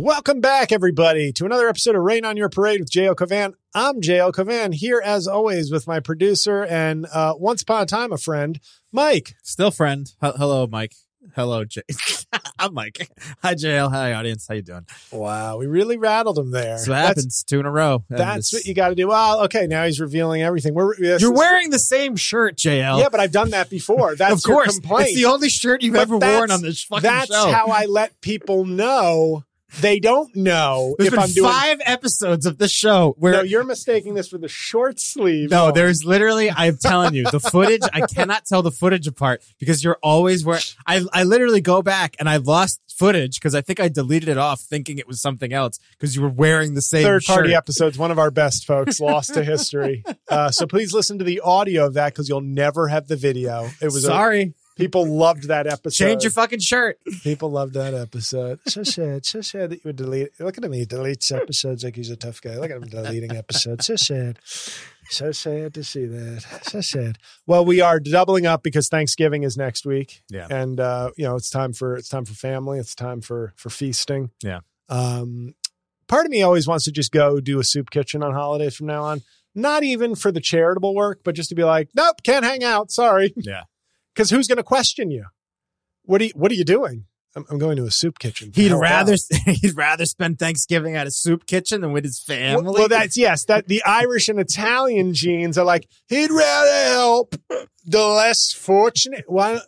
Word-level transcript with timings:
Welcome 0.00 0.40
back, 0.40 0.70
everybody, 0.70 1.32
to 1.32 1.44
another 1.44 1.68
episode 1.68 1.96
of 1.96 2.02
Rain 2.02 2.24
on 2.24 2.36
Your 2.36 2.48
Parade 2.48 2.78
with 2.78 2.88
J.L. 2.88 3.16
Cauvin. 3.16 3.54
I'm 3.74 4.00
J.L. 4.00 4.30
Cauvin, 4.30 4.72
here 4.72 5.02
as 5.04 5.26
always 5.26 5.72
with 5.72 5.88
my 5.88 5.98
producer 5.98 6.64
and 6.64 7.04
uh, 7.12 7.34
once 7.36 7.62
upon 7.62 7.82
a 7.82 7.86
time 7.86 8.12
a 8.12 8.16
friend, 8.16 8.60
Mike. 8.92 9.34
Still 9.42 9.72
friend. 9.72 10.06
H- 10.22 10.34
hello, 10.36 10.68
Mike. 10.68 10.94
Hello, 11.34 11.64
J. 11.64 11.82
I'm 12.60 12.74
Mike. 12.74 13.10
Hi, 13.42 13.56
JL. 13.56 13.90
Hi, 13.90 14.12
audience. 14.12 14.46
How 14.48 14.54
you 14.54 14.62
doing? 14.62 14.86
Wow, 15.10 15.56
we 15.58 15.66
really 15.66 15.96
rattled 15.96 16.38
him 16.38 16.52
there. 16.52 16.76
That's 16.76 16.86
what 16.86 16.98
happens. 16.98 17.42
Two 17.42 17.58
in 17.58 17.66
a 17.66 17.70
row. 17.72 18.04
That's 18.08 18.52
what 18.52 18.66
you 18.66 18.74
got 18.74 18.90
to 18.90 18.94
do. 18.94 19.08
Well, 19.08 19.42
okay, 19.46 19.66
now 19.66 19.84
he's 19.84 19.98
revealing 19.98 20.42
everything. 20.42 20.74
We're 20.74 20.94
You're 20.96 21.16
is- 21.16 21.28
wearing 21.28 21.70
the 21.70 21.78
same 21.80 22.14
shirt, 22.14 22.56
JL. 22.56 23.00
Yeah, 23.00 23.08
but 23.08 23.18
I've 23.18 23.32
done 23.32 23.50
that 23.50 23.68
before. 23.68 24.14
That's 24.14 24.32
of 24.44 24.48
course. 24.48 24.78
It's 24.80 25.14
the 25.16 25.24
only 25.24 25.48
shirt 25.48 25.82
you've 25.82 25.94
But 25.94 26.02
ever 26.02 26.18
worn 26.18 26.52
on 26.52 26.62
this 26.62 26.84
fucking 26.84 27.02
That's 27.02 27.34
show. 27.34 27.50
how 27.50 27.66
I 27.66 27.86
let 27.86 28.20
people 28.20 28.64
know 28.64 29.42
they 29.80 30.00
don't 30.00 30.34
know 30.34 30.94
There's 30.98 31.08
if 31.08 31.12
been 31.14 31.22
I'm 31.22 31.30
doing. 31.32 31.50
five 31.50 31.78
episodes 31.84 32.46
of 32.46 32.58
the 32.58 32.68
show 32.68 33.14
where 33.18 33.32
no, 33.34 33.40
you're 33.42 33.64
mistaking 33.64 34.14
this 34.14 34.28
for 34.28 34.38
the 34.38 34.48
short 34.48 34.98
sleeve. 34.98 35.50
No, 35.50 35.66
Oh. 35.66 35.72
there's 35.72 36.04
literally, 36.04 36.50
I'm 36.50 36.76
telling 36.78 37.14
you, 37.14 37.24
the 37.24 37.40
footage, 37.40 37.82
I 37.92 38.06
cannot 38.06 38.46
tell 38.46 38.62
the 38.62 38.70
footage 38.70 39.06
apart 39.06 39.42
because 39.58 39.84
you're 39.84 39.98
always 40.02 40.44
wearing, 40.44 40.62
I, 40.86 41.02
I 41.12 41.24
literally 41.24 41.60
go 41.60 41.82
back 41.82 42.16
and 42.18 42.28
I 42.28 42.36
lost 42.38 42.80
footage 42.96 43.34
because 43.38 43.54
I 43.54 43.60
think 43.60 43.78
I 43.78 43.88
deleted 43.88 44.28
it 44.28 44.38
off 44.38 44.60
thinking 44.62 44.98
it 44.98 45.06
was 45.06 45.20
something 45.20 45.52
else 45.52 45.78
because 45.92 46.16
you 46.16 46.22
were 46.22 46.28
wearing 46.30 46.74
the 46.74 46.82
same 46.82 47.04
third 47.04 47.24
party 47.24 47.54
episodes, 47.54 47.96
one 47.98 48.10
of 48.10 48.18
our 48.18 48.30
best 48.30 48.66
folks, 48.66 48.98
lost 49.00 49.34
to 49.34 49.44
history. 49.44 50.02
Uh, 50.28 50.50
so 50.50 50.66
please 50.66 50.92
listen 50.92 51.18
to 51.18 51.24
the 51.24 51.40
audio 51.40 51.86
of 51.86 51.94
that 51.94 52.12
because 52.12 52.28
you'll 52.28 52.40
never 52.40 52.88
have 52.88 53.06
the 53.06 53.16
video. 53.16 53.68
It 53.80 53.86
was 53.86 53.96
a- 54.04 54.08
Sorry. 54.08 54.54
People 54.78 55.04
loved 55.06 55.48
that 55.48 55.66
episode. 55.66 56.04
Change 56.06 56.22
your 56.22 56.30
fucking 56.30 56.60
shirt. 56.60 56.98
people 57.22 57.50
loved 57.50 57.74
that 57.74 57.92
episode. 57.92 58.60
So 58.66 58.82
sad, 58.82 59.26
so 59.26 59.40
sad 59.42 59.70
that 59.70 59.76
you 59.76 59.82
would 59.84 59.96
delete. 59.96 60.30
Look 60.40 60.56
at 60.56 60.64
him, 60.64 60.72
he 60.72 60.86
deletes 60.86 61.30
episodes 61.34 61.84
like 61.84 61.96
he's 61.96 62.10
a 62.10 62.16
tough 62.16 62.40
guy. 62.40 62.56
Look 62.56 62.70
at 62.70 62.76
him 62.78 62.88
deleting 62.88 63.36
episodes. 63.36 63.86
So 63.86 63.96
sad, 63.96 64.38
so 65.10 65.32
sad 65.32 65.74
to 65.74 65.84
see 65.84 66.06
that. 66.06 66.44
So 66.62 66.80
sad. 66.80 67.18
Well, 67.46 67.64
we 67.64 67.80
are 67.80 68.00
doubling 68.00 68.46
up 68.46 68.62
because 68.62 68.88
Thanksgiving 68.88 69.42
is 69.42 69.56
next 69.56 69.84
week. 69.84 70.22
Yeah. 70.30 70.46
and 70.50 70.80
uh, 70.80 71.10
you 71.16 71.24
know 71.24 71.36
it's 71.36 71.50
time 71.50 71.72
for 71.72 71.96
it's 71.96 72.08
time 72.08 72.24
for 72.24 72.34
family. 72.34 72.78
It's 72.78 72.94
time 72.94 73.20
for 73.20 73.52
for 73.56 73.68
feasting. 73.70 74.30
Yeah. 74.42 74.60
Um, 74.88 75.54
part 76.06 76.24
of 76.24 76.30
me 76.30 76.42
always 76.42 76.66
wants 76.66 76.84
to 76.86 76.92
just 76.92 77.12
go 77.12 77.40
do 77.40 77.58
a 77.60 77.64
soup 77.64 77.90
kitchen 77.90 78.22
on 78.22 78.32
holidays 78.32 78.74
from 78.76 78.86
now 78.86 79.02
on. 79.04 79.22
Not 79.54 79.82
even 79.82 80.14
for 80.14 80.30
the 80.30 80.40
charitable 80.40 80.94
work, 80.94 81.20
but 81.24 81.34
just 81.34 81.48
to 81.48 81.54
be 81.54 81.64
like, 81.64 81.88
nope, 81.94 82.16
can't 82.22 82.44
hang 82.44 82.62
out. 82.62 82.90
Sorry. 82.92 83.32
Yeah. 83.36 83.62
Because 84.18 84.30
who's 84.30 84.48
going 84.48 84.56
to 84.56 84.64
question 84.64 85.12
you? 85.12 85.26
What 86.02 86.20
are 86.20 86.24
you, 86.24 86.32
What 86.34 86.50
are 86.50 86.56
you 86.56 86.64
doing? 86.64 87.04
I'm, 87.36 87.44
I'm 87.48 87.58
going 87.58 87.76
to 87.76 87.84
a 87.84 87.90
soup 87.92 88.18
kitchen. 88.18 88.50
He'd 88.52 88.72
Hell 88.72 88.80
rather 88.80 89.12
no. 89.12 89.52
he'd 89.52 89.76
rather 89.76 90.06
spend 90.06 90.40
Thanksgiving 90.40 90.96
at 90.96 91.06
a 91.06 91.12
soup 91.12 91.46
kitchen 91.46 91.82
than 91.82 91.92
with 91.92 92.02
his 92.02 92.20
family. 92.20 92.64
Well, 92.64 92.72
well, 92.72 92.88
that's 92.88 93.16
yes. 93.16 93.44
That 93.44 93.68
the 93.68 93.80
Irish 93.84 94.28
and 94.28 94.40
Italian 94.40 95.14
genes 95.14 95.56
are 95.56 95.64
like 95.64 95.86
he'd 96.08 96.32
rather 96.32 96.90
help 96.90 97.36
the 97.86 98.04
less 98.04 98.52
fortunate. 98.52 99.26
Why? 99.28 99.60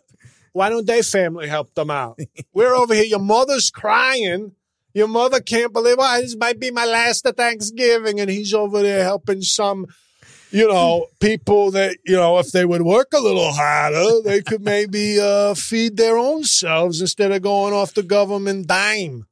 Why 0.51 0.67
don't 0.67 0.85
they 0.85 1.01
family 1.01 1.47
help 1.47 1.73
them 1.73 1.89
out? 1.89 2.19
We're 2.53 2.75
over 2.75 2.93
here. 2.93 3.05
Your 3.05 3.19
mother's 3.19 3.69
crying. 3.69 4.51
Your 4.93 5.07
mother 5.07 5.39
can't 5.39 5.71
believe. 5.71 5.97
Well, 5.97 6.21
this 6.21 6.35
might 6.35 6.59
be 6.59 6.71
my 6.71 6.83
last 6.83 7.25
Thanksgiving, 7.37 8.19
and 8.19 8.29
he's 8.29 8.53
over 8.53 8.81
there 8.81 9.05
helping 9.05 9.43
some. 9.43 9.85
You 10.51 10.67
know, 10.67 11.07
people 11.19 11.71
that 11.71 11.97
you 12.05 12.15
know, 12.15 12.37
if 12.39 12.51
they 12.51 12.65
would 12.65 12.81
work 12.81 13.09
a 13.13 13.19
little 13.19 13.51
harder, 13.51 14.21
they 14.21 14.41
could 14.41 14.61
maybe 14.61 15.19
uh, 15.19 15.53
feed 15.53 15.97
their 15.97 16.17
own 16.17 16.43
selves 16.43 16.99
instead 16.99 17.31
of 17.31 17.41
going 17.41 17.73
off 17.73 17.93
the 17.93 18.03
government 18.03 18.67
dime. 18.67 19.27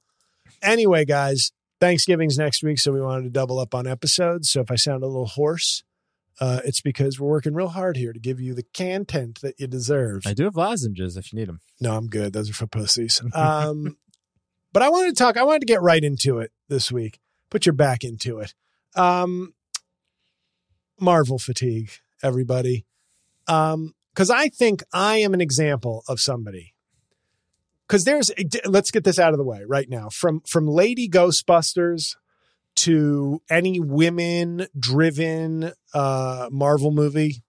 Anyway, 0.62 1.06
guys, 1.06 1.52
Thanksgiving's 1.80 2.38
next 2.38 2.64
week, 2.64 2.80
so 2.80 2.92
we 2.92 3.02
wanted 3.02 3.24
to 3.24 3.30
double 3.30 3.60
up 3.60 3.76
on 3.76 3.88
episodes. 3.88 4.50
So 4.50 4.62
if 4.62 4.72
I 4.72 4.76
sound 4.76 5.04
a 5.04 5.08
little 5.08 5.28
hoarse, 5.28 5.84
uh, 6.40 6.62
it's 6.64 6.82
because 6.82 7.20
we're 7.20 7.30
working 7.30 7.54
real 7.54 7.70
hard 7.70 7.98
here 7.98 8.14
to 8.14 8.20
give 8.20 8.40
you 8.40 8.54
the 8.54 8.66
content 8.74 9.42
that 9.42 9.60
you 9.60 9.68
deserve. 9.68 10.24
I 10.26 10.34
do 10.34 10.46
have 10.46 10.56
lozenges 10.56 11.18
if 11.18 11.34
you 11.34 11.40
need 11.40 11.50
them. 11.50 11.60
No, 11.82 11.96
I'm 11.96 12.08
good. 12.08 12.34
Those 12.34 12.50
are 12.50 12.54
for 12.54 12.68
pussies. 12.68 13.22
Um, 13.34 13.98
but 14.74 14.84
I 14.84 14.90
wanted 14.90 15.16
to 15.16 15.24
talk. 15.24 15.38
I 15.38 15.44
wanted 15.44 15.62
to 15.62 15.66
get 15.66 15.82
right 15.82 16.04
into 16.04 16.40
it 16.40 16.52
this 16.70 16.92
week. 16.92 17.20
Put 17.50 17.66
your 17.66 17.74
back 17.74 18.04
into 18.04 18.40
it. 18.40 18.54
Um, 18.96 19.54
Marvel 21.02 21.40
fatigue, 21.40 21.92
everybody. 22.24 22.86
Um, 23.48 23.94
because 24.14 24.30
I 24.30 24.50
think 24.50 24.84
I 24.92 25.18
am 25.18 25.34
an 25.34 25.42
example 25.42 26.04
of 26.10 26.20
somebody. 26.20 26.74
Because 27.88 28.04
there's, 28.04 28.32
let's 28.66 28.92
get 28.92 29.04
this 29.04 29.18
out 29.18 29.32
of 29.32 29.38
the 29.38 29.46
way 29.46 29.64
right 29.66 29.90
now. 29.90 30.10
From 30.10 30.42
from 30.42 30.68
Lady 30.68 31.08
Ghostbusters 31.10 32.16
to 32.76 33.42
any 33.50 33.80
women-driven 33.80 35.72
uh, 35.94 36.50
Marvel 36.52 36.92
movie, 36.92 37.44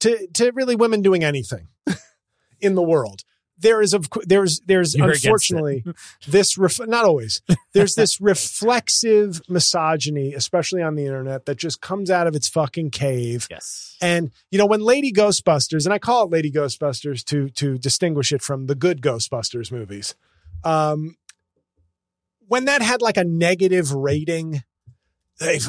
to 0.00 0.26
to 0.34 0.50
really 0.52 0.76
women 0.76 1.02
doing 1.02 1.22
anything 1.22 1.68
in 2.60 2.74
the 2.74 2.82
world. 2.82 3.22
There 3.60 3.82
is 3.82 3.92
of 3.92 4.08
there's 4.24 4.60
there's 4.66 4.94
You're 4.94 5.10
unfortunately 5.10 5.84
this 6.26 6.56
ref- 6.56 6.86
not 6.86 7.04
always 7.04 7.42
there's 7.74 7.94
this 7.96 8.20
reflexive 8.20 9.40
misogyny, 9.48 10.32
especially 10.34 10.80
on 10.82 10.94
the 10.94 11.04
internet, 11.04 11.46
that 11.46 11.56
just 11.56 11.80
comes 11.80 12.08
out 12.10 12.26
of 12.28 12.36
its 12.36 12.48
fucking 12.48 12.90
cave. 12.90 13.48
Yes. 13.50 13.96
And 14.00 14.30
you 14.50 14.58
know, 14.58 14.66
when 14.66 14.80
Lady 14.80 15.12
Ghostbusters, 15.12 15.84
and 15.86 15.92
I 15.92 15.98
call 15.98 16.24
it 16.26 16.30
Lady 16.30 16.52
Ghostbusters 16.52 17.24
to 17.24 17.48
to 17.50 17.78
distinguish 17.78 18.32
it 18.32 18.42
from 18.42 18.66
the 18.66 18.74
good 18.76 19.02
Ghostbusters 19.02 19.72
movies, 19.72 20.14
um, 20.62 21.16
when 22.46 22.64
that 22.66 22.80
had 22.82 23.02
like 23.02 23.16
a 23.16 23.24
negative 23.24 23.92
rating 23.92 24.62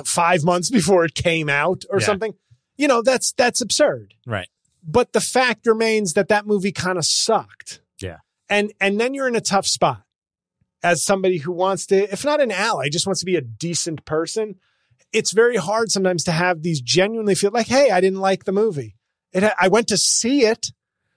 five 0.05 0.43
months 0.43 0.69
before 0.69 1.05
it 1.05 1.13
came 1.13 1.49
out 1.49 1.83
or 1.89 1.99
Yeah. 1.99 2.05
something, 2.05 2.33
you 2.77 2.87
know, 2.87 3.01
that's 3.01 3.31
that's 3.33 3.61
absurd. 3.61 4.13
Right. 4.25 4.49
But 4.83 5.13
the 5.13 5.21
fact 5.21 5.67
remains 5.67 6.13
that 6.13 6.29
that 6.29 6.47
movie 6.47 6.71
kind 6.71 6.97
of 6.97 7.05
sucked. 7.05 7.81
Yeah. 7.99 8.17
And 8.49 8.73
and 8.79 8.99
then 8.99 9.13
you're 9.13 9.27
in 9.27 9.35
a 9.35 9.41
tough 9.41 9.67
spot 9.67 10.03
as 10.83 11.03
somebody 11.03 11.37
who 11.37 11.51
wants 11.51 11.85
to, 11.87 12.11
if 12.11 12.23
not 12.23 12.41
an 12.41 12.51
ally, 12.51 12.89
just 12.89 13.05
wants 13.05 13.19
to 13.19 13.25
be 13.25 13.35
a 13.35 13.41
decent 13.41 14.05
person. 14.05 14.55
It's 15.11 15.31
very 15.31 15.57
hard 15.57 15.91
sometimes 15.91 16.23
to 16.25 16.31
have 16.31 16.61
these 16.61 16.81
genuinely 16.81 17.35
feel 17.35 17.51
like, 17.51 17.67
hey, 17.67 17.91
I 17.91 17.99
didn't 17.99 18.19
like 18.19 18.45
the 18.45 18.51
movie. 18.51 18.95
It, 19.33 19.43
I 19.59 19.67
went 19.67 19.87
to 19.89 19.97
see 19.97 20.45
it. 20.45 20.71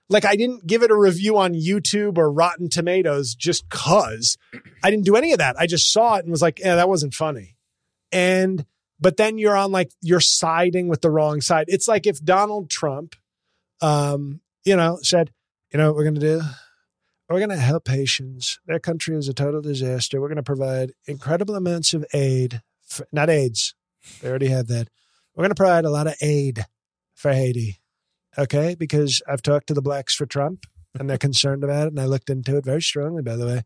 Like 0.08 0.24
I 0.24 0.36
didn't 0.36 0.66
give 0.66 0.82
it 0.82 0.90
a 0.90 0.96
review 0.96 1.38
on 1.38 1.54
YouTube 1.54 2.18
or 2.18 2.30
Rotten 2.30 2.68
Tomatoes 2.68 3.34
just 3.34 3.68
cause 3.70 4.36
I 4.82 4.90
didn't 4.90 5.06
do 5.06 5.16
any 5.16 5.32
of 5.32 5.38
that. 5.38 5.56
I 5.58 5.66
just 5.66 5.90
saw 5.90 6.16
it 6.16 6.24
and 6.24 6.30
was 6.30 6.42
like, 6.42 6.58
yeah, 6.58 6.76
that 6.76 6.88
wasn't 6.88 7.14
funny. 7.14 7.56
And, 8.10 8.66
but 9.00 9.16
then 9.16 9.38
you're 9.38 9.56
on 9.56 9.72
like, 9.72 9.90
you're 10.02 10.20
siding 10.20 10.88
with 10.88 11.00
the 11.00 11.10
wrong 11.10 11.40
side. 11.40 11.66
It's 11.68 11.88
like 11.88 12.06
if 12.06 12.22
Donald 12.22 12.68
Trump, 12.68 13.16
um, 13.82 14.40
you 14.64 14.76
know, 14.76 14.98
said, 15.02 15.30
you 15.72 15.78
know 15.78 15.88
what 15.88 15.96
we're 15.96 16.04
going 16.04 16.14
to 16.14 16.20
do? 16.20 16.40
We're 17.28 17.38
going 17.38 17.50
to 17.50 17.56
help 17.56 17.88
Haitians. 17.88 18.60
Their 18.66 18.78
country 18.78 19.16
is 19.16 19.28
a 19.28 19.34
total 19.34 19.62
disaster. 19.62 20.20
We're 20.20 20.28
going 20.28 20.36
to 20.36 20.42
provide 20.42 20.92
incredible 21.06 21.54
amounts 21.54 21.94
of 21.94 22.04
aid, 22.12 22.62
for, 22.86 23.06
not 23.10 23.30
AIDS. 23.30 23.74
They 24.20 24.28
already 24.28 24.48
have 24.48 24.66
that. 24.68 24.88
We're 25.34 25.42
going 25.42 25.50
to 25.50 25.54
provide 25.54 25.84
a 25.84 25.90
lot 25.90 26.06
of 26.06 26.14
aid 26.20 26.66
for 27.14 27.32
Haiti. 27.32 27.80
Okay. 28.36 28.74
Because 28.78 29.22
I've 29.26 29.42
talked 29.42 29.68
to 29.68 29.74
the 29.74 29.82
blacks 29.82 30.14
for 30.14 30.26
Trump 30.26 30.66
and 30.98 31.08
they're 31.08 31.18
concerned 31.18 31.64
about 31.64 31.86
it. 31.86 31.92
And 31.92 32.00
I 32.00 32.04
looked 32.04 32.28
into 32.28 32.56
it 32.58 32.64
very 32.64 32.82
strongly, 32.82 33.22
by 33.22 33.36
the 33.36 33.46
way. 33.46 33.62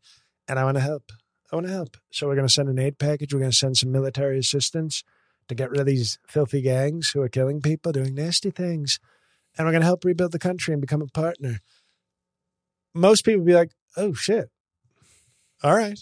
And 0.46 0.58
I 0.58 0.64
want 0.64 0.76
to 0.76 0.82
help. 0.82 1.10
I 1.50 1.56
want 1.56 1.66
to 1.66 1.72
help. 1.72 1.96
So 2.10 2.28
we're 2.28 2.36
going 2.36 2.46
to 2.46 2.52
send 2.52 2.68
an 2.68 2.78
aid 2.78 2.98
package. 2.98 3.34
We're 3.34 3.40
going 3.40 3.50
to 3.50 3.56
send 3.56 3.76
some 3.76 3.90
military 3.90 4.38
assistance 4.38 5.02
to 5.48 5.54
get 5.54 5.70
rid 5.70 5.80
of 5.80 5.86
these 5.86 6.18
filthy 6.28 6.60
gangs 6.60 7.10
who 7.10 7.20
are 7.22 7.28
killing 7.28 7.60
people, 7.60 7.92
doing 7.92 8.14
nasty 8.14 8.50
things. 8.50 9.00
And 9.56 9.66
we're 9.66 9.72
going 9.72 9.80
to 9.82 9.86
help 9.86 10.04
rebuild 10.04 10.32
the 10.32 10.38
country 10.38 10.72
and 10.74 10.80
become 10.80 11.02
a 11.02 11.06
partner. 11.06 11.60
Most 12.94 13.24
people 13.24 13.44
be 13.44 13.54
like, 13.54 13.72
oh, 13.96 14.12
shit. 14.12 14.50
All 15.62 15.74
right. 15.74 15.98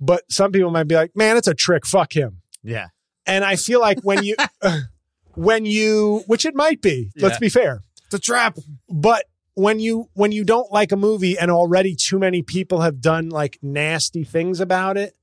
But 0.00 0.22
some 0.30 0.52
people 0.52 0.70
might 0.70 0.88
be 0.88 0.94
like, 0.94 1.14
man, 1.14 1.36
it's 1.36 1.48
a 1.48 1.54
trick. 1.54 1.86
Fuck 1.86 2.14
him. 2.14 2.42
Yeah. 2.62 2.88
And 3.26 3.44
I 3.44 3.56
feel 3.56 3.80
like 3.80 4.00
when 4.02 4.24
you, 4.24 4.36
when 5.34 5.64
you, 5.66 6.22
which 6.26 6.44
it 6.44 6.54
might 6.54 6.80
be, 6.80 7.10
let's 7.16 7.38
be 7.38 7.48
fair, 7.48 7.82
It's 8.06 8.14
a 8.14 8.18
trap. 8.18 8.56
but 8.88 9.24
when 9.54 9.78
you 9.80 10.08
when 10.14 10.32
you 10.32 10.44
don't 10.44 10.72
like 10.72 10.90
a 10.92 10.96
movie 10.96 11.36
and 11.36 11.50
already 11.50 11.94
too 11.94 12.18
many 12.18 12.40
people 12.40 12.80
have 12.80 13.00
done 13.00 13.28
like 13.28 13.58
nasty 13.60 14.24
things 14.24 14.60
about 14.60 14.96
it, 14.96 15.14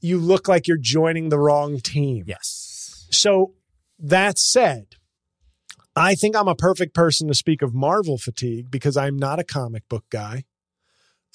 you 0.00 0.18
look 0.18 0.48
like 0.48 0.66
you're 0.66 0.76
joining 0.78 1.28
the 1.28 1.38
wrong 1.38 1.78
team. 1.78 2.24
Yes. 2.26 3.06
So 3.10 3.52
that 3.98 4.38
said, 4.38 4.96
I 5.96 6.14
think 6.14 6.36
I'm 6.36 6.48
a 6.48 6.54
perfect 6.54 6.94
person 6.94 7.28
to 7.28 7.34
speak 7.34 7.62
of 7.62 7.74
Marvel 7.74 8.18
fatigue 8.18 8.70
because 8.70 8.96
I'm 8.96 9.16
not 9.16 9.38
a 9.38 9.44
comic 9.44 9.88
book 9.88 10.04
guy. 10.10 10.44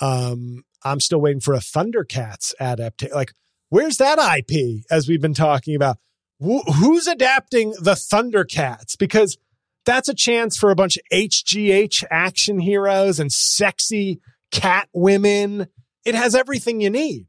Um, 0.01 0.63
I'm 0.83 0.99
still 0.99 1.21
waiting 1.21 1.41
for 1.41 1.53
a 1.53 1.59
Thundercats 1.59 2.53
adaptation. 2.59 3.15
Like, 3.15 3.33
where's 3.69 3.97
that 3.97 4.19
IP? 4.19 4.83
As 4.91 5.07
we've 5.07 5.21
been 5.21 5.33
talking 5.33 5.75
about, 5.75 5.97
Wh- 6.41 6.67
who's 6.75 7.07
adapting 7.07 7.71
the 7.81 7.95
Thundercats? 7.95 8.97
Because 8.97 9.37
that's 9.85 10.09
a 10.09 10.13
chance 10.13 10.57
for 10.57 10.71
a 10.71 10.75
bunch 10.75 10.97
of 10.97 11.03
HGH 11.11 12.03
action 12.09 12.59
heroes 12.59 13.19
and 13.19 13.31
sexy 13.31 14.21
cat 14.51 14.87
women. 14.93 15.67
It 16.05 16.15
has 16.15 16.35
everything 16.35 16.81
you 16.81 16.89
need. 16.89 17.27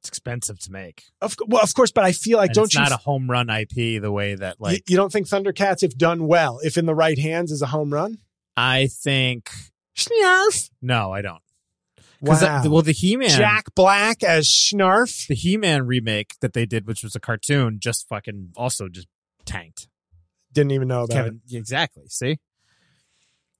It's 0.00 0.08
expensive 0.08 0.60
to 0.60 0.72
make. 0.72 1.04
Of, 1.20 1.36
well, 1.46 1.62
of 1.62 1.74
course, 1.74 1.90
but 1.90 2.04
I 2.04 2.12
feel 2.12 2.38
like 2.38 2.50
And 2.50 2.54
don't 2.54 2.64
it's 2.66 2.74
you 2.74 2.80
not 2.80 2.92
a 2.92 2.96
home 2.96 3.28
run 3.28 3.50
IP 3.50 4.00
the 4.00 4.12
way 4.12 4.36
that 4.36 4.60
like 4.60 4.88
you 4.88 4.96
don't 4.96 5.12
think 5.12 5.26
Thundercats, 5.26 5.82
if 5.82 5.96
done 5.96 6.26
well, 6.26 6.60
if 6.62 6.76
in 6.76 6.86
the 6.86 6.94
right 6.94 7.18
hands, 7.18 7.50
is 7.50 7.62
a 7.62 7.66
home 7.66 7.92
run? 7.92 8.18
I 8.56 8.86
think 8.86 9.50
Snarf. 9.96 10.70
no, 10.80 11.12
I 11.12 11.22
don't. 11.22 11.42
Wow. 12.20 12.62
well, 12.64 12.82
the 12.82 12.92
He 12.92 13.16
Man, 13.16 13.28
Jack 13.28 13.74
Black 13.76 14.24
as 14.24 14.48
Snarf. 14.48 15.26
the 15.28 15.34
He 15.34 15.56
Man 15.56 15.86
remake 15.86 16.34
that 16.40 16.52
they 16.52 16.66
did, 16.66 16.86
which 16.86 17.02
was 17.02 17.14
a 17.14 17.20
cartoon, 17.20 17.78
just 17.80 18.08
fucking 18.08 18.52
also 18.56 18.88
just 18.88 19.06
tanked. 19.44 19.88
Didn't 20.52 20.72
even 20.72 20.88
know 20.88 21.04
about 21.04 21.28
it. 21.28 21.34
Exactly. 21.52 22.04
See, 22.08 22.38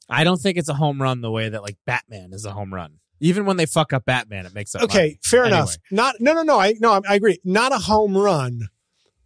I 0.09 0.25
don't 0.25 0.41
think 0.41 0.59
it's 0.59 0.69
a 0.69 0.75
home 0.75 1.01
run 1.01 1.21
the 1.21 1.31
way 1.31 1.49
that 1.49 1.63
like 1.63 1.77
Batman 1.87 2.33
is 2.33 2.45
a 2.45 2.53
home 2.53 2.75
run. 2.75 2.99
Even 3.21 3.45
when 3.47 3.57
they 3.57 3.67
fuck 3.67 3.93
up 3.93 4.05
Batman, 4.05 4.47
it 4.47 4.55
makes 4.55 4.75
up. 4.75 4.83
Okay, 4.83 4.99
money. 4.99 5.19
fair 5.25 5.45
Anyway. 5.45 5.59
enough. 5.59 5.77
Not 5.91 6.17
no 6.21 6.33
no 6.35 6.43
no. 6.43 6.61
I 6.61 6.75
no 6.81 6.93
I, 6.93 7.01
I 7.09 7.15
agree. 7.17 7.39
Not 7.45 7.73
a 7.73 7.79
home 7.79 8.17
run, 8.17 8.69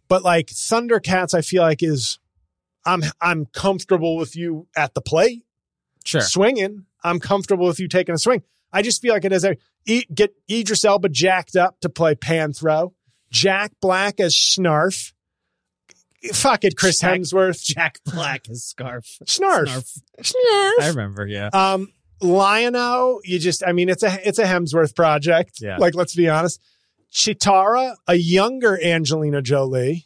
but 0.07 0.23
like 0.23 0.47
Thundercats, 0.47 1.33
I 1.33 1.41
feel 1.41 1.61
like 1.63 1.83
is 1.83 2.19
I'm 2.85 3.03
I'm 3.21 3.45
comfortable 3.45 4.17
with 4.17 4.35
you 4.35 4.67
at 4.75 4.93
the 4.93 5.01
plate 5.01 5.43
Sure. 6.05 6.21
swinging. 6.21 6.85
I'm 7.03 7.19
comfortable 7.19 7.67
with 7.67 7.79
you 7.79 7.87
taking 7.87 8.15
a 8.15 8.17
swing. 8.17 8.43
I 8.71 8.81
just 8.81 9.01
feel 9.01 9.13
like 9.13 9.25
it 9.25 9.31
is 9.33 9.45
a 9.45 9.55
get 10.13 10.33
Idris 10.49 10.83
Elba 10.85 11.09
jacked 11.09 11.55
up 11.55 11.79
to 11.81 11.89
play 11.89 12.15
Panthro. 12.15 12.93
Jack 13.29 13.71
Black 13.81 14.19
as 14.19 14.33
Snarf. 14.33 15.11
Fuck 16.33 16.63
it, 16.63 16.77
Chris 16.77 16.99
Jack- 16.99 17.19
Hemsworth. 17.19 17.63
Jack 17.63 17.99
Black 18.05 18.49
is 18.49 18.63
scarf. 18.63 19.17
Snarf. 19.25 19.65
Snarf. 19.67 20.01
Snarf. 20.21 20.81
I 20.81 20.87
remember. 20.87 21.27
Yeah. 21.27 21.49
Um, 21.51 21.91
Lion-O, 22.23 23.19
you 23.23 23.37
just, 23.37 23.63
I 23.65 23.73
mean, 23.73 23.89
it's 23.89 24.03
a, 24.03 24.27
it's 24.27 24.39
a 24.39 24.45
Hemsworth 24.45 24.95
project. 24.95 25.59
Yeah. 25.61 25.77
Like, 25.77 25.95
let's 25.95 26.15
be 26.15 26.29
honest. 26.29 26.61
Cheetara, 27.11 27.95
a 28.07 28.15
younger 28.15 28.83
Angelina 28.83 29.41
Jolie, 29.41 30.05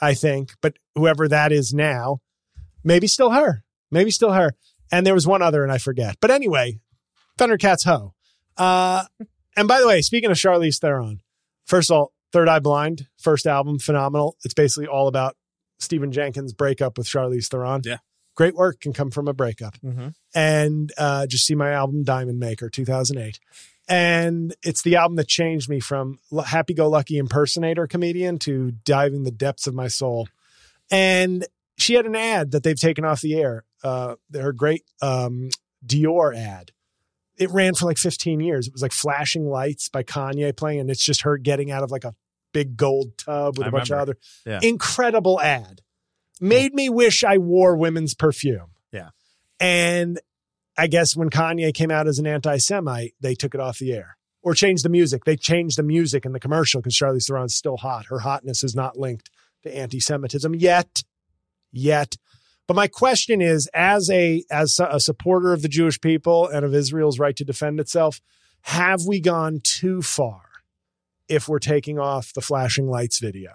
I 0.00 0.14
think, 0.14 0.52
but 0.60 0.74
whoever 0.94 1.26
that 1.26 1.50
is 1.50 1.74
now, 1.74 2.20
maybe 2.84 3.08
still 3.08 3.30
her, 3.30 3.64
maybe 3.90 4.10
still 4.12 4.32
her. 4.32 4.54
And 4.92 5.04
there 5.04 5.14
was 5.14 5.26
one 5.26 5.42
other 5.42 5.64
and 5.64 5.72
I 5.72 5.78
forget. 5.78 6.18
But 6.20 6.30
anyway, 6.30 6.78
Thundercats 7.38 7.84
Ho. 7.84 8.14
Uh, 8.56 9.04
and 9.56 9.66
by 9.66 9.80
the 9.80 9.88
way, 9.88 10.02
speaking 10.02 10.30
of 10.30 10.36
Charlize 10.36 10.78
Theron, 10.78 11.20
first 11.64 11.90
of 11.90 11.96
all, 11.96 12.12
Third 12.32 12.48
Eye 12.48 12.60
Blind, 12.60 13.08
first 13.18 13.46
album, 13.46 13.78
phenomenal. 13.78 14.36
It's 14.44 14.54
basically 14.54 14.86
all 14.86 15.08
about 15.08 15.36
Stephan 15.78 16.12
Jenkins' 16.12 16.52
breakup 16.52 16.98
with 16.98 17.06
Charlize 17.06 17.48
Theron. 17.48 17.82
Yeah. 17.84 17.98
Great 18.36 18.54
work 18.54 18.80
can 18.80 18.92
come 18.92 19.10
from 19.10 19.26
a 19.28 19.32
breakup 19.32 19.76
Mm-hmm. 19.84 20.08
and 20.34 20.92
uh, 20.98 21.26
just 21.26 21.44
see 21.46 21.54
my 21.56 21.72
album 21.72 22.04
Diamond 22.04 22.38
Maker 22.38 22.68
2008. 22.70 23.40
And 23.88 24.54
it's 24.62 24.82
the 24.82 24.96
album 24.96 25.16
that 25.16 25.28
changed 25.28 25.68
me 25.68 25.80
from 25.80 26.18
happy 26.46 26.74
go 26.74 26.88
lucky 26.88 27.18
impersonator 27.18 27.86
comedian 27.86 28.38
to 28.40 28.72
diving 28.84 29.22
the 29.24 29.30
depths 29.30 29.66
of 29.66 29.74
my 29.74 29.88
soul. 29.88 30.28
And 30.90 31.46
she 31.78 31.94
had 31.94 32.06
an 32.06 32.16
ad 32.16 32.50
that 32.52 32.62
they've 32.62 32.78
taken 32.78 33.04
off 33.04 33.20
the 33.20 33.34
air. 33.36 33.64
Uh, 33.84 34.16
her 34.34 34.52
great 34.52 34.82
um, 35.02 35.50
Dior 35.86 36.36
ad. 36.36 36.72
It 37.38 37.50
ran 37.50 37.74
for 37.74 37.84
like 37.86 37.98
15 37.98 38.40
years. 38.40 38.66
It 38.66 38.72
was 38.72 38.82
like 38.82 38.92
flashing 38.92 39.46
lights 39.48 39.88
by 39.88 40.02
Kanye 40.02 40.56
playing, 40.56 40.80
and 40.80 40.90
it's 40.90 41.04
just 41.04 41.22
her 41.22 41.36
getting 41.36 41.70
out 41.70 41.82
of 41.82 41.90
like 41.90 42.04
a 42.04 42.14
big 42.52 42.76
gold 42.76 43.16
tub 43.18 43.58
with 43.58 43.66
I 43.66 43.68
a 43.68 43.70
bunch 43.72 43.90
remember. 43.90 44.12
of 44.12 44.16
other 44.16 44.18
Yeah. 44.62 44.68
incredible 44.68 45.40
ad. 45.40 45.82
Made 46.40 46.74
me 46.74 46.88
wish 46.88 47.24
I 47.24 47.38
wore 47.38 47.76
women's 47.76 48.14
perfume. 48.14 48.72
Yeah. 48.92 49.10
And 49.58 50.20
I 50.76 50.86
guess 50.86 51.16
when 51.16 51.30
Kanye 51.30 51.72
came 51.72 51.90
out 51.90 52.06
as 52.06 52.18
an 52.18 52.26
anti 52.26 52.58
Semite, 52.58 53.14
they 53.20 53.34
took 53.34 53.54
it 53.54 53.60
off 53.60 53.78
the 53.78 53.92
air 53.92 54.16
or 54.42 54.54
changed 54.54 54.84
the 54.84 54.90
music. 54.90 55.24
They 55.24 55.36
changed 55.36 55.78
the 55.78 55.82
music 55.82 56.24
in 56.24 56.32
the 56.32 56.40
commercial 56.40 56.80
because 56.80 56.94
Charlize 56.94 57.26
Theron's 57.26 57.54
still 57.54 57.78
hot. 57.78 58.06
Her 58.06 58.20
hotness 58.20 58.62
is 58.62 58.74
not 58.74 58.98
linked 58.98 59.30
to 59.62 59.74
anti 59.74 60.00
Semitism 60.00 60.54
yet. 60.54 61.02
Yet. 61.72 62.16
But 62.66 62.74
my 62.74 62.88
question 62.88 63.40
is 63.40 63.68
as 63.72 64.10
a 64.10 64.44
as 64.50 64.78
a 64.80 65.00
supporter 65.00 65.52
of 65.52 65.62
the 65.62 65.68
Jewish 65.68 66.00
people 66.00 66.48
and 66.48 66.64
of 66.64 66.74
Israel's 66.74 67.18
right 67.18 67.36
to 67.36 67.44
defend 67.44 67.80
itself, 67.80 68.20
have 68.62 69.02
we 69.06 69.20
gone 69.20 69.60
too 69.62 70.02
far 70.02 70.42
if 71.28 71.48
we're 71.48 71.58
taking 71.58 71.98
off 71.98 72.32
the 72.32 72.40
flashing 72.40 72.88
lights 72.88 73.20
video? 73.20 73.52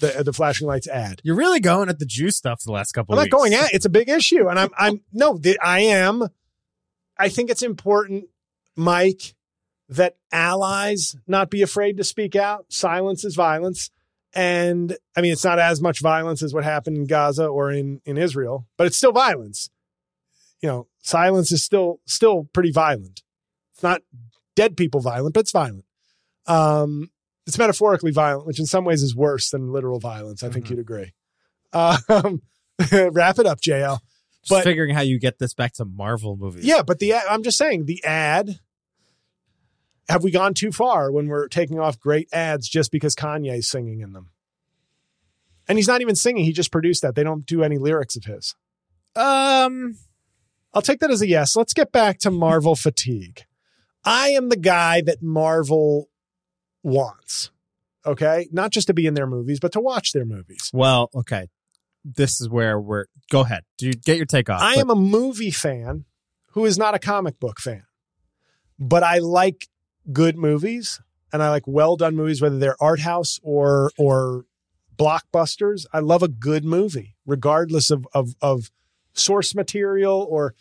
The 0.00 0.22
the 0.24 0.32
flashing 0.32 0.66
lights 0.66 0.88
ad. 0.88 1.20
You're 1.24 1.36
really 1.36 1.60
going 1.60 1.88
at 1.88 1.98
the 1.98 2.06
Jew 2.06 2.30
stuff 2.30 2.62
the 2.64 2.72
last 2.72 2.92
couple. 2.92 3.14
I'm 3.14 3.20
of 3.20 3.24
not 3.26 3.36
going 3.36 3.54
at 3.54 3.72
it's 3.72 3.86
a 3.86 3.90
big 3.90 4.08
issue. 4.08 4.48
And 4.48 4.58
I'm 4.58 4.70
I'm 4.78 5.00
no, 5.12 5.38
the, 5.38 5.58
I 5.62 5.80
am. 5.80 6.28
I 7.18 7.28
think 7.28 7.50
it's 7.50 7.62
important, 7.62 8.26
Mike, 8.76 9.34
that 9.88 10.16
allies 10.30 11.16
not 11.26 11.50
be 11.50 11.62
afraid 11.62 11.96
to 11.96 12.04
speak 12.04 12.36
out. 12.36 12.66
Silence 12.68 13.24
is 13.24 13.34
violence. 13.34 13.90
And 14.34 14.96
I 15.16 15.20
mean, 15.20 15.32
it's 15.32 15.44
not 15.44 15.58
as 15.58 15.80
much 15.80 16.00
violence 16.00 16.42
as 16.42 16.52
what 16.52 16.64
happened 16.64 16.96
in 16.96 17.06
Gaza 17.06 17.46
or 17.46 17.72
in, 17.72 18.00
in 18.04 18.18
Israel, 18.18 18.66
but 18.76 18.86
it's 18.86 18.96
still 18.96 19.12
violence. 19.12 19.70
You 20.60 20.68
know, 20.68 20.86
silence 21.00 21.50
is 21.50 21.64
still 21.64 22.00
still 22.04 22.48
pretty 22.52 22.70
violent. 22.70 23.22
It's 23.72 23.82
not 23.82 24.02
dead 24.54 24.76
people 24.76 25.00
violent, 25.00 25.34
but 25.34 25.40
it's 25.40 25.52
violent. 25.52 25.84
Um, 26.46 27.10
it's 27.48 27.58
metaphorically 27.58 28.12
violent, 28.12 28.46
which 28.46 28.60
in 28.60 28.66
some 28.66 28.84
ways 28.84 29.02
is 29.02 29.16
worse 29.16 29.50
than 29.50 29.72
literal 29.72 29.98
violence. 29.98 30.42
I 30.44 30.50
think 30.50 30.66
Mhm. 30.66 30.70
you'd 30.70 30.78
agree. 30.78 31.12
Um, 31.72 32.42
wrap 32.92 33.38
it 33.40 33.46
up, 33.46 33.60
JL. 33.60 33.98
Just 34.42 34.50
but- 34.50 34.64
figuring 34.64 34.94
how 34.94 35.00
you 35.00 35.18
get 35.18 35.38
this 35.40 35.54
back 35.54 35.72
to 35.74 35.84
Marvel 35.84 36.36
movies. 36.36 36.64
Yeah, 36.64 36.82
but 36.82 37.00
the 37.00 37.14
I'm 37.14 37.42
just 37.42 37.58
saying 37.58 37.86
the 37.86 38.02
ad. 38.04 38.60
Have 40.08 40.22
we 40.24 40.30
gone 40.30 40.54
too 40.54 40.72
far 40.72 41.10
when 41.12 41.26
we're 41.26 41.48
taking 41.48 41.78
off 41.78 41.98
great 42.00 42.28
ads 42.32 42.66
just 42.68 42.90
because 42.90 43.14
Kanye's 43.14 43.68
singing 43.68 44.00
in 44.00 44.12
them? 44.14 44.30
And 45.66 45.76
he's 45.76 45.88
not 45.88 46.00
even 46.00 46.14
singing; 46.14 46.44
he 46.46 46.52
just 46.52 46.72
produced 46.72 47.02
that. 47.02 47.14
They 47.14 47.24
don't 47.24 47.44
do 47.44 47.62
any 47.62 47.76
lyrics 47.78 48.16
of 48.16 48.24
his. 48.24 48.54
Um. 49.16 49.96
I'll 50.74 50.82
take 50.82 51.00
that 51.00 51.10
as 51.10 51.22
a 51.22 51.26
yes. 51.26 51.56
Let's 51.56 51.72
get 51.72 51.92
back 51.92 52.18
to 52.20 52.30
Marvel 52.30 52.76
fatigue. 52.76 53.44
I 54.04 54.28
am 54.28 54.48
the 54.50 54.56
guy 54.56 55.00
that 55.00 55.22
Marvel 55.22 56.08
wants. 56.82 57.50
Okay, 58.06 58.48
not 58.52 58.70
just 58.70 58.86
to 58.86 58.94
be 58.94 59.06
in 59.06 59.14
their 59.14 59.26
movies, 59.26 59.60
but 59.60 59.72
to 59.72 59.80
watch 59.80 60.12
their 60.12 60.24
movies. 60.24 60.70
Well, 60.72 61.10
okay. 61.14 61.48
This 62.04 62.40
is 62.40 62.48
where 62.48 62.80
we're. 62.80 63.06
Go 63.30 63.40
ahead. 63.40 63.64
Do 63.76 63.86
you 63.86 63.92
get 63.92 64.16
your 64.16 64.26
take 64.26 64.48
off? 64.48 64.62
I 64.62 64.76
but- 64.76 64.80
am 64.80 64.90
a 64.90 64.94
movie 64.94 65.50
fan 65.50 66.04
who 66.52 66.64
is 66.64 66.78
not 66.78 66.94
a 66.94 66.98
comic 66.98 67.38
book 67.38 67.60
fan, 67.60 67.82
but 68.78 69.02
I 69.02 69.18
like 69.18 69.68
good 70.10 70.36
movies 70.38 71.00
and 71.32 71.42
I 71.42 71.50
like 71.50 71.64
well 71.66 71.96
done 71.96 72.16
movies, 72.16 72.40
whether 72.40 72.58
they're 72.58 72.80
art 72.80 73.00
house 73.00 73.38
or 73.42 73.90
or 73.98 74.44
blockbusters. 74.96 75.84
I 75.92 76.00
love 76.00 76.22
a 76.22 76.28
good 76.28 76.64
movie, 76.64 77.16
regardless 77.26 77.90
of 77.90 78.06
of 78.14 78.34
of 78.40 78.70
source 79.12 79.54
material 79.54 80.26
or 80.30 80.54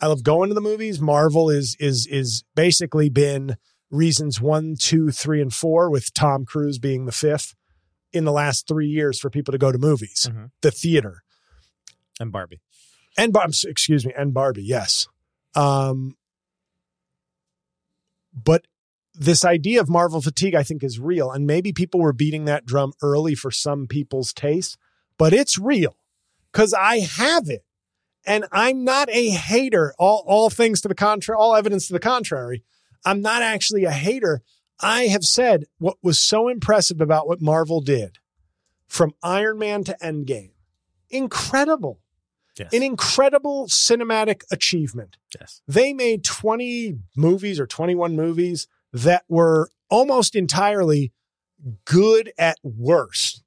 I 0.00 0.06
love 0.06 0.22
going 0.22 0.48
to 0.48 0.54
the 0.54 0.60
movies. 0.60 1.00
Marvel 1.00 1.50
is 1.50 1.76
is 1.78 2.06
is 2.06 2.44
basically 2.54 3.08
been 3.08 3.56
reasons 3.94 4.40
one, 4.40 4.74
two, 4.78 5.10
three, 5.10 5.40
and 5.40 5.52
four, 5.52 5.90
with 5.90 6.12
Tom 6.14 6.44
Cruise 6.44 6.78
being 6.78 7.06
the 7.06 7.12
fifth 7.12 7.54
in 8.12 8.24
the 8.24 8.32
last 8.32 8.66
three 8.68 8.86
years 8.88 9.18
for 9.18 9.30
people 9.30 9.52
to 9.52 9.58
go 9.58 9.72
to 9.72 9.78
movies, 9.78 10.28
Mhm. 10.30 10.50
the 10.60 10.70
theater 10.70 11.22
and 12.20 12.30
Barbie. 12.32 12.60
and 13.16 13.32
Bar- 13.32 13.48
excuse 13.64 14.04
me, 14.04 14.12
and 14.16 14.34
Barbie, 14.34 14.64
yes. 14.64 15.06
Um, 15.54 16.16
but 18.32 18.66
this 19.14 19.44
idea 19.44 19.80
of 19.80 19.88
Marvel 19.88 20.20
fatigue, 20.20 20.54
I 20.54 20.62
think, 20.64 20.82
is 20.82 20.98
real, 20.98 21.30
and 21.30 21.46
maybe 21.46 21.72
people 21.72 22.00
were 22.00 22.12
beating 22.12 22.44
that 22.46 22.66
drum 22.66 22.92
early 23.02 23.34
for 23.36 23.50
some 23.50 23.86
people's 23.86 24.32
taste, 24.32 24.76
but 25.16 25.32
it's 25.32 25.56
real 25.58 25.96
because 26.52 26.74
I 26.74 26.98
have 27.00 27.48
it, 27.48 27.64
and 28.26 28.46
I'm 28.50 28.82
not 28.84 29.08
a 29.10 29.30
hater. 29.30 29.94
All 29.98 30.24
all 30.26 30.50
things 30.50 30.80
to 30.80 30.88
the 30.88 30.94
contrary, 30.96 31.38
all 31.38 31.54
evidence 31.54 31.86
to 31.86 31.92
the 31.92 32.00
contrary. 32.00 32.64
I'm 33.04 33.20
not 33.20 33.42
actually 33.42 33.84
a 33.84 33.90
hater. 33.90 34.42
I 34.80 35.04
have 35.04 35.24
said 35.24 35.64
what 35.78 35.96
was 36.02 36.18
so 36.18 36.48
impressive 36.48 37.00
about 37.00 37.28
what 37.28 37.40
Marvel 37.40 37.80
did 37.80 38.18
from 38.88 39.12
Iron 39.22 39.58
Man 39.58 39.84
to 39.84 39.96
Endgame. 40.02 40.50
Incredible 41.10 42.00
Yes. 42.56 42.72
an 42.72 42.84
incredible 42.84 43.66
cinematic 43.66 44.42
achievement. 44.52 45.16
yes. 45.40 45.60
They 45.66 45.92
made 45.92 46.22
20 46.22 46.98
movies 47.16 47.58
or 47.58 47.66
21 47.66 48.14
movies 48.14 48.68
that 48.92 49.24
were 49.28 49.70
almost 49.90 50.36
entirely 50.36 51.12
good 51.84 52.32
at 52.38 52.58
worst. 52.62 53.42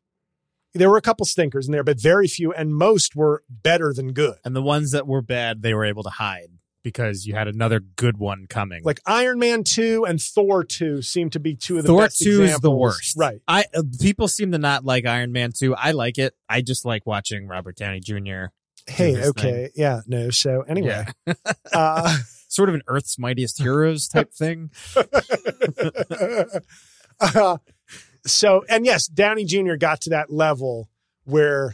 There 0.73 0.89
were 0.89 0.97
a 0.97 1.01
couple 1.01 1.25
stinkers 1.25 1.67
in 1.67 1.71
there, 1.71 1.85
but 1.85 2.01
very 2.01 2.27
few, 2.27 2.51
and 2.51 2.75
most 2.75 3.15
were 3.15 3.43
better 3.49 3.93
than 3.93 4.11
good. 4.11 4.35
And 4.43 4.53
the 4.53 4.61
ones 4.61 4.91
that 4.91 5.07
were 5.07 5.21
bad, 5.21 5.61
they 5.61 5.73
were 5.73 5.85
able 5.85 6.03
to 6.03 6.09
hide 6.09 6.49
because 6.83 7.25
you 7.25 7.35
had 7.35 7.47
another 7.47 7.79
good 7.79 8.17
one 8.17 8.45
coming. 8.47 8.81
Like 8.83 8.99
Iron 9.05 9.39
Man 9.39 9.63
2 9.63 10.05
and 10.05 10.21
Thor 10.21 10.63
2 10.63 11.01
seem 11.01 11.29
to 11.31 11.39
be 11.39 11.55
two 11.55 11.77
of 11.77 11.83
the 11.83 11.87
Thor 11.87 12.03
best 12.03 12.19
two 12.19 12.43
is 12.43 12.59
the 12.59 12.71
worst. 12.71 13.15
Right. 13.17 13.41
I 13.47 13.65
uh, 13.75 13.83
people 13.99 14.27
seem 14.27 14.51
to 14.53 14.57
not 14.57 14.85
like 14.85 15.05
Iron 15.05 15.31
Man 15.31 15.51
two. 15.51 15.75
I 15.75 15.91
like 15.91 16.17
it. 16.17 16.33
I 16.47 16.61
just 16.61 16.85
like 16.85 17.05
watching 17.05 17.47
Robert 17.47 17.75
Downey 17.75 17.99
Jr. 17.99 18.45
Hey, 18.87 19.21
okay. 19.21 19.69
Yeah, 19.75 20.01
no. 20.07 20.29
So 20.29 20.61
anyway, 20.61 21.05
Yeah. 21.25 21.33
uh, 21.73 22.17
Sort 22.49 22.69
of 22.69 22.75
an 22.75 22.81
Earth's 22.87 23.19
Mightiest 23.19 23.61
Heroes 23.61 24.07
type 24.07 24.33
thing. 24.33 24.71
Uh, 27.19 27.57
so, 28.25 28.63
and 28.69 28.85
yes, 28.85 29.07
Downey 29.07 29.43
Jr. 29.45 29.75
got 29.75 30.01
to 30.01 30.11
that 30.11 30.31
level 30.31 30.89
where 31.23 31.73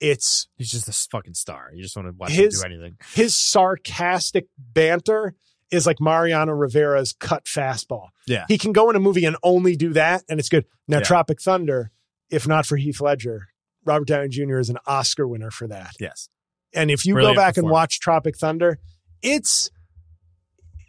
it's 0.00 0.48
He's 0.56 0.70
just 0.70 0.88
a 0.88 0.92
fucking 1.10 1.34
star. 1.34 1.70
You 1.74 1.82
just 1.82 1.94
want 1.96 2.08
to 2.08 2.12
watch 2.16 2.30
His- 2.30 2.62
him 2.62 2.70
do 2.70 2.74
anything. 2.74 2.96
his 3.14 3.36
sarcastic 3.36 4.46
banter 4.58 5.34
is 5.70 5.86
like 5.86 6.00
Mariano 6.00 6.52
Rivera's 6.52 7.12
cut 7.12 7.44
fastball. 7.44 8.08
Yeah. 8.26 8.44
He 8.48 8.58
can 8.58 8.72
go 8.72 8.90
in 8.90 8.96
a 8.96 9.00
movie 9.00 9.24
and 9.24 9.36
only 9.42 9.76
do 9.76 9.92
that, 9.92 10.24
and 10.28 10.40
it's 10.40 10.48
good. 10.48 10.64
Now, 10.88 10.98
Yeah. 10.98 11.04
Tropic 11.04 11.40
Thunder, 11.40 11.92
if 12.28 12.48
not 12.48 12.66
for 12.66 12.76
Heath 12.76 13.00
Ledger, 13.00 13.48
Robert 13.84 14.08
Downey 14.08 14.28
Jr. 14.28 14.58
is 14.58 14.68
an 14.70 14.78
Oscar 14.86 15.28
winner 15.28 15.50
for 15.50 15.68
that. 15.68 15.92
Yes. 16.00 16.28
And 16.72 16.90
if 16.90 17.04
you 17.06 17.14
Brilliant 17.14 17.36
go 17.36 17.40
back 17.42 17.56
and 17.56 17.68
watch 17.70 18.00
Tropic 18.00 18.36
Thunder, 18.36 18.78
it's 19.22 19.70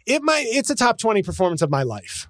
it 0.06 0.22
might 0.22 0.46
it's 0.48 0.70
a 0.70 0.74
top 0.74 0.98
20 0.98 1.22
performance 1.22 1.62
of 1.62 1.70
my 1.70 1.82
life. 1.84 2.28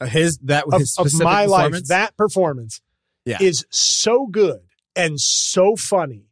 Uh, 0.00 0.06
His 0.06 0.38
that 0.38 0.64
Of, 0.64 0.80
his 0.80 0.98
of 0.98 1.06
specific 1.06 1.24
my 1.24 1.46
life. 1.46 1.72
That 1.86 2.16
performance 2.16 2.80
Yeah. 3.24 3.38
is 3.40 3.64
so 3.70 4.26
good 4.26 4.60
and 4.96 5.20
so 5.20 5.76
funny. 5.76 6.22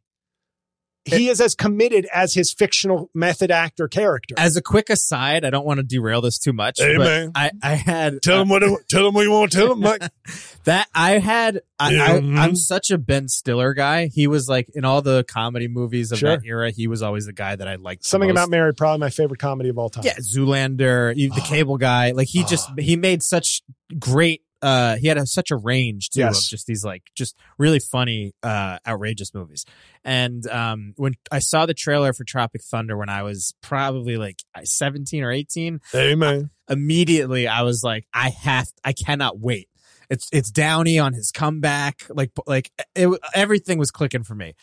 He 1.07 1.29
is 1.29 1.39
as 1.39 1.53
committed 1.53 2.07
as 2.11 2.33
his 2.33 2.51
fictional 2.51 3.11
method 3.13 3.51
actor 3.51 3.87
character. 3.87 4.33
As 4.39 4.57
a 4.57 4.61
quick 4.61 4.89
aside, 4.89 5.45
I 5.45 5.51
don't 5.51 5.63
want 5.63 5.77
to 5.77 5.83
derail 5.83 6.19
this 6.19 6.39
too 6.39 6.51
much. 6.51 6.79
Hey, 6.79 6.97
but 6.97 7.03
man. 7.03 7.31
I 7.35 7.51
I 7.61 7.73
had 7.75 8.23
Tell 8.23 8.39
uh, 8.39 8.41
him 8.41 8.49
what 8.49 8.63
tell 8.89 9.07
him 9.07 9.13
what 9.13 9.21
you 9.21 9.29
want 9.29 9.51
to 9.51 9.57
tell 9.59 9.71
him, 9.73 9.81
Mike. 9.81 10.01
that 10.63 10.87
I 10.95 11.19
had 11.19 11.61
I, 11.79 11.91
Yeah, 11.91 12.05
I, 12.05 12.09
mhm. 12.21 12.39
I'm 12.39 12.55
such 12.55 12.89
a 12.89 12.97
Ben 12.97 13.27
Stiller 13.27 13.75
guy. 13.75 14.07
He 14.07 14.25
was 14.25 14.49
like 14.49 14.67
in 14.73 14.83
all 14.83 15.03
the 15.03 15.23
comedy 15.27 15.67
movies 15.67 16.11
of 16.11 16.17
Sure. 16.17 16.37
that 16.37 16.41
era. 16.43 16.71
He 16.71 16.87
was 16.87 17.03
always 17.03 17.27
the 17.27 17.33
guy 17.33 17.55
that 17.55 17.67
I 17.67 17.75
liked. 17.75 18.03
Something 18.03 18.31
about 18.31 18.49
Mary, 18.49 18.73
probably 18.73 18.97
my 18.99 19.11
favorite 19.11 19.39
comedy 19.39 19.69
of 19.69 19.77
all 19.77 19.91
time. 19.91 20.05
yeah, 20.05 20.15
Zoolander, 20.15 21.13
the 21.13 21.29
Oh. 21.39 21.45
Cable 21.45 21.77
Guy. 21.77 22.13
Like 22.13 22.29
he 22.29 22.43
just 22.45 22.67
Oh. 22.71 22.81
he 22.81 22.95
made 22.95 23.21
such 23.21 23.61
great. 23.99 24.41
Uh, 24.65 24.95
he 24.97 25.07
had 25.07 25.17
a, 25.17 25.25
such 25.27 25.51
a 25.51 25.55
range 25.55 26.09
too 26.09 26.21
Yes. 26.21 26.43
of 26.45 26.49
just 26.49 26.65
these 26.65 26.83
like 26.83 27.03
just 27.15 27.35
really 27.59 27.79
funny, 27.79 28.33
uh, 28.41 28.79
outrageous 28.87 29.31
movies. 29.33 29.63
And 30.03 30.45
um, 30.49 30.93
when 30.97 31.13
I 31.31 31.37
saw 31.39 31.65
the 31.67 31.75
trailer 31.75 32.13
for 32.13 32.23
Tropic 32.23 32.63
Thunder 32.63 32.97
when 32.97 33.09
I 33.09 33.21
was 33.21 33.53
probably 33.61 34.17
like 34.17 34.41
17 34.63 35.23
or 35.23 35.31
18, 35.31 35.81
Hey 35.91 36.15
man. 36.15 36.49
immediately 36.67 37.47
I 37.47 37.61
was 37.61 37.83
like, 37.83 38.07
I 38.13 38.29
have, 38.29 38.67
I 38.83 38.93
cannot 38.93 39.39
wait. 39.39 39.69
It's 40.09 40.29
it's 40.31 40.51
Downey 40.51 40.99
on 40.99 41.13
his 41.13 41.31
comeback, 41.31 42.05
like 42.09 42.31
like 42.45 42.71
it, 42.95 43.09
everything 43.33 43.77
was 43.79 43.91
clicking 43.91 44.23
for 44.23 44.35
me. 44.35 44.53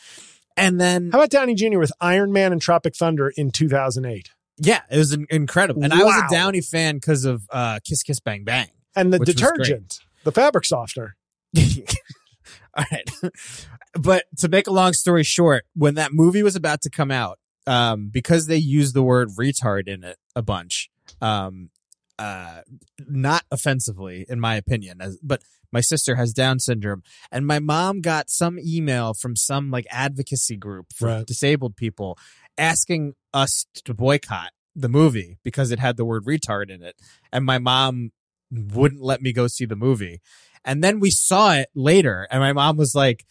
And 0.57 0.81
then 0.81 1.11
How 1.13 1.19
about 1.19 1.31
Downey 1.31 1.55
Jr. 1.55 1.79
with 1.79 1.93
Iron 2.01 2.33
Man 2.33 2.53
and 2.53 2.61
Tropic 2.61 2.95
Thunder 2.97 3.33
in 3.37 3.51
2008? 3.51 4.31
yeah, 4.59 4.83
it 4.91 4.99
was 4.99 5.13
incredible. 5.31 5.83
And 5.83 5.93
I 5.93 6.05
was 6.05 6.15
a 6.15 6.33
Downey 6.35 6.61
fan 6.61 6.97
because 6.97 7.25
of 7.25 7.43
uh, 7.51 7.81
Kiss 7.85 8.03
Kiss 8.03 8.21
Bang 8.21 8.45
Bang. 8.45 8.69
And 8.95 9.13
the 9.13 9.19
Which 9.19 9.29
was 9.29 9.35
great. 9.37 9.57
detergent, 9.57 10.01
the 10.25 10.33
fabric 10.33 10.65
softener. 10.65 11.17
All 12.77 12.85
right. 12.91 13.11
but 13.95 14.25
to 14.39 14.49
make 14.49 14.67
a 14.67 14.73
long 14.73 14.93
story 14.93 15.25
short, 15.25 15.65
when 15.75 15.95
that 15.95 16.13
movie 16.13 16.43
was 16.43 16.57
about 16.57 16.81
to 16.83 16.91
come 16.91 17.11
out, 17.11 17.39
um, 17.67 18.09
because 18.13 18.47
they 18.47 18.57
used 18.57 18.95
the 18.95 19.03
word 19.03 19.29
retard 19.39 19.87
in 19.89 20.03
it 20.05 20.17
a 20.35 20.43
bunch, 20.43 20.91
um, 21.21 21.71
uh, 22.19 22.63
not 23.07 23.45
offensively, 23.51 24.25
in 24.29 24.41
my 24.41 24.57
opinion, 24.57 25.01
as, 25.01 25.19
but 25.23 25.43
my 25.71 25.81
sister 25.81 26.17
has 26.17 26.33
Down 26.33 26.59
syndrome, 26.59 27.03
and 27.31 27.47
my 27.47 27.59
mom 27.59 28.01
got 28.01 28.31
some 28.31 28.59
email 28.59 29.15
from 29.15 29.37
some 29.37 29.71
like 29.71 29.87
advocacy 29.91 30.57
group 30.57 30.87
for 30.95 31.07
Right. 31.09 31.27
disabled 31.27 31.77
people 31.77 32.19
asking 32.59 33.15
us 33.33 33.65
to 33.85 33.95
boycott 33.95 34.51
the 34.77 34.89
movie 34.89 35.39
because 35.43 35.71
it 35.71 35.79
had 35.79 35.97
the 35.97 36.05
word 36.05 36.25
retard 36.25 36.71
in 36.71 36.83
it, 36.83 36.97
and 37.33 37.45
my 37.45 37.59
mom 37.59 38.13
wouldn't 38.53 39.01
let 39.03 39.23
me 39.23 39.33
go 39.33 39.47
see 39.47 39.65
the 39.65 39.77
movie. 39.77 40.21
And 40.65 40.83
then 40.85 41.01
we 41.01 41.11
saw 41.11 41.55
it 41.55 41.69
later, 41.75 42.27
and 42.31 42.41
my 42.41 42.53
mom 42.53 42.77
was 42.77 42.95
like, 42.95 43.25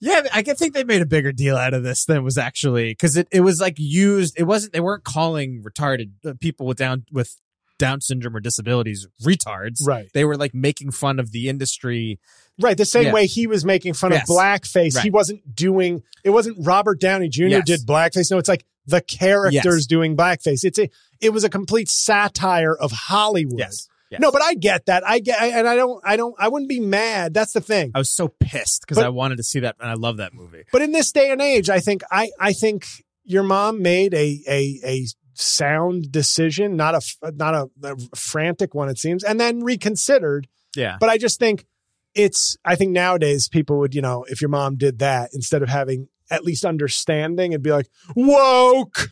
"Yeah, 0.00 0.22
I 0.32 0.42
think 0.42 0.72
they 0.74 0.84
made 0.84 1.02
a 1.02 1.06
bigger 1.06 1.32
deal 1.32 1.56
out 1.56 1.74
of 1.74 1.82
this 1.82 2.04
than 2.06 2.24
was 2.24 2.38
actually 2.38 2.90
because 2.92 3.16
it, 3.16 3.28
it 3.30 3.40
was 3.40 3.60
like 3.60 3.74
used. 3.78 4.38
It 4.38 4.44
wasn't. 4.44 4.72
They 4.72 4.80
weren't 4.80 5.04
calling 5.04 5.62
retarded 5.62 6.12
uh, 6.24 6.32
people 6.40 6.66
with 6.66 6.78
down 6.78 7.04
with 7.12 7.38
Down 7.78 8.00
syndrome 8.00 8.34
or 8.34 8.40
disabilities 8.40 9.06
retards. 9.22 9.86
Right. 9.86 10.08
They 10.14 10.24
were 10.24 10.36
like 10.38 10.54
making 10.54 10.92
fun 10.92 11.18
of 11.18 11.30
the 11.32 11.50
industry. 11.50 12.18
Right. 12.58 12.74
The 12.78 12.86
same 12.86 13.04
Yeah. 13.06 13.12
way 13.12 13.26
he 13.26 13.46
was 13.46 13.66
making 13.66 13.92
fun 13.92 14.12
Yes. 14.12 14.22
of 14.22 14.34
blackface. 14.34 14.98
He 15.02 15.10
wasn't 15.10 15.54
doing, 15.54 16.02
it 16.24 16.30
wasn't 16.30 16.56
Robert 16.64 16.98
Downey 17.00 17.28
Jr. 17.28 17.42
Yes. 17.48 17.66
did 17.66 17.80
blackface. 17.80 18.30
No, 18.30 18.38
it's 18.38 18.48
like 18.48 18.64
the 18.86 19.02
characters 19.02 19.62
Yes. 19.64 19.86
doing 19.86 20.16
blackface. 20.16 20.64
It's 20.64 20.78
a, 20.78 20.88
it 21.20 21.34
was 21.34 21.44
a 21.44 21.50
complete 21.50 21.90
satire 21.90 22.74
of 22.74 22.92
Hollywood. 22.92 23.58
Yes. 23.58 23.88
Yes. 24.16 24.20
No, 24.20 24.32
but 24.32 24.42
I 24.42 24.54
get 24.54 24.86
that. 24.86 25.06
I 25.06 25.18
get, 25.18 25.40
and 25.40 25.68
I 25.68 25.76
don't, 25.76 26.02
I 26.04 26.16
don't, 26.16 26.34
I 26.38 26.48
wouldn't 26.48 26.68
be 26.68 26.80
mad. 26.80 27.34
That's 27.34 27.52
the 27.52 27.60
thing. 27.60 27.92
I 27.94 27.98
was 27.98 28.10
so 28.10 28.28
pissed 28.40 28.82
because 28.82 28.98
I 28.98 29.08
wanted 29.10 29.36
to 29.36 29.42
see 29.42 29.60
that, 29.60 29.76
and 29.78 29.90
I 29.90 29.94
love 29.94 30.16
that 30.16 30.34
movie. 30.34 30.64
But 30.72 30.82
in 30.82 30.92
this 30.92 31.12
day 31.12 31.30
and 31.30 31.40
age, 31.40 31.70
I 31.70 31.80
think, 31.80 32.02
I, 32.10 32.30
I 32.40 32.52
think 32.52 32.86
your 33.24 33.42
mom 33.42 33.82
made 33.82 34.14
a, 34.14 34.40
a, 34.48 34.80
a 34.84 35.06
sound 35.34 36.10
decision, 36.10 36.76
not 36.76 36.94
a, 36.94 37.32
not 37.32 37.54
a, 37.54 37.68
a 37.82 37.96
frantic 38.16 38.74
one, 38.74 38.88
it 38.88 38.98
seems, 38.98 39.22
and 39.22 39.38
then 39.38 39.62
reconsidered. 39.62 40.48
Yeah. 40.74 40.96
But 40.98 41.10
I 41.10 41.18
just 41.18 41.38
think 41.38 41.66
it's, 42.14 42.56
I 42.64 42.76
think 42.76 42.92
nowadays 42.92 43.48
people 43.48 43.78
would, 43.78 43.94
you 43.94 44.02
know, 44.02 44.24
if 44.28 44.40
your 44.40 44.50
mom 44.50 44.76
did 44.76 45.00
that 45.00 45.30
instead 45.34 45.62
of 45.62 45.68
having 45.68 46.08
at 46.30 46.44
least 46.44 46.64
understanding, 46.64 47.52
it'd 47.52 47.62
be 47.62 47.70
like, 47.70 47.88
woke. 48.14 49.10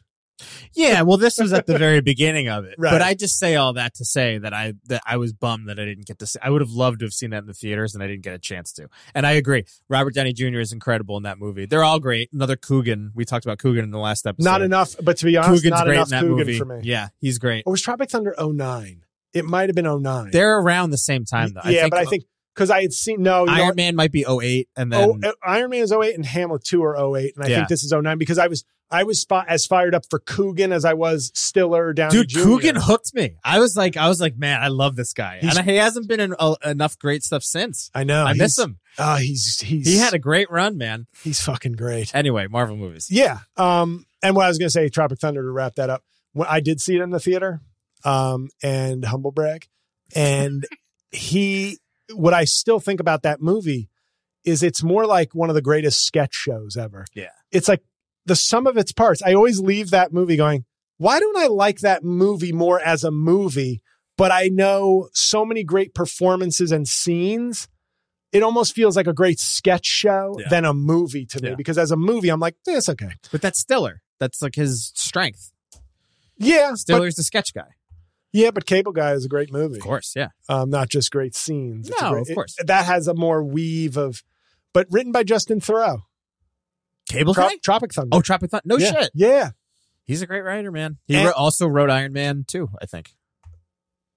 Yeah, 0.74 1.02
well, 1.02 1.16
this 1.16 1.38
was 1.38 1.52
at 1.52 1.66
the 1.66 1.78
very 1.78 2.00
beginning 2.02 2.48
of 2.48 2.64
it, 2.64 2.74
Right. 2.78 2.90
but 2.90 3.02
I 3.02 3.14
just 3.14 3.38
say 3.38 3.54
all 3.56 3.72
that 3.74 3.94
to 3.94 4.04
say 4.04 4.38
that 4.38 4.52
I 4.52 4.74
that 4.86 5.02
I 5.06 5.16
was 5.16 5.32
bummed 5.32 5.68
that 5.68 5.78
I 5.78 5.84
didn't 5.84 6.06
get 6.06 6.18
to 6.18 6.26
see. 6.26 6.38
I 6.42 6.50
would 6.50 6.60
have 6.60 6.70
loved 6.72 6.98
to 7.00 7.06
have 7.06 7.12
seen 7.12 7.30
that 7.30 7.38
in 7.38 7.46
the 7.46 7.54
theaters, 7.54 7.94
and 7.94 8.02
I 8.02 8.06
didn't 8.08 8.22
get 8.22 8.34
a 8.34 8.38
chance 8.38 8.72
to. 8.74 8.88
And 9.14 9.26
I 9.26 9.32
agree, 9.32 9.64
Robert 9.88 10.14
Downey 10.14 10.32
Jr. 10.32 10.58
is 10.58 10.72
incredible 10.72 11.16
in 11.16 11.22
that 11.22 11.38
movie. 11.38 11.66
They're 11.66 11.84
all 11.84 12.00
great. 12.00 12.30
Another 12.32 12.56
Coogan. 12.56 13.12
We 13.14 13.24
talked 13.24 13.44
about 13.44 13.58
Coogan 13.58 13.84
in 13.84 13.90
the 13.90 13.98
last 13.98 14.26
episode. 14.26 14.44
Not 14.44 14.62
enough, 14.62 14.96
but 15.02 15.16
to 15.18 15.24
be 15.24 15.36
honest, 15.36 15.62
Coogan's 15.62 15.78
not 15.78 15.84
great 15.86 15.94
enough 15.96 16.06
in 16.08 16.10
that 16.10 16.20
Coogan 16.22 16.36
movie. 16.36 16.58
for 16.58 16.64
me. 16.64 16.80
Yeah, 16.82 17.08
he's 17.20 17.38
great. 17.38 17.62
Or 17.66 17.70
was 17.72 17.82
Tropic 17.82 18.10
Thunder 18.10 18.34
09? 18.40 19.04
It 19.32 19.44
might 19.44 19.68
have 19.68 19.76
been 19.76 19.86
09. 20.02 20.30
They're 20.32 20.58
around 20.58 20.90
the 20.90 20.98
same 20.98 21.24
time 21.24 21.52
though. 21.54 21.68
yeah, 21.68 21.78
I 21.78 21.82
think, 21.82 21.90
but 21.90 22.00
I 22.00 22.04
think 22.06 22.24
because 22.54 22.70
I 22.70 22.82
had 22.82 22.92
seen, 22.92 23.20
no, 23.22 23.46
Iron? 23.48 23.74
Man 23.74 23.96
might 23.96 24.12
be 24.12 24.24
08 24.28 24.68
and 24.76 24.94
oh, 24.94 25.16
then 25.20 25.32
Oh, 25.32 25.34
Iron 25.44 25.70
Man 25.70 25.82
is 25.82 25.90
08 25.92 26.14
and 26.14 26.24
Hamlet 26.24 26.62
2 26.62 26.82
are 26.84 26.96
08. 27.16 27.34
And 27.34 27.44
I 27.44 27.48
Yeah. 27.48 27.56
think 27.56 27.68
this 27.68 27.82
is 27.82 27.92
09 27.92 28.16
because 28.16 28.38
I 28.38 28.46
was, 28.46 28.64
I 28.90 29.02
was 29.04 29.24
fi- 29.24 29.44
as 29.48 29.66
fired 29.66 29.94
up 29.94 30.04
for 30.08 30.18
Coogan 30.20 30.70
as 30.72 30.84
I 30.84 30.92
was 30.94 31.32
Stiller 31.34 31.92
down 31.92 32.10
Dude, 32.10 32.28
Jr. 32.28 32.42
Coogan 32.42 32.76
hooked 32.76 33.12
me. 33.14 33.36
I 33.42 33.58
was 33.58 33.76
like, 33.76 33.96
I 33.96 34.08
was 34.08 34.20
like, 34.20 34.36
man, 34.36 34.60
I 34.62 34.68
love 34.68 34.94
this 34.94 35.12
guy, 35.12 35.38
He's- 35.40 35.56
and 35.56 35.68
he 35.68 35.76
hasn't 35.76 36.08
been 36.08 36.20
in 36.20 36.34
uh, 36.38 36.54
enough 36.64 36.98
great 36.98 37.22
stuff 37.22 37.42
since. 37.42 37.90
I 37.94 38.04
know. 38.04 38.24
I 38.24 38.34
miss 38.34 38.58
him. 38.58 38.78
Oh, 38.98 39.16
he's, 39.16 39.60
he's, 39.60 39.86
He 39.86 39.96
had 39.98 40.14
a 40.14 40.18
great 40.18 40.50
run, 40.50 40.78
man. 40.78 41.06
he's 41.22 41.40
fucking 41.40 41.72
great. 41.72 42.14
Anyway, 42.14 42.46
Marvel 42.46 42.76
movies. 42.76 43.08
Yeah. 43.10 43.38
Um, 43.56 44.06
and 44.22 44.36
what 44.36 44.44
I 44.44 44.48
was 44.48 44.58
going 44.58 44.68
to 44.68 44.72
say, 44.72 44.88
Tropic 44.88 45.18
Thunder 45.18 45.42
to 45.42 45.50
wrap 45.50 45.74
that 45.76 45.90
up. 45.90 46.04
When 46.32 46.46
I 46.48 46.60
did 46.60 46.80
see 46.80 46.94
it 46.96 47.00
in 47.02 47.10
the 47.10 47.18
theater, 47.20 47.60
um, 48.04 48.50
and 48.62 49.04
humble 49.04 49.32
brag, 49.32 49.66
and 50.14 50.64
he, 51.10 51.78
what 52.12 52.34
I 52.34 52.44
still 52.44 52.78
think 52.80 53.00
about 53.00 53.22
that 53.22 53.40
movie 53.40 53.88
is 54.44 54.62
it's 54.62 54.82
more 54.82 55.06
like 55.06 55.34
one 55.34 55.48
of 55.48 55.54
the 55.54 55.62
greatest 55.62 56.04
sketch 56.06 56.34
shows 56.34 56.76
ever. 56.76 57.06
Yeah. 57.14 57.30
It's 57.50 57.66
like 57.68 57.82
the 58.26 58.36
sum 58.36 58.66
of 58.66 58.76
its 58.76 58.92
parts. 58.92 59.22
I 59.22 59.34
always 59.34 59.60
leave 59.60 59.90
that 59.90 60.12
movie 60.12 60.36
going, 60.36 60.64
why 60.98 61.18
don't 61.20 61.36
I 61.36 61.46
like 61.48 61.80
that 61.80 62.02
movie 62.04 62.52
more 62.52 62.80
as 62.80 63.04
a 63.04 63.10
movie? 63.10 63.82
But 64.16 64.30
I 64.30 64.48
know 64.48 65.08
so 65.12 65.44
many 65.44 65.64
great 65.64 65.92
performances 65.94 66.70
and 66.72 66.86
scenes. 66.86 67.68
It 68.32 68.42
almost 68.42 68.74
feels 68.74 68.96
like 68.96 69.06
a 69.06 69.12
great 69.12 69.38
sketch 69.40 69.86
show 69.86 70.36
Yeah. 70.38 70.48
than 70.48 70.64
a 70.64 70.72
movie 70.74 71.26
to 71.26 71.42
me 71.42 71.48
Yeah. 71.50 71.54
because 71.56 71.78
as 71.78 71.90
a 71.90 71.96
movie, 71.96 72.28
I'm 72.28 72.40
like, 72.40 72.54
eh, 72.68 72.76
it's 72.76 72.88
okay. 72.88 73.10
But 73.32 73.42
that's 73.42 73.58
Stiller. 73.58 74.02
That's 74.20 74.40
like 74.40 74.54
his 74.54 74.92
strength. 74.94 75.50
Yeah, 76.36 76.70
but, 76.70 76.78
Stiller's 76.78 77.14
the 77.16 77.22
sketch 77.22 77.52
guy. 77.54 77.68
yeah, 78.32 78.50
but 78.50 78.66
Cable 78.66 78.92
Guy 78.92 79.12
is 79.12 79.24
a 79.24 79.28
great 79.28 79.52
movie. 79.52 79.76
Of 79.76 79.82
course, 79.82 80.14
yeah. 80.16 80.28
Um, 80.48 80.70
not 80.70 80.88
just 80.88 81.10
great 81.12 81.34
scenes. 81.34 81.88
It's 81.88 82.00
No, 82.00 82.10
great- 82.12 82.28
of 82.28 82.34
course. 82.34 82.54
it- 82.58 82.66
that 82.68 82.86
has 82.86 83.06
a 83.08 83.14
more 83.14 83.42
weave 83.44 83.96
of, 83.96 84.22
but 84.72 84.86
written 84.90 85.12
by 85.12 85.22
Justin 85.24 85.60
Theroux. 85.60 86.02
Cable 87.08 87.34
Tro- 87.34 87.48
guy? 87.48 87.56
Tropic 87.62 87.92
Thunder. 87.92 88.16
Oh, 88.16 88.20
Tropic 88.20 88.50
Thunder. 88.50 88.62
No 88.64 88.78
yeah. 88.78 88.92
shit. 88.92 89.10
Yeah, 89.14 89.50
He's 90.04 90.20
a 90.22 90.26
great 90.26 90.42
writer, 90.42 90.70
man. 90.70 90.98
He 91.06 91.16
And- 91.16 91.28
also 91.32 91.66
wrote 91.66 91.88
Iron 91.90 92.12
Man 92.12 92.44
2, 92.46 92.68
I 92.80 92.86
think. 92.86 93.14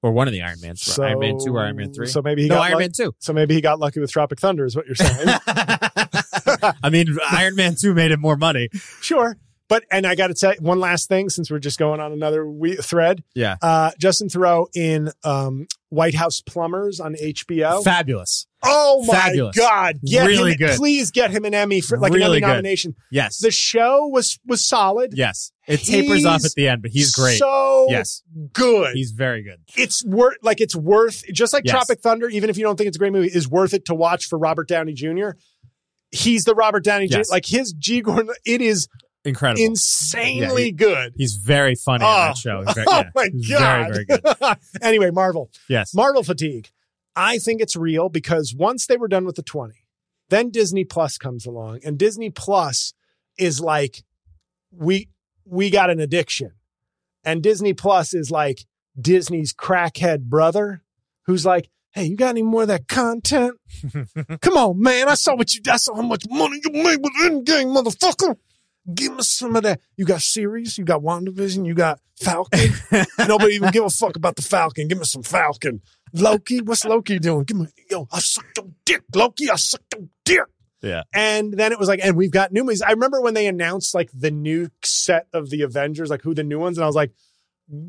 Or 0.04 0.12
one 0.12 0.28
of 0.28 0.34
the 0.34 0.42
Iron 0.42 0.60
Mans. 0.62 0.82
so 0.82 1.04
Iron 1.04 1.20
Man 1.20 1.38
2 1.44 1.56
or 1.56 1.62
Iron 1.64 1.76
Man 1.76 1.92
3. 1.94 2.06
So 2.08 2.22
maybe 2.22 2.44
he 2.44 2.50
no, 2.50 2.56
got 2.56 2.62
Iron 2.64 2.74
luck- 2.74 2.80
Man 2.82 2.92
2. 2.92 3.16
So 3.20 3.34
maybe 3.34 3.56
he 3.56 3.62
got 3.62 3.80
lucky 3.80 4.00
with 4.00 4.12
Tropic 4.12 4.40
Thunder, 4.40 4.66
is 4.66 4.76
what 4.76 4.86
you're 4.86 4.96
saying. 4.96 5.28
I 6.84 6.90
mean, 6.92 7.18
Iron 7.32 7.56
Man 7.56 7.76
2 7.80 7.94
made 7.94 8.12
him 8.12 8.20
more 8.22 8.36
money. 8.38 8.70
sure, 9.02 9.38
but 9.68 9.84
and 9.92 10.06
I 10.06 10.16
got 10.16 10.28
to 10.28 10.34
tell 10.34 10.54
you 10.54 10.60
one 10.62 10.80
last 10.80 11.08
thing 11.10 11.30
since 11.30 11.50
we're 11.52 11.60
just 11.60 11.80
going 11.80 12.00
on 12.00 12.12
another 12.12 12.50
we- 12.50 12.76
thread. 12.76 13.24
Yeah. 13.34 13.56
Uh, 13.62 13.92
Justin 14.00 14.28
Theroux 14.30 14.68
in 14.76 15.12
um, 15.24 15.68
White 15.90 16.16
House 16.16 16.42
Plumbers 16.42 17.00
on 17.00 17.16
HBO. 17.16 17.84
Fabulous. 17.84 18.47
Oh 18.64 19.04
my 19.08 19.14
Fabulous. 19.14 19.56
god! 19.56 20.00
Get 20.04 20.26
Really 20.26 20.52
him, 20.54 20.58
good. 20.58 20.78
Please 20.78 21.12
get 21.12 21.30
him 21.30 21.46
an 21.46 21.54
Emmy 21.54 21.80
for 21.80 21.98
like 22.00 22.12
an 22.12 22.18
Really 22.18 22.38
Emmy 22.38 22.42
good. 22.42 22.48
nomination. 22.48 22.96
Yes. 23.12 23.38
The 23.38 23.52
show 23.52 24.08
was 24.08 24.40
was 24.46 24.66
solid. 24.66 25.12
yes. 25.16 25.52
It 25.68 25.82
tapers 25.82 26.26
off 26.26 26.44
at 26.46 26.54
the 26.56 26.68
end, 26.70 26.82
but 26.82 26.92
he's 26.92 27.14
great. 27.14 27.38
So 27.38 27.88
yes. 27.90 28.24
good. 28.54 28.96
He's 28.96 29.12
very 29.12 29.44
good. 29.44 29.60
it's 29.76 30.04
worth 30.06 30.38
like 30.42 30.60
it's 30.62 30.76
worth 30.76 31.24
just 31.32 31.54
like 31.54 31.66
Yes. 31.66 31.74
Tropic 31.74 32.00
Thunder. 32.02 32.30
Even 32.30 32.50
if 32.50 32.58
you 32.58 32.64
don't 32.64 32.78
think 32.78 32.88
it's 32.88 32.98
a 32.98 33.00
great 33.00 33.12
movie, 33.14 33.28
is 33.28 33.48
worth 33.48 33.74
it 33.76 33.86
to 33.86 33.94
watch 33.96 34.26
for 34.26 34.40
Robert 34.40 34.68
Downey 34.68 34.94
Jr. 34.94 35.32
He's 36.12 36.46
the 36.46 36.56
Robert 36.56 36.84
Downey 36.84 37.08
Yes. 37.10 37.28
Jr. 37.28 37.34
Like 37.34 37.46
his 37.46 37.74
G 37.74 38.02
Gordon, 38.02 38.34
it 38.46 38.62
is 38.62 38.88
Incredible. 39.26 39.62
insanely 39.62 40.62
Yeah, 40.64 40.66
he- 40.68 40.72
good. 40.72 41.14
he's 41.18 41.34
very 41.36 41.76
funny 41.76 42.04
in 42.06 42.10
Oh. 42.10 42.16
that 42.16 42.38
show. 42.38 42.64
He's 42.66 42.74
very, 42.76 42.88
oh 42.90 42.98
yeah, 43.04 43.10
my 43.14 43.30
he's 43.34 43.50
god! 43.50 43.94
Very, 43.94 44.06
very 44.06 44.22
good. 44.22 44.58
anyway, 44.82 45.12
Marvel. 45.12 45.52
Yes. 45.70 45.94
Marvel 45.94 46.24
fatigue. 46.24 46.70
I 47.18 47.40
think 47.40 47.62
it's 47.62 47.76
real 47.76 48.10
because 48.10 48.54
once 48.56 48.86
they 48.86 48.96
were 48.96 49.08
done 49.08 49.26
with 49.26 49.36
the 49.36 49.42
20, 49.42 49.74
then 50.30 50.52
Disney 50.52 50.84
Plus 50.84 51.18
comes 51.18 51.48
along 51.48 51.80
and 51.84 51.98
Disney 51.98 52.30
Plus 52.30 52.94
is 53.40 53.60
like 53.60 54.04
we 54.72 55.10
we 55.44 55.72
got 55.72 55.90
an 55.90 56.00
addiction. 56.00 56.52
And 57.24 57.42
Disney 57.42 57.74
Plus 57.74 58.14
is 58.14 58.30
like 58.30 58.66
Disney's 59.00 59.52
crackhead 59.52 60.26
brother 60.26 60.84
who's 61.26 61.44
like, 61.44 61.70
"Hey, 61.92 62.06
you 62.06 62.16
got 62.16 62.30
any 62.30 62.44
more 62.44 62.62
of 62.62 62.68
that 62.68 62.88
content? 62.88 63.56
Come 64.42 64.56
on, 64.56 64.80
man. 64.80 65.10
I 65.10 65.16
saw 65.16 65.36
what 65.36 65.56
you 65.56 65.62
I 65.70 65.78
saw 65.78 65.96
how 65.96 66.04
much 66.04 66.24
money 66.30 66.62
you 66.64 66.72
made 66.72 66.98
with 66.98 67.14
Endgame, 67.24 67.76
motherfucker. 67.76 68.36
Give 68.94 69.16
me 69.16 69.24
some 69.24 69.56
of 69.56 69.64
that. 69.64 69.82
You 69.98 70.06
got 70.06 70.22
series, 70.22 70.78
you 70.78 70.86
got 70.86 71.02
WandaVision, 71.02 71.66
you 71.66 71.74
got 71.74 72.00
Falcon. 72.22 72.72
Nobody 73.28 73.56
even 73.56 73.72
give 73.72 73.84
a 73.84 73.90
fuck 73.90 74.16
about 74.16 74.36
the 74.38 74.42
Falcon. 74.42 74.88
Give 74.88 74.98
me 74.98 75.04
some 75.04 75.24
Falcon. 75.24 75.82
Loki, 76.14 76.62
what's 76.62 76.86
Loki 76.86 77.20
doing? 77.20 77.44
Give 77.44 77.58
me, 77.58 77.68
yo, 77.90 78.08
I 78.12 78.20
sucked 78.20 78.58
your 78.58 78.68
dick, 78.86 79.04
Loki. 79.14 79.50
I 79.50 79.56
sucked 79.56 79.94
your 79.96 80.08
dick. 80.26 80.40
Yeah. 80.82 81.04
And 81.14 81.54
then 81.54 81.72
it 81.72 81.80
was 81.80 81.88
like, 81.88 82.00
and 82.04 82.16
we've 82.16 82.32
got 82.32 82.52
new 82.52 82.64
movies. 82.64 82.82
I 82.82 82.92
remember 82.92 83.22
when 83.22 83.34
they 83.34 83.48
announced 83.48 83.96
like 83.96 84.10
the 84.14 84.32
new 84.32 84.70
set 84.84 85.28
of 85.34 85.50
the 85.50 85.64
Avengers, 85.64 86.10
like 86.10 86.22
who 86.22 86.34
the 86.34 86.44
new 86.44 86.60
ones, 86.60 86.78
and 86.78 86.84
I 86.84 86.88
was 86.88 86.96
like, 86.96 87.12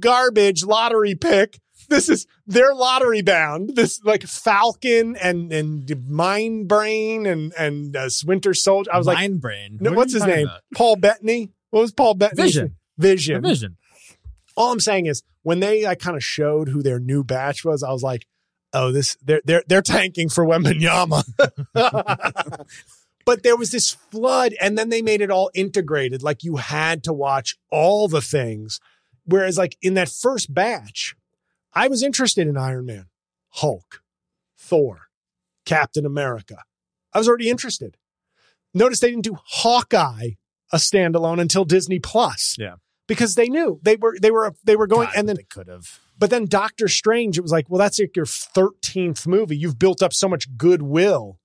garbage 0.00 0.64
lottery 0.64 1.14
pick. 1.14 1.60
This 1.88 2.08
is 2.08 2.26
they're 2.46 2.74
lottery 2.74 3.22
bound. 3.22 3.74
This 3.74 4.02
like 4.04 4.22
Falcon 4.24 5.16
and 5.16 5.50
and 5.52 6.08
Mind 6.08 6.68
Brain 6.68 7.24
and 7.24 7.52
and 7.58 7.96
uh, 7.96 8.08
Winter 8.26 8.52
Soldier. 8.52 8.92
I 8.92 8.98
was 8.98 9.06
like, 9.06 9.16
Mind 9.16 9.40
Brain. 9.40 9.78
no, 9.80 9.92
what's 9.92 10.12
his 10.12 10.24
name? 10.26 10.48
about? 10.48 10.60
Paul 10.74 10.96
Bettany. 10.96 11.50
What 11.70 11.80
was 11.80 11.92
Paul 11.92 12.14
Bettany? 12.14 12.42
Vision. 12.42 12.76
Vision. 12.98 13.42
Vision. 13.42 13.76
All 14.58 14.72
I'm 14.72 14.80
saying 14.80 15.06
is 15.06 15.22
when 15.44 15.60
they 15.60 15.84
like 15.84 16.00
kind 16.00 16.16
of 16.16 16.24
showed 16.24 16.68
who 16.68 16.82
their 16.82 16.98
new 16.98 17.22
batch 17.22 17.64
was, 17.64 17.84
I 17.84 17.92
was 17.92 18.02
like, 18.02 18.26
oh, 18.72 18.90
this 18.90 19.16
they're 19.22 19.40
they're 19.44 19.62
they're 19.68 19.82
tanking 19.82 20.28
for 20.28 20.44
Wembanyama. 20.44 21.22
but 23.24 23.44
there 23.44 23.56
was 23.56 23.70
this 23.70 23.92
flood, 23.92 24.54
and 24.60 24.76
then 24.76 24.88
they 24.88 25.00
made 25.00 25.20
it 25.20 25.30
all 25.30 25.52
integrated. 25.54 26.24
Like 26.24 26.42
you 26.42 26.56
had 26.56 27.04
to 27.04 27.12
watch 27.12 27.56
all 27.70 28.08
the 28.08 28.20
things. 28.20 28.80
Whereas, 29.24 29.56
like 29.56 29.76
in 29.80 29.94
that 29.94 30.08
first 30.08 30.52
batch, 30.52 31.14
I 31.72 31.86
was 31.86 32.02
interested 32.02 32.48
in 32.48 32.56
Iron 32.56 32.86
Man, 32.86 33.06
Hulk, 33.50 34.02
Thor, 34.58 35.02
Captain 35.66 36.04
America. 36.04 36.64
I 37.12 37.18
was 37.18 37.28
already 37.28 37.48
interested. 37.48 37.96
Notice 38.74 38.98
they 38.98 39.10
didn't 39.10 39.24
do 39.24 39.38
Hawkeye 39.40 40.30
a 40.72 40.78
standalone 40.78 41.40
until 41.40 41.64
Disney 41.64 42.00
Plus. 42.00 42.56
Yeah. 42.58 42.74
Because 43.08 43.34
they 43.34 43.48
knew 43.48 43.80
they 43.82 43.96
were 43.96 44.16
they 44.20 44.30
were 44.30 44.54
they 44.64 44.76
were 44.76 44.86
going 44.86 45.08
God, 45.08 45.16
and 45.16 45.28
then 45.28 45.36
they 45.36 45.42
could 45.42 45.66
have. 45.66 45.98
but 46.16 46.30
then 46.30 46.46
Doctor 46.46 46.86
Strange, 46.86 47.36
it 47.36 47.40
was 47.40 47.50
like, 47.50 47.68
well, 47.68 47.80
that's 47.80 47.98
like 47.98 48.14
your 48.14 48.26
13th 48.26 49.26
movie. 49.26 49.56
You've 49.56 49.78
built 49.78 50.02
up 50.02 50.12
so 50.12 50.28
much 50.28 50.46
goodwill. 50.56 51.40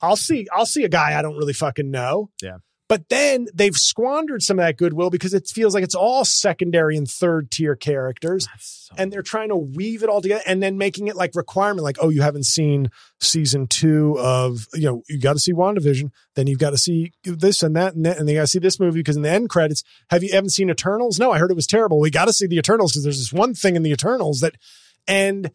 I'll 0.00 0.16
see, 0.16 0.46
I'll 0.52 0.64
see 0.64 0.84
a 0.84 0.88
guy 0.88 1.18
I 1.18 1.22
don't 1.22 1.36
really 1.36 1.52
fucking 1.52 1.90
know. 1.90 2.30
Yeah. 2.40 2.58
But 2.88 3.10
then 3.10 3.48
they've 3.52 3.76
squandered 3.76 4.42
some 4.42 4.58
of 4.58 4.64
that 4.64 4.78
goodwill 4.78 5.10
because 5.10 5.34
it 5.34 5.46
feels 5.46 5.74
like 5.74 5.84
it's 5.84 5.94
all 5.94 6.24
secondary 6.24 6.96
and 6.96 7.06
third 7.06 7.50
tier 7.50 7.76
characters. 7.76 8.48
And 8.96 9.12
they're 9.12 9.20
trying 9.20 9.50
to 9.50 9.56
weave 9.56 10.02
it 10.02 10.08
all 10.08 10.22
together 10.22 10.42
and 10.46 10.62
then 10.62 10.78
making 10.78 11.06
it 11.08 11.14
like 11.14 11.34
requirement, 11.34 11.84
like, 11.84 11.98
oh, 12.00 12.08
you 12.08 12.22
haven't 12.22 12.46
seen 12.46 12.90
season 13.20 13.66
two 13.66 14.18
of, 14.18 14.66
you 14.72 14.86
know, 14.86 15.02
you 15.06 15.20
got 15.20 15.34
to 15.34 15.38
see 15.38 15.52
WandaVision, 15.52 16.10
then 16.34 16.46
you've 16.46 16.58
got 16.58 16.70
to 16.70 16.78
see 16.78 17.12
this 17.24 17.62
and 17.62 17.76
that 17.76 17.94
and 17.94 18.06
that, 18.06 18.16
and 18.18 18.26
they 18.26 18.32
got 18.32 18.42
to 18.42 18.46
see 18.46 18.58
this 18.58 18.80
movie 18.80 19.00
because 19.00 19.16
in 19.16 19.22
the 19.22 19.30
end 19.30 19.50
credits, 19.50 19.84
have 20.08 20.24
you 20.24 20.32
haven't 20.32 20.50
seen 20.50 20.70
Eternals? 20.70 21.18
No, 21.18 21.30
I 21.30 21.38
heard 21.38 21.50
it 21.50 21.56
was 21.56 21.66
terrible. 21.66 22.00
We 22.00 22.10
got 22.10 22.24
to 22.24 22.32
see 22.32 22.46
the 22.46 22.56
Eternals 22.56 22.92
because 22.92 23.04
there's 23.04 23.18
this 23.18 23.32
one 23.34 23.52
thing 23.52 23.76
in 23.76 23.82
the 23.82 23.92
Eternals 23.92 24.40
that, 24.40 24.54
and 25.06 25.50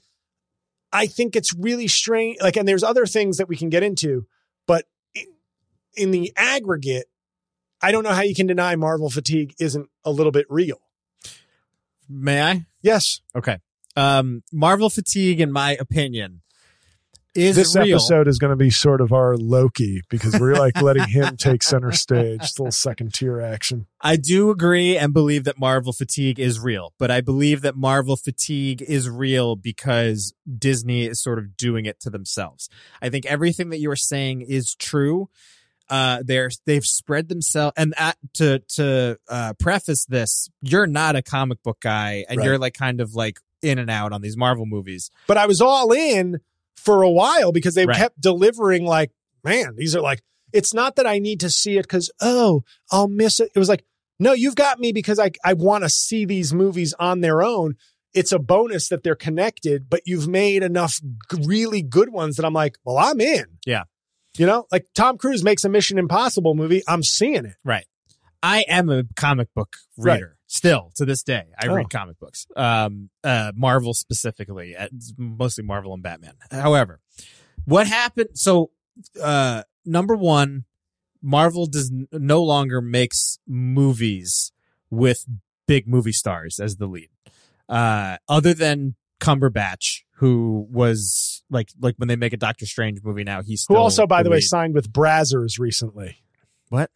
I 0.91 1.07
think 1.07 1.35
it's 1.35 1.51
really 1.51 1.87
strange. 1.87 2.37
Like, 2.41 2.57
and 2.57 2.67
there's 2.67 2.83
other 2.83 3.07
things 3.07 3.37
that 3.37 3.49
we 3.49 3.55
can 3.55 3.69
get 3.69 3.81
into, 3.81 4.27
but 4.67 4.85
in 5.95 6.11
the 6.11 6.31
aggregate, 6.37 7.07
I 7.83 7.91
don't 7.91 8.03
know 8.03 8.13
how 8.13 8.21
you 8.21 8.33
can 8.33 8.47
deny 8.47 8.75
Marvel 8.75 9.09
fatigue 9.09 9.53
isn't 9.59 9.89
a 10.05 10.11
little 10.11 10.31
bit 10.31 10.45
real. 10.49 10.79
May 12.09 12.41
I? 12.41 12.65
Yes, 12.81 13.21
Okay. 13.35 13.59
Um, 13.95 14.41
Marvel 14.51 14.89
fatigue, 14.89 15.39
in 15.39 15.51
my 15.51 15.77
opinion, 15.79 16.41
is 17.35 17.55
this 17.55 17.75
real. 17.75 17.97
episode 17.97 18.27
is 18.27 18.39
going 18.39 18.49
to 18.51 18.55
be 18.55 18.69
sort 18.69 19.01
of 19.01 19.11
our 19.11 19.35
Loki 19.37 20.01
because 20.09 20.39
we're 20.39 20.55
like 20.55 20.81
letting 20.81 21.07
him 21.07 21.37
take 21.37 21.61
center 21.63 21.91
stage. 21.91 22.39
It's 22.41 22.57
a 22.57 22.61
little 22.63 22.71
second 22.71 23.13
tier 23.13 23.39
action. 23.39 23.85
I 24.01 24.15
do 24.15 24.49
agree 24.49 24.97
and 24.97 25.13
believe 25.13 25.43
that 25.43 25.59
Marvel 25.59 25.93
fatigue 25.93 26.39
is 26.39 26.59
real, 26.59 26.93
but 26.97 27.11
I 27.11 27.21
believe 27.21 27.61
that 27.61 27.75
Marvel 27.75 28.15
fatigue 28.15 28.81
is 28.81 29.09
real 29.09 29.55
because 29.55 30.33
Disney 30.57 31.05
is 31.05 31.21
sort 31.21 31.37
of 31.39 31.55
doing 31.57 31.85
it 31.85 31.99
to 32.01 32.09
themselves. 32.09 32.69
I 33.01 33.09
think 33.09 33.25
everything 33.25 33.69
that 33.69 33.79
you 33.79 33.91
are 33.91 33.95
saying 33.95 34.41
is 34.41 34.75
true. 34.75 35.29
Uh, 35.89 36.23
they're 36.25 36.49
they've 36.65 36.85
spread 36.85 37.27
themselves, 37.29 37.73
and 37.77 37.93
at, 37.97 38.17
to 38.35 38.59
to 38.75 39.17
uh, 39.29 39.53
preface 39.59 40.05
this, 40.05 40.49
you're 40.61 40.87
not 40.87 41.15
a 41.15 41.21
comic 41.21 41.61
book 41.63 41.79
guy, 41.81 42.25
and 42.29 42.37
Right. 42.39 42.45
you're 42.45 42.57
like 42.57 42.73
kind 42.73 43.01
of 43.01 43.13
like 43.15 43.39
in 43.61 43.79
and 43.79 43.89
out 43.89 44.11
on 44.13 44.21
these 44.21 44.37
Marvel 44.37 44.65
movies. 44.65 45.09
But 45.27 45.37
I 45.37 45.45
was 45.45 45.61
all 45.61 45.91
in 45.91 46.39
for 46.75 47.01
a 47.01 47.09
while 47.09 47.51
because 47.51 47.75
they 47.75 47.85
Right. 47.85 47.97
kept 47.97 48.19
delivering 48.19 48.85
like, 48.85 49.11
man, 49.43 49.75
these 49.77 49.95
are 49.95 50.01
like, 50.01 50.21
it's 50.51 50.73
not 50.73 50.95
that 50.97 51.07
I 51.07 51.19
need 51.19 51.39
to 51.41 51.49
see 51.49 51.77
it 51.77 51.83
because, 51.83 52.11
oh, 52.21 52.63
I'll 52.91 53.07
miss 53.07 53.39
it. 53.39 53.51
It 53.55 53.59
was 53.59 53.69
like, 53.69 53.85
no, 54.19 54.33
you've 54.33 54.55
got 54.55 54.79
me 54.79 54.91
because 54.91 55.17
I, 55.19 55.31
I 55.43 55.53
want 55.53 55.83
to 55.83 55.89
see 55.89 56.25
these 56.25 56.53
movies 56.53 56.93
on 56.99 57.21
their 57.21 57.41
own. 57.41 57.75
It's 58.13 58.31
a 58.31 58.37
bonus 58.39 58.89
that 58.89 59.03
they're 59.03 59.15
connected, 59.15 59.89
but 59.89 60.01
you've 60.05 60.27
made 60.27 60.61
enough 60.61 60.99
really 61.45 61.81
good 61.81 62.09
ones 62.09 62.35
that 62.35 62.45
I'm 62.45 62.53
like, 62.53 62.77
well, 62.85 62.97
I'm 62.97 63.19
in. 63.19 63.45
Yeah. 63.65 63.83
You 64.37 64.45
know, 64.47 64.65
like 64.71 64.87
Tom 64.95 65.17
Cruise 65.17 65.43
makes 65.43 65.63
a 65.63 65.69
Mission 65.69 65.97
Impossible 65.99 66.55
movie. 66.55 66.81
I'm 66.87 67.03
seeing 67.03 67.45
it. 67.45 67.55
Right. 67.63 67.85
I 68.41 68.61
am 68.67 68.89
a 68.89 69.03
comic 69.15 69.53
book 69.53 69.75
Right. 69.97 70.15
reader 70.15 70.37
still 70.47 70.91
to 70.95 71.05
this 71.05 71.23
day. 71.23 71.45
I 71.59 71.67
Oh. 71.67 71.75
read 71.75 71.89
comic 71.89 72.19
books. 72.19 72.47
Um, 72.55 73.09
uh, 73.23 73.51
Marvel 73.55 73.93
specifically, 73.93 74.75
uh, 74.75 74.87
mostly 75.17 75.63
Marvel 75.63 75.93
and 75.93 76.01
Batman. 76.03 76.33
However, 76.51 76.99
what 77.65 77.87
happened? 77.87 78.29
So, 78.33 78.71
uh, 79.21 79.63
number 79.85 80.15
one, 80.15 80.65
Marvel 81.21 81.67
does 81.67 81.89
n- 81.91 82.07
no 82.11 82.43
longer 82.43 82.81
makes 82.81 83.39
movies 83.47 84.51
with 84.89 85.25
big 85.67 85.87
movie 85.87 86.11
stars 86.11 86.59
as 86.59 86.77
the 86.77 86.87
lead. 86.87 87.09
Uh, 87.69 88.17
other 88.27 88.53
than 88.53 88.95
Cumberbatch, 89.23 90.01
who 90.17 90.67
was 90.71 91.43
like, 91.49 91.69
like 91.79 91.95
when 91.97 92.07
they 92.07 92.15
make 92.15 92.33
a 92.33 92.37
Doctor 92.37 92.65
Strange 92.65 92.99
movie 93.03 93.23
now, 93.23 93.41
he's 93.41 93.65
Who 93.69 93.75
also, 93.75 94.05
by 94.05 94.23
the 94.23 94.29
way, 94.29 94.37
lead. 94.37 94.43
signed 94.43 94.73
with 94.73 94.91
Brazzers 94.91 95.59
recently. 95.59 96.17
what? 96.69 96.89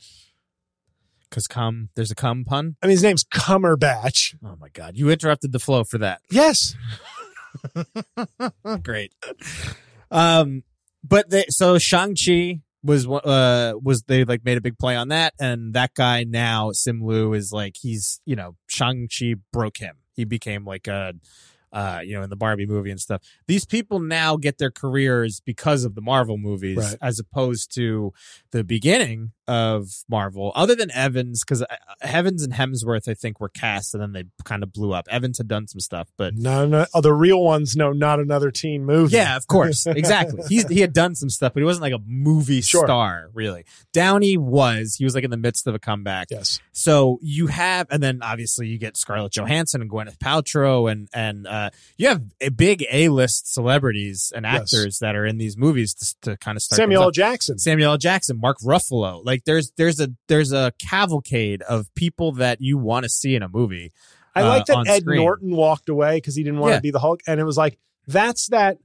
Because 1.29 1.47
cum, 1.47 1.89
there's 1.95 2.09
a 2.11 2.15
cum 2.15 2.45
pun. 2.45 2.75
I 2.81 2.87
mean, 2.87 2.91
his 2.91 3.03
name's 3.03 3.23
Cumberbatch. 3.25 4.35
Oh 4.43 4.55
my 4.59 4.69
god, 4.69 4.97
you 4.97 5.09
interrupted 5.09 5.51
the 5.51 5.59
flow 5.59 5.83
for 5.83 5.97
that. 5.97 6.21
Yes. 6.31 6.73
Great. 8.83 9.13
Um, 10.11 10.63
but 11.03 11.29
they 11.29 11.45
so 11.49 11.77
Shang 11.77 12.15
Chi 12.15 12.61
was 12.83 13.05
uh 13.07 13.73
was 13.81 14.03
they 14.03 14.23
like 14.23 14.45
made 14.45 14.57
a 14.57 14.61
big 14.61 14.77
play 14.77 14.95
on 14.95 15.09
that, 15.09 15.33
and 15.39 15.73
that 15.73 15.93
guy 15.95 16.23
now 16.23 16.69
Simu 16.71 17.01
Liu 17.03 17.33
is 17.33 17.51
like 17.51 17.75
he's 17.81 18.21
you 18.25 18.35
know 18.35 18.55
Shang 18.67 19.07
Chi 19.07 19.33
broke 19.51 19.77
him. 19.77 19.97
He 20.13 20.23
became 20.25 20.65
like 20.65 20.87
a 20.87 21.13
uh 21.73 21.99
you 22.03 22.13
know 22.15 22.23
in 22.23 22.29
the 22.29 22.35
Barbie 22.35 22.65
movie 22.65 22.91
and 22.91 22.99
stuff. 22.99 23.21
These 23.47 23.65
people 23.65 23.99
now 23.99 24.37
get 24.37 24.57
their 24.57 24.71
careers 24.71 25.39
because 25.39 25.83
of 25.83 25.95
the 25.95 26.01
Marvel 26.01 26.37
movies, 26.37 26.77
Right. 26.77 26.95
as 27.01 27.19
opposed 27.19 27.73
to 27.75 28.13
the 28.51 28.63
beginning 28.63 29.31
of 29.47 29.89
Marvel, 30.09 30.51
other 30.55 30.75
than 30.75 30.91
Evans, 30.91 31.43
because 31.43 31.63
Evans 32.01 32.43
and 32.43 32.53
Hemsworth, 32.53 33.07
I 33.07 33.13
think, 33.13 33.39
were 33.39 33.49
cast 33.49 33.93
and 33.93 34.01
then 34.03 34.11
they 34.13 34.23
kind 34.43 34.63
of 34.63 34.73
blew 34.73 34.93
up. 34.93 35.07
Evans 35.09 35.37
had 35.37 35.47
done 35.47 35.67
some 35.67 35.79
stuff, 35.79 36.07
but 36.17 36.35
No, 36.35 36.65
no, 36.65 36.85
oh, 36.93 37.01
the 37.01 37.13
real 37.13 37.43
ones 37.43 37.75
no, 37.75 37.91
not 37.93 38.19
another 38.19 38.51
teen 38.51 38.85
movie. 38.85 39.15
yeah, 39.15 39.35
of 39.37 39.47
course, 39.47 39.85
exactly. 39.87 40.43
He's 40.49 40.67
he 40.67 40.81
had 40.81 40.93
done 40.93 41.15
some 41.15 41.29
stuff, 41.29 41.53
but 41.53 41.59
he 41.61 41.65
wasn't 41.65 41.83
like 41.83 41.93
a 41.93 42.01
movie 42.05 42.61
Sure. 42.61 42.85
star 42.85 43.29
really. 43.33 43.65
Downey 43.93 44.37
was. 44.37 44.95
He 44.95 45.03
was 45.03 45.15
like 45.15 45.23
in 45.23 45.31
the 45.31 45.37
midst 45.37 45.67
of 45.67 45.75
a 45.75 45.79
comeback. 45.79 46.27
Yes. 46.29 46.59
So 46.71 47.19
you 47.21 47.47
have, 47.47 47.87
and 47.89 48.01
then 48.03 48.19
obviously 48.21 48.67
you 48.67 48.77
get 48.77 48.97
Scarlett 48.97 49.31
Johansson 49.33 49.81
and 49.81 49.89
Gwyneth 49.89 50.17
Paltrow, 50.17 50.91
and 50.91 51.07
and 51.13 51.47
uh, 51.47 51.69
you 51.97 52.07
have 52.09 52.21
a 52.41 52.49
big 52.49 52.85
A 52.91 53.09
list 53.09 53.53
celebrities 53.53 54.31
and 54.35 54.45
Yes. 54.45 54.73
actors 54.73 54.99
that 54.99 55.15
are 55.15 55.25
in 55.25 55.37
these 55.37 55.57
movies 55.57 55.93
to, 55.95 56.15
to 56.31 56.37
kind 56.37 56.55
of 56.55 56.61
start. 56.61 56.77
Samuel 56.77 57.03
L. 57.03 57.11
Jackson. 57.11 57.57
Samuel 57.59 57.91
L. 57.91 57.97
Jackson, 57.97 58.39
Mark 58.39 58.57
Ruffalo. 58.59 59.21
Like 59.25 59.36
there's 59.45 59.71
there's 59.77 59.99
a 59.99 60.09
there's 60.27 60.51
a 60.51 60.71
cavalcade 60.79 61.61
of 61.63 61.93
people 61.95 62.31
that 62.33 62.61
you 62.61 62.77
want 62.77 63.03
to 63.03 63.09
see 63.09 63.35
in 63.35 63.43
a 63.43 63.49
movie. 63.49 63.91
I 64.35 64.41
uh, 64.41 64.47
like 64.49 64.65
that 64.67 64.87
Ed 64.87 65.01
screen. 65.01 65.21
Norton 65.21 65.55
walked 65.55 65.89
away 65.89 66.17
because 66.17 66.35
he 66.35 66.43
didn't 66.43 66.59
want 66.59 66.71
Yeah. 66.71 66.77
to 66.77 66.81
be 66.81 66.91
the 66.91 66.99
Hulk, 66.99 67.21
and 67.27 67.39
it 67.39 67.43
was 67.43 67.57
like 67.57 67.77
that's 68.07 68.47
that 68.49 68.77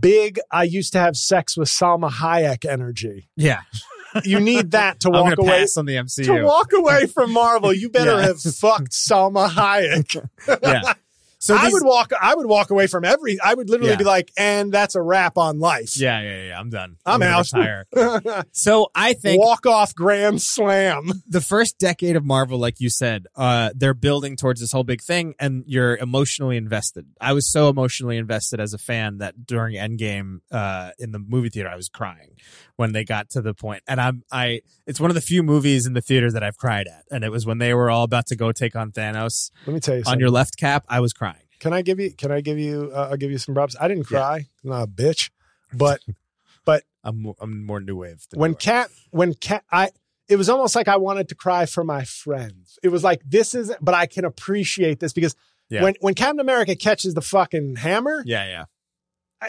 big. 0.00 0.38
I 0.50 0.62
used 0.64 0.92
to 0.94 0.98
have 0.98 1.16
sex 1.16 1.56
with 1.56 1.68
Salma 1.68 2.10
Hayek 2.10 2.64
energy. 2.64 3.28
Yeah, 3.36 3.60
You 4.24 4.40
need 4.40 4.70
that 4.72 5.00
to 5.00 5.10
walk 5.10 5.36
away. 5.38 5.60
pass 5.60 5.76
on 5.76 5.86
the 5.86 5.96
MCU. 5.96 6.24
To 6.26 6.42
walk 6.44 6.72
away 6.72 7.06
from 7.06 7.32
Marvel, 7.32 7.72
you 7.72 7.88
better 7.90 8.12
Yeah. 8.18 8.26
have 8.28 8.40
fucked 8.40 8.92
Salma 8.92 9.48
Hayek. 9.48 10.28
yeah. 10.62 10.94
So 11.44 11.54
I 11.54 11.68
would 11.70 11.84
walk. 11.84 12.10
I 12.18 12.34
would 12.34 12.46
walk 12.46 12.70
away 12.70 12.86
from 12.86 13.04
every. 13.04 13.38
I 13.38 13.52
would 13.52 13.68
literally 13.68 13.90
Yeah. 13.92 13.96
be 13.98 14.04
like, 14.04 14.32
and 14.34 14.72
that's 14.72 14.94
a 14.94 15.02
wrap 15.02 15.36
on 15.36 15.58
life. 15.58 15.94
Yeah, 15.94 16.22
yeah, 16.22 16.42
yeah. 16.44 16.58
I'm 16.58 16.70
done. 16.70 16.96
I'm 17.04 17.20
gonna 17.20 17.84
out. 17.94 18.46
So 18.52 18.88
I 18.94 19.12
think 19.12 19.42
walk 19.42 19.66
off 19.66 19.94
grand 19.94 20.40
slam. 20.40 21.10
the 21.28 21.42
first 21.42 21.78
decade 21.78 22.16
of 22.16 22.24
Marvel, 22.24 22.58
like 22.58 22.80
you 22.80 22.88
said, 22.88 23.26
uh, 23.36 23.70
they're 23.74 23.92
building 23.92 24.36
towards 24.36 24.60
this 24.62 24.72
whole 24.72 24.84
big 24.84 25.02
thing, 25.02 25.34
and 25.38 25.64
you're 25.66 25.96
emotionally 25.98 26.56
invested. 26.56 27.04
I 27.20 27.34
was 27.34 27.46
so 27.52 27.68
emotionally 27.68 28.16
invested 28.16 28.58
as 28.58 28.72
a 28.72 28.78
fan 28.78 29.18
that 29.18 29.44
during 29.46 29.76
Endgame, 29.76 30.38
uh, 30.50 30.92
in 30.98 31.12
the 31.12 31.18
movie 31.18 31.50
theater, 31.50 31.68
I 31.68 31.76
was 31.76 31.90
crying 31.90 32.36
when 32.76 32.92
they 32.92 33.04
got 33.04 33.30
to 33.30 33.40
the 33.40 33.54
point. 33.54 33.82
And 33.86 34.00
I'm, 34.00 34.22
I, 34.32 34.60
it's 34.86 34.98
one 35.00 35.10
of 35.10 35.14
the 35.14 35.20
few 35.20 35.42
movies 35.42 35.86
in 35.86 35.92
the 35.92 36.00
theater 36.00 36.30
that 36.32 36.42
I've 36.42 36.56
cried 36.56 36.86
at, 36.88 37.04
and 37.10 37.22
it 37.24 37.30
was 37.30 37.46
when 37.46 37.58
they 37.58 37.72
were 37.74 37.90
all 37.90 38.02
about 38.02 38.26
to 38.26 38.36
go 38.36 38.50
take 38.52 38.74
on 38.76 38.90
Thanos 38.92 39.50
Let 39.66 39.74
me 39.74 39.80
tell 39.80 39.94
you 39.94 40.00
on 40.00 40.04
something. 40.04 40.20
your 40.20 40.30
left 40.30 40.56
cap. 40.56 40.84
I 40.88 41.00
was 41.00 41.12
crying. 41.12 41.42
can 41.60 41.72
I 41.72 41.82
give 41.82 42.00
you? 42.00 42.12
Can 42.12 42.32
I 42.32 42.40
give 42.40 42.58
you? 42.58 42.90
Uh, 42.94 43.08
I'll 43.10 43.16
give 43.16 43.30
you 43.30 43.38
some 43.38 43.54
props. 43.54 43.76
I 43.80 43.86
didn't 43.88 44.04
cry. 44.04 44.46
I'm 44.64 44.70
not 44.70 44.82
a 44.82 44.86
bitch. 44.86 45.30
But 45.72 46.00
but 46.64 46.82
I'm, 47.04 47.22
more- 47.22 47.36
I'm 47.40 47.64
more 47.64 47.80
new 47.80 47.96
wave. 47.96 48.26
Than 48.30 48.40
when 48.40 48.54
cat, 48.54 48.90
when 49.10 49.34
cat, 49.34 49.64
I. 49.70 49.90
It 50.26 50.36
was 50.36 50.48
almost 50.48 50.74
like 50.74 50.88
I 50.88 50.96
wanted 50.96 51.28
to 51.28 51.34
cry 51.34 51.66
for 51.66 51.84
my 51.84 52.02
friends. 52.04 52.78
It 52.82 52.88
was 52.88 53.04
like 53.04 53.20
this 53.26 53.54
isn't, 53.54 53.78
but 53.84 53.92
I 53.94 54.06
can 54.06 54.24
appreciate 54.24 54.98
this 54.98 55.12
because 55.12 55.36
Yeah. 55.68 55.82
when 55.82 55.94
when 56.00 56.14
Captain 56.14 56.40
America 56.40 56.74
catches 56.74 57.12
the 57.12 57.20
fucking 57.20 57.76
hammer, 57.76 58.22
yeah, 58.24 58.46
yeah, 58.46 58.64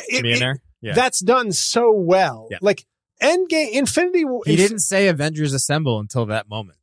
it- 0.10 0.26
it- 0.26 0.40
there. 0.40 0.62
Yeah, 0.82 0.94
that's 0.94 1.22
done 1.22 1.54
so 1.54 1.92
well. 1.94 2.50
Yeah. 2.52 2.58
Like 2.62 2.86
Endgame, 3.22 3.72
Infinity. 3.74 4.26
War- 4.26 4.44
he 4.46 4.56
didn't 4.56 4.80
say 4.80 5.08
Avengers 5.08 5.54
Assemble 5.54 6.00
until 6.00 6.26
that 6.28 6.50
moment, 6.50 6.78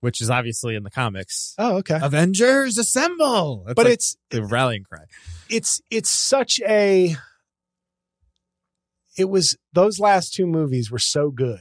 which 0.00 0.20
is 0.20 0.30
obviously 0.30 0.74
in 0.76 0.82
the 0.84 0.90
comics. 0.90 1.54
Oh, 1.58 1.76
okay. 1.78 1.98
Avengers 2.00 2.78
Assemble. 2.78 3.64
That's 3.66 3.74
but 3.74 3.86
like 3.86 3.94
it's 3.94 4.16
the 4.30 4.44
rallying 4.44 4.84
cry. 4.84 5.04
it's 5.48 5.80
it's 5.90 6.10
such 6.10 6.60
a 6.60 7.16
it 9.16 9.28
was 9.28 9.56
those 9.72 10.00
last 10.00 10.34
two 10.34 10.46
movies 10.46 10.90
were 10.90 10.98
so 10.98 11.30
good 11.30 11.60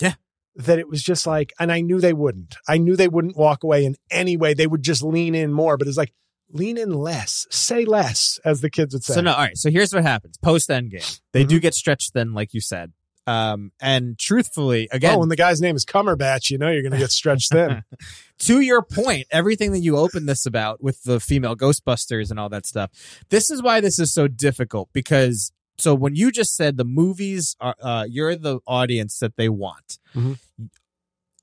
Yeah. 0.00 0.14
that 0.54 0.78
it 0.78 0.88
was 0.88 1.02
just 1.02 1.26
like 1.26 1.52
and 1.58 1.70
i 1.70 1.80
knew 1.80 2.00
they 2.00 2.12
wouldn't 2.14 2.56
i 2.68 2.78
knew 2.78 2.96
they 2.96 3.08
wouldn't 3.08 3.36
walk 3.36 3.62
away 3.62 3.84
in 3.84 3.96
any 4.10 4.36
way 4.36 4.54
they 4.54 4.66
would 4.66 4.82
just 4.82 5.02
lean 5.02 5.34
in 5.34 5.52
more 5.52 5.76
but 5.76 5.88
it's 5.88 5.96
like 5.98 6.14
lean 6.50 6.78
in 6.78 6.90
less 6.90 7.46
say 7.50 7.84
less 7.84 8.38
as 8.44 8.60
the 8.60 8.70
kids 8.70 8.94
would 8.94 9.04
say 9.04 9.14
So 9.14 9.20
no, 9.20 9.32
all 9.32 9.38
right. 9.40 9.56
So 9.56 9.70
here's 9.70 9.92
what 9.92 10.04
happens 10.04 10.38
post 10.38 10.68
Endgame. 10.70 11.20
They 11.32 11.40
Mm-hmm. 11.40 11.48
do 11.48 11.60
get 11.60 11.74
stretched 11.74 12.12
thin, 12.12 12.32
like 12.34 12.54
you 12.54 12.60
said. 12.60 12.92
Um, 13.28 13.72
and 13.80 14.16
truthfully, 14.18 14.88
again, 14.92 15.14
oh 15.16 15.18
when 15.18 15.28
the 15.28 15.36
guy's 15.36 15.60
name 15.60 15.74
is 15.74 15.84
cumberbatch 15.84 16.48
you 16.50 16.58
know 16.58 16.70
you're 16.70 16.82
gonna 16.84 16.96
get 16.98 17.10
stretched 17.10 17.50
thin 17.50 17.82
to 18.38 18.60
your 18.60 18.82
point, 18.82 19.26
everything 19.32 19.72
that 19.72 19.80
you 19.80 19.96
opened 19.96 20.28
this 20.28 20.46
about 20.46 20.82
with 20.82 21.02
the 21.02 21.18
female 21.18 21.56
Ghostbusters 21.56 22.30
and 22.30 22.38
all 22.38 22.48
that 22.50 22.66
stuff, 22.66 22.90
this 23.30 23.50
is 23.50 23.62
why 23.62 23.80
this 23.80 23.98
is 23.98 24.14
so 24.14 24.28
difficult 24.28 24.88
because 24.92 25.50
so 25.78 25.94
when 25.94 26.14
you 26.14 26.30
just 26.30 26.54
said 26.56 26.76
the 26.76 26.84
movies 26.84 27.56
are, 27.60 27.74
uh, 27.82 28.06
you're 28.08 28.36
the 28.36 28.60
audience 28.66 29.18
that 29.18 29.36
they 29.36 29.48
want 29.48 29.98
Mhm. 30.14 30.38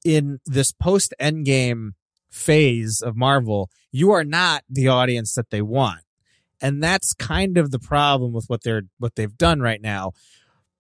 in 0.04 0.40
this 0.46 0.72
post 0.72 1.14
Endgame 1.20 1.92
phase 2.30 3.02
of 3.02 3.16
Marvel, 3.16 3.70
you 3.92 4.12
are 4.12 4.24
not 4.24 4.64
the 4.70 4.88
audience 4.88 5.36
that 5.36 5.50
they 5.52 5.62
want. 5.62 6.02
And 6.62 6.82
that's 6.82 7.14
kind 7.14 7.58
of 7.58 7.72
the 7.72 7.80
problem 7.80 8.32
with 8.34 8.46
what 8.48 8.64
they're 8.64 8.84
what 8.98 9.16
they've 9.16 9.38
done 9.38 9.60
right 9.60 9.82
now. 9.82 10.14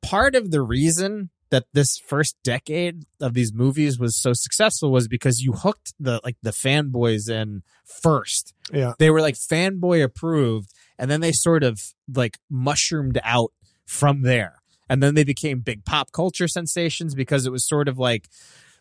Part 0.03 0.35
of 0.35 0.51
the 0.51 0.61
reason 0.61 1.29
that 1.49 1.65
this 1.71 1.99
first 1.99 2.35
decade 2.43 3.03
of 3.21 3.35
these 3.35 3.53
movies 3.53 3.99
was 3.99 4.15
so 4.15 4.33
successful 4.33 4.91
was 4.91 5.07
because 5.07 5.41
you 5.41 5.53
hooked 5.53 5.93
the 5.99 6.19
like 6.23 6.35
the 6.41 6.49
fanboys 6.49 7.29
in 7.29 7.61
first. 7.85 8.53
yeah 8.71 8.93
They 8.97 9.11
were 9.11 9.21
like 9.21 9.35
fanboy 9.35 10.03
approved 10.03 10.71
and 10.97 11.11
then 11.11 11.21
they 11.21 11.31
sort 11.31 11.63
of 11.63 11.79
like 12.13 12.39
mushroomed 12.49 13.19
out 13.23 13.51
from 13.85 14.23
there. 14.23 14.61
And 14.89 15.01
then 15.01 15.13
they 15.15 15.23
became 15.23 15.59
big 15.59 15.85
pop 15.85 16.11
culture 16.11 16.47
sensations 16.47 17.13
because 17.15 17.45
it 17.45 17.51
was 17.51 17.67
sort 17.67 17.87
of 17.87 17.97
like 17.99 18.29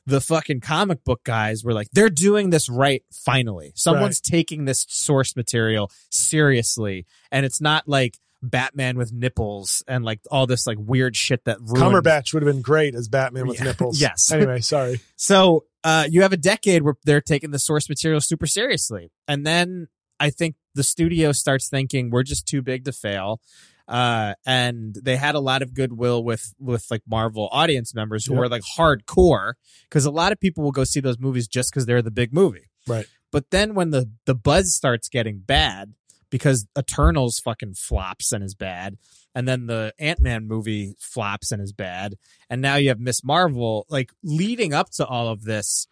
the 0.07 0.21
fucking 0.21 0.61
comic 0.61 1.05
book 1.05 1.23
guys 1.25 1.63
were 1.63 1.73
like, 1.73 1.89
they're 1.93 2.11
doing 2.11 2.51
this 2.51 2.69
right 2.69 3.05
finally. 3.13 3.73
Someone's 3.75 4.21
taking 4.21 4.65
this 4.65 4.85
source 4.89 5.37
material 5.37 5.91
seriously. 6.11 7.07
And 7.31 7.47
it's 7.47 7.61
not 7.61 7.87
like 7.87 8.19
Batman 8.43 8.99
with 8.99 9.13
nipples 9.13 9.83
and 9.87 10.05
like 10.05 10.21
all 10.31 10.47
this 10.47 10.67
like 10.67 10.79
weird 10.81 11.15
shit 11.17 11.45
that 11.45 11.59
ruined 11.61 11.95
cumberbatch 11.95 12.35
would 12.35 12.43
have 12.43 12.53
been 12.53 12.63
great 12.63 12.95
as 12.95 13.09
batman 13.09 13.47
with 13.47 13.59
Yeah. 13.59 13.65
nipples 13.67 14.01
Yes. 14.01 14.31
anyway 14.33 14.61
sorry 14.61 15.01
So 15.17 15.65
uh, 15.85 16.07
you 16.11 16.23
have 16.23 16.33
a 16.33 16.37
decade 16.37 16.83
where 16.83 16.95
they're 17.05 17.21
taking 17.21 17.51
the 17.53 17.59
source 17.59 17.89
material 17.89 18.21
super 18.21 18.47
seriously, 18.47 19.11
and 19.27 19.45
then 19.47 19.89
I 20.21 20.31
think 20.31 20.55
the 20.75 20.85
studio 20.85 21.33
starts 21.33 21.69
thinking 21.69 22.11
we're 22.11 22.23
just 22.23 22.47
too 22.47 22.63
big 22.63 22.85
to 22.85 22.93
fail. 22.93 23.41
Uh, 23.89 24.35
and 24.47 24.95
they 25.03 25.17
had 25.17 25.35
a 25.35 25.41
lot 25.41 25.61
of 25.61 25.75
goodwill 25.75 26.23
with 26.23 26.55
with 26.61 26.87
like 26.91 27.03
Marvel 27.07 27.49
audience 27.51 27.95
members 27.97 28.25
who 28.27 28.35
Yeah. 28.35 28.41
were 28.41 28.49
like 28.49 28.63
hardcore 28.79 29.55
because 29.89 30.05
a 30.05 30.11
lot 30.13 30.31
of 30.31 30.39
people 30.39 30.63
will 30.63 30.71
go 30.71 30.85
see 30.85 31.01
those 31.01 31.19
movies 31.19 31.49
just 31.49 31.73
because 31.73 31.85
they're 31.87 32.01
the 32.03 32.13
big 32.13 32.33
movie. 32.33 32.71
Right. 32.87 33.07
But 33.33 33.51
then 33.51 33.75
when 33.75 33.91
the 33.91 34.09
the 34.25 34.37
buzz 34.37 34.73
starts 34.75 35.09
getting 35.09 35.41
bad 35.41 35.95
because 36.33 36.67
Eternals 36.77 37.39
fucking 37.39 37.75
flops 37.75 38.33
and 38.33 38.43
is 38.43 38.55
bad, 38.55 38.97
and 39.35 39.47
then 39.47 39.67
the 39.67 39.93
Ant 39.99 40.19
Man 40.19 40.49
movie 40.49 40.95
flops 40.99 41.53
and 41.53 41.63
is 41.63 41.75
bad, 41.75 42.15
and 42.49 42.63
now 42.63 42.77
you 42.77 42.89
have 42.89 42.99
Miss 42.99 43.23
Marvel. 43.23 43.87
Like 43.91 44.11
leading 44.25 44.73
up 44.73 44.89
to 44.93 45.07
all 45.07 45.29
of 45.29 45.45
this, 45.45 45.87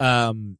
um, 0.00 0.58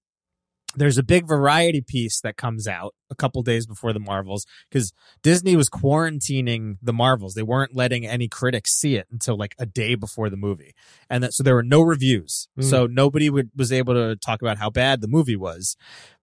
there's 0.76 0.96
a 0.96 1.02
big 1.02 1.26
variety 1.26 1.80
piece 1.80 2.20
that 2.20 2.36
comes 2.36 2.68
out 2.68 2.94
a 3.10 3.16
couple 3.16 3.42
days 3.42 3.66
before 3.66 3.92
the 3.92 3.98
Marvels 3.98 4.46
because 4.70 4.92
Disney 5.22 5.56
was 5.56 5.68
quarantining 5.68 6.76
the 6.80 6.92
Marvels. 6.92 7.34
They 7.34 7.42
weren't 7.42 7.74
letting 7.74 8.06
any 8.06 8.28
critics 8.28 8.72
see 8.72 8.94
it 8.94 9.08
until 9.10 9.36
like 9.36 9.56
a 9.58 9.66
day 9.66 9.96
before 9.96 10.30
the 10.30 10.36
movie, 10.36 10.72
and 11.10 11.24
that, 11.24 11.34
so 11.34 11.42
there 11.42 11.56
were 11.56 11.64
no 11.64 11.82
reviews. 11.82 12.46
Mm. 12.56 12.64
So 12.64 12.86
nobody 12.86 13.28
would, 13.28 13.50
was 13.56 13.72
able 13.72 13.94
to 13.94 14.14
talk 14.14 14.40
about 14.40 14.58
how 14.58 14.70
bad 14.70 15.00
the 15.00 15.08
movie 15.08 15.36
was. 15.36 15.76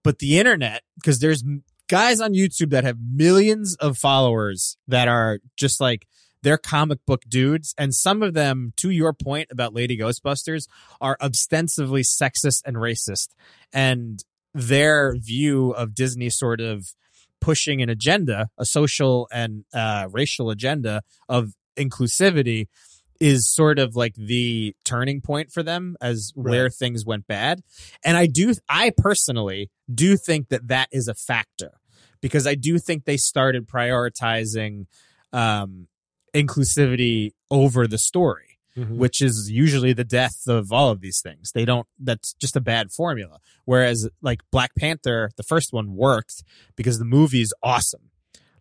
But 0.06 0.20
the 0.20 0.40
internet, 0.40 0.84
because 0.96 1.20
there's 1.20 1.44
guys 1.88 2.20
on 2.22 2.34
YouTube 2.34 2.70
that 2.72 2.84
have 2.84 2.98
millions 3.00 3.76
of 3.76 3.98
followers 3.98 4.78
that 4.88 5.08
are 5.08 5.40
just 5.56 5.80
like 5.80 6.08
they're 6.44 6.58
comic 6.58 7.00
book 7.06 7.24
dudes, 7.28 7.74
and 7.78 7.94
some 7.94 8.22
of 8.22 8.34
them, 8.34 8.74
to 8.78 8.90
your 8.90 9.14
point 9.14 9.48
about 9.50 9.74
Lady 9.74 9.98
Ghostbusters, 9.98 10.68
are 11.00 11.18
ostensibly 11.22 12.02
sexist 12.02 12.62
and 12.66 12.76
racist, 12.76 13.30
and 13.72 14.24
their 14.54 15.16
view 15.18 15.72
of 15.72 15.96
Disney 15.96 16.30
sort 16.30 16.60
of 16.60 16.94
pushing 17.40 17.82
an 17.82 17.90
agenda, 17.90 18.50
a 18.58 18.66
social 18.66 19.28
and 19.32 19.66
uh, 19.74 20.08
racial 20.12 20.50
agenda 20.50 21.02
of 21.30 21.54
inclusivity, 21.78 22.68
is 23.24 23.48
sort 23.48 23.80
of 23.80 23.96
like 23.96 24.16
the 24.16 24.76
turning 24.84 25.22
point 25.22 25.50
for 25.52 25.64
them 25.64 25.96
as 26.02 26.32
where 26.36 26.70
things 26.70 27.06
went 27.06 27.26
bad. 27.26 27.62
And 28.04 28.18
I 28.18 28.26
do, 28.26 28.54
I 28.68 28.92
personally 28.98 29.70
do 29.94 30.18
think 30.18 30.50
that 30.50 30.68
that 30.68 30.90
is 30.92 31.08
a 31.08 31.14
factor 31.14 31.72
because 32.22 32.46
I 32.46 32.56
do 32.56 32.78
think 32.80 33.06
they 33.06 33.18
started 33.18 33.68
prioritizing 33.68 34.88
um, 35.32 35.88
inclusivity 36.36 37.32
over 37.50 37.88
the 37.88 37.98
story 37.98 38.50
Mhm. 38.76 38.98
which 38.98 39.22
is 39.22 39.52
usually 39.52 39.94
the 39.94 40.04
death 40.04 40.48
of 40.48 40.72
all 40.72 40.90
of 40.90 41.00
these 41.00 41.22
things. 41.22 41.52
They 41.52 41.64
don't, 41.64 41.86
that's 42.00 42.34
just 42.34 42.56
a 42.56 42.60
bad 42.62 42.92
formula. 42.92 43.38
Whereas 43.66 44.10
like 44.20 44.42
Black 44.52 44.72
Panther, 44.76 45.30
the 45.38 45.44
first 45.44 45.72
one 45.72 45.96
worked 45.96 46.44
because 46.76 46.98
the 46.98 47.06
movie's 47.06 47.54
awesome. 47.62 48.10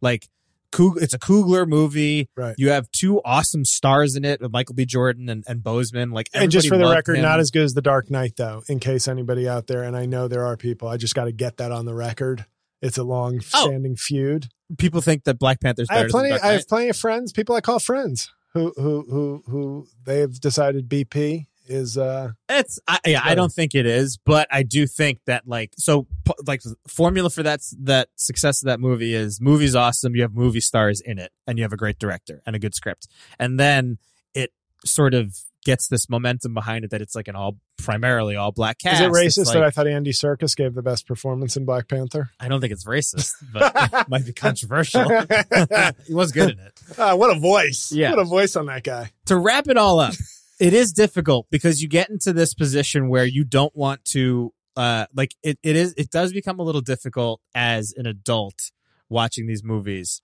Like 0.03 0.29
Kug- 0.73 1.01
it's 1.01 1.15
a 1.15 1.19
Coogler 1.19 1.67
movie. 1.69 2.29
Right. 2.37 2.55
You 2.59 2.71
have 2.71 2.91
two 2.91 3.21
awesome 3.25 3.65
stars 3.65 4.17
in 4.17 4.25
it 4.25 4.41
with 4.41 4.53
Michael 4.53 4.75
B. 4.75 4.85
Jordan 4.85 5.29
and, 5.29 5.45
and 5.47 5.63
Boseman. 5.63 6.13
Like, 6.13 6.29
And 6.35 6.51
just 6.51 6.69
for 6.69 6.77
the 6.77 6.89
record, 6.89 7.17
him. 7.17 7.23
not 7.23 7.39
as 7.39 7.51
good 7.51 7.63
as 7.63 7.75
The 7.75 7.83
Dark 7.83 8.11
Knight, 8.11 8.35
though, 8.37 8.63
in 8.69 8.81
case 8.81 9.07
anybody 9.07 9.49
out 9.49 9.67
there, 9.69 9.83
and 9.83 9.97
I 9.97 10.07
know 10.07 10.27
there 10.27 10.45
are 10.45 10.57
people, 10.57 10.89
I 10.89 10.97
just 10.97 11.15
got 11.15 11.25
to 11.25 11.33
get 11.33 11.59
that 11.59 11.71
on 11.71 11.85
the 11.85 11.95
record. 11.95 12.47
It's 12.81 12.99
a 12.99 13.05
long 13.05 13.37
oh. 13.55 13.67
standing 13.67 13.95
feud. 13.95 14.49
people 14.77 15.01
think 15.01 15.25
that 15.25 15.39
Black 15.39 15.61
Panther's 15.61 15.89
I 15.89 15.99
have 15.99 16.09
plenty. 16.09 16.33
I 16.33 16.55
have 16.55 16.67
plenty 16.67 16.89
of 16.89 16.97
friends, 16.97 17.33
people 17.33 17.55
I 17.55 17.61
call 17.61 17.79
friends, 17.79 18.33
who 18.55 18.73
who 18.77 19.07
who 19.09 19.43
who 19.47 19.87
they've 20.05 20.41
decided 20.41 20.89
BP 20.89 21.47
is. 21.66 21.96
uh 21.98 22.31
It's 22.48 22.79
I, 22.88 22.98
yeah, 23.07 23.20
I 23.25 23.35
don't 23.35 23.53
think 23.53 23.75
it 23.75 23.87
is, 23.87 24.18
but 24.25 24.48
I 24.51 24.62
do 24.62 24.87
think 24.87 25.20
that 25.27 25.46
like 25.46 25.72
so 25.79 26.07
like 26.46 26.62
formula 26.88 27.31
for 27.31 27.42
that 27.42 27.61
that 27.81 28.09
success 28.16 28.62
of 28.62 28.66
that 28.66 28.81
movie 28.81 29.14
is 29.14 29.40
movie's 29.40 29.75
awesome. 29.75 30.14
You 30.14 30.22
have 30.22 30.35
movie 30.35 30.61
stars 30.61 31.01
in 31.01 31.18
it, 31.18 31.33
and 31.46 31.59
you 31.59 31.64
have 31.64 31.72
a 31.72 31.77
great 31.77 31.98
director 31.98 32.42
and 32.46 32.57
a 32.57 32.59
good 32.59 32.75
script, 32.75 33.09
and 33.38 33.59
then 33.61 33.98
it 34.35 34.53
sort 34.85 35.14
of 35.14 35.37
gets 35.64 35.87
this 35.87 36.09
momentum 36.11 36.53
behind 36.55 36.85
it 36.85 36.90
that 36.90 37.01
it's 37.01 37.14
like 37.14 37.29
an 37.29 37.37
all 37.37 37.57
primarily 37.79 38.35
all 38.35 38.51
black 38.51 38.79
cast. 38.81 39.01
Is 39.01 39.07
it 39.07 39.11
racist 39.12 39.46
like- 39.46 39.55
that 39.55 39.62
I 39.62 39.70
thought 39.70 39.87
Andy 39.87 40.11
Serkis 40.11 40.57
gave 40.57 40.75
the 40.75 40.83
best 40.83 41.07
performance 41.07 41.57
in 41.57 41.64
Black 41.64 41.87
Panther? 41.87 42.31
I 42.40 42.48
don't 42.48 42.61
think 42.61 42.72
it's 42.72 42.85
racist, 42.85 43.35
but 43.53 43.72
it 43.77 44.09
might 44.09 44.27
be 44.27 44.33
controversial. 44.33 45.05
he 46.07 46.14
was 46.14 46.33
good 46.33 46.51
in 46.51 46.59
it. 46.59 46.81
Ah, 46.98 47.14
what 47.14 47.35
a 47.37 47.38
voice! 47.38 47.92
Yeah. 47.92 48.11
what 48.11 48.18
a 48.18 48.25
voice 48.25 48.57
on 48.57 48.66
that 48.66 48.83
guy. 48.83 49.12
to 49.27 49.37
wrap 49.37 49.68
it 49.68 49.77
all 49.77 50.01
up, 50.01 50.14
it 50.62 50.75
is 50.75 50.92
difficult 50.92 51.48
because 51.51 51.83
you 51.83 51.88
get 51.88 52.09
into 52.09 52.33
this 52.33 52.55
position 52.55 53.09
where 53.09 53.25
you 53.25 53.42
don't 53.42 53.75
want 53.75 54.05
to 54.05 54.53
uh 54.77 55.07
like 55.12 55.35
it, 55.42 55.59
it 55.64 55.75
is 55.75 55.92
it 55.96 56.09
does 56.09 56.33
become 56.33 56.61
a 56.61 56.62
little 56.62 56.81
difficult 56.81 57.40
as 57.53 57.92
an 57.96 58.07
adult 58.07 58.70
watching 59.09 59.48
these 59.48 59.64
movies. 59.64 60.22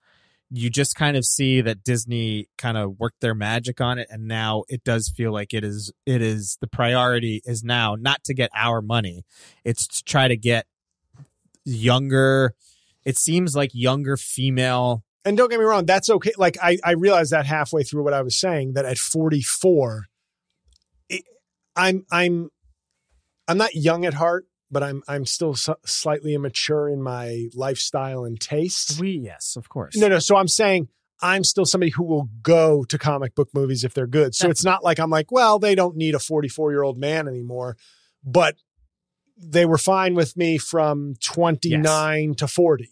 You 0.50 0.70
just 0.70 0.94
kind 0.94 1.16
of 1.16 1.24
see 1.24 1.60
that 1.60 1.82
Disney 1.82 2.46
kind 2.56 2.78
of 2.78 3.00
worked 3.00 3.20
their 3.20 3.34
magic 3.34 3.80
on 3.80 3.98
it 3.98 4.06
and 4.10 4.28
now 4.28 4.62
it 4.68 4.84
does 4.84 5.08
feel 5.08 5.32
like 5.32 5.52
it 5.52 5.64
is 5.64 5.92
it 6.06 6.22
is 6.22 6.56
the 6.60 6.68
priority 6.68 7.42
is 7.44 7.64
now 7.64 7.96
not 7.96 8.22
to 8.24 8.32
get 8.32 8.48
our 8.54 8.80
money. 8.80 9.24
It's 9.64 9.88
to 9.88 10.04
try 10.04 10.28
to 10.28 10.36
get 10.36 10.66
younger 11.64 12.54
it 13.04 13.18
seems 13.18 13.56
like 13.56 13.70
younger 13.74 14.16
female 14.16 15.02
And 15.24 15.36
don't 15.36 15.50
get 15.50 15.58
me 15.58 15.64
wrong, 15.64 15.84
that's 15.84 16.08
okay. 16.08 16.32
Like 16.38 16.56
I, 16.62 16.78
I 16.84 16.92
realized 16.92 17.32
that 17.32 17.44
halfway 17.44 17.82
through 17.82 18.04
what 18.04 18.14
I 18.14 18.22
was 18.22 18.38
saying 18.38 18.74
that 18.74 18.84
at 18.84 18.98
44, 18.98 20.04
it, 20.04 20.07
I'm, 21.78 22.04
I'm, 22.10 22.50
I'm 23.46 23.56
not 23.56 23.74
young 23.74 24.04
at 24.04 24.14
heart, 24.14 24.44
but 24.70 24.82
I'm, 24.82 25.02
I'm 25.08 25.24
still 25.24 25.52
s- 25.52 25.68
slightly 25.86 26.34
immature 26.34 26.88
in 26.90 27.00
my 27.02 27.46
lifestyle 27.54 28.24
and 28.24 28.38
tastes. 28.38 28.98
we 29.00 29.12
yes, 29.12 29.56
of 29.56 29.68
course. 29.68 29.96
No, 29.96 30.08
no. 30.08 30.18
So 30.18 30.36
I'm 30.36 30.48
saying 30.48 30.88
I'm 31.22 31.44
still 31.44 31.64
somebody 31.64 31.90
who 31.92 32.04
will 32.04 32.28
go 32.42 32.84
to 32.84 32.98
comic 32.98 33.34
book 33.34 33.48
movies 33.54 33.84
if 33.84 33.94
they're 33.94 34.06
good. 34.06 34.34
So 34.34 34.50
it's 34.50 34.64
not 34.64 34.84
like 34.84 34.98
I'm 35.00 35.10
like, 35.10 35.32
well, 35.32 35.58
they 35.58 35.74
don't 35.74 35.96
need 35.96 36.14
a 36.14 36.18
44 36.18 36.70
year 36.72 36.82
old 36.82 36.98
man 36.98 37.26
anymore, 37.26 37.76
but 38.22 38.56
they 39.40 39.64
were 39.64 39.78
fine 39.78 40.14
with 40.14 40.36
me 40.36 40.58
from 40.58 41.14
29 41.24 42.34
to 42.34 42.48
40. 42.48 42.84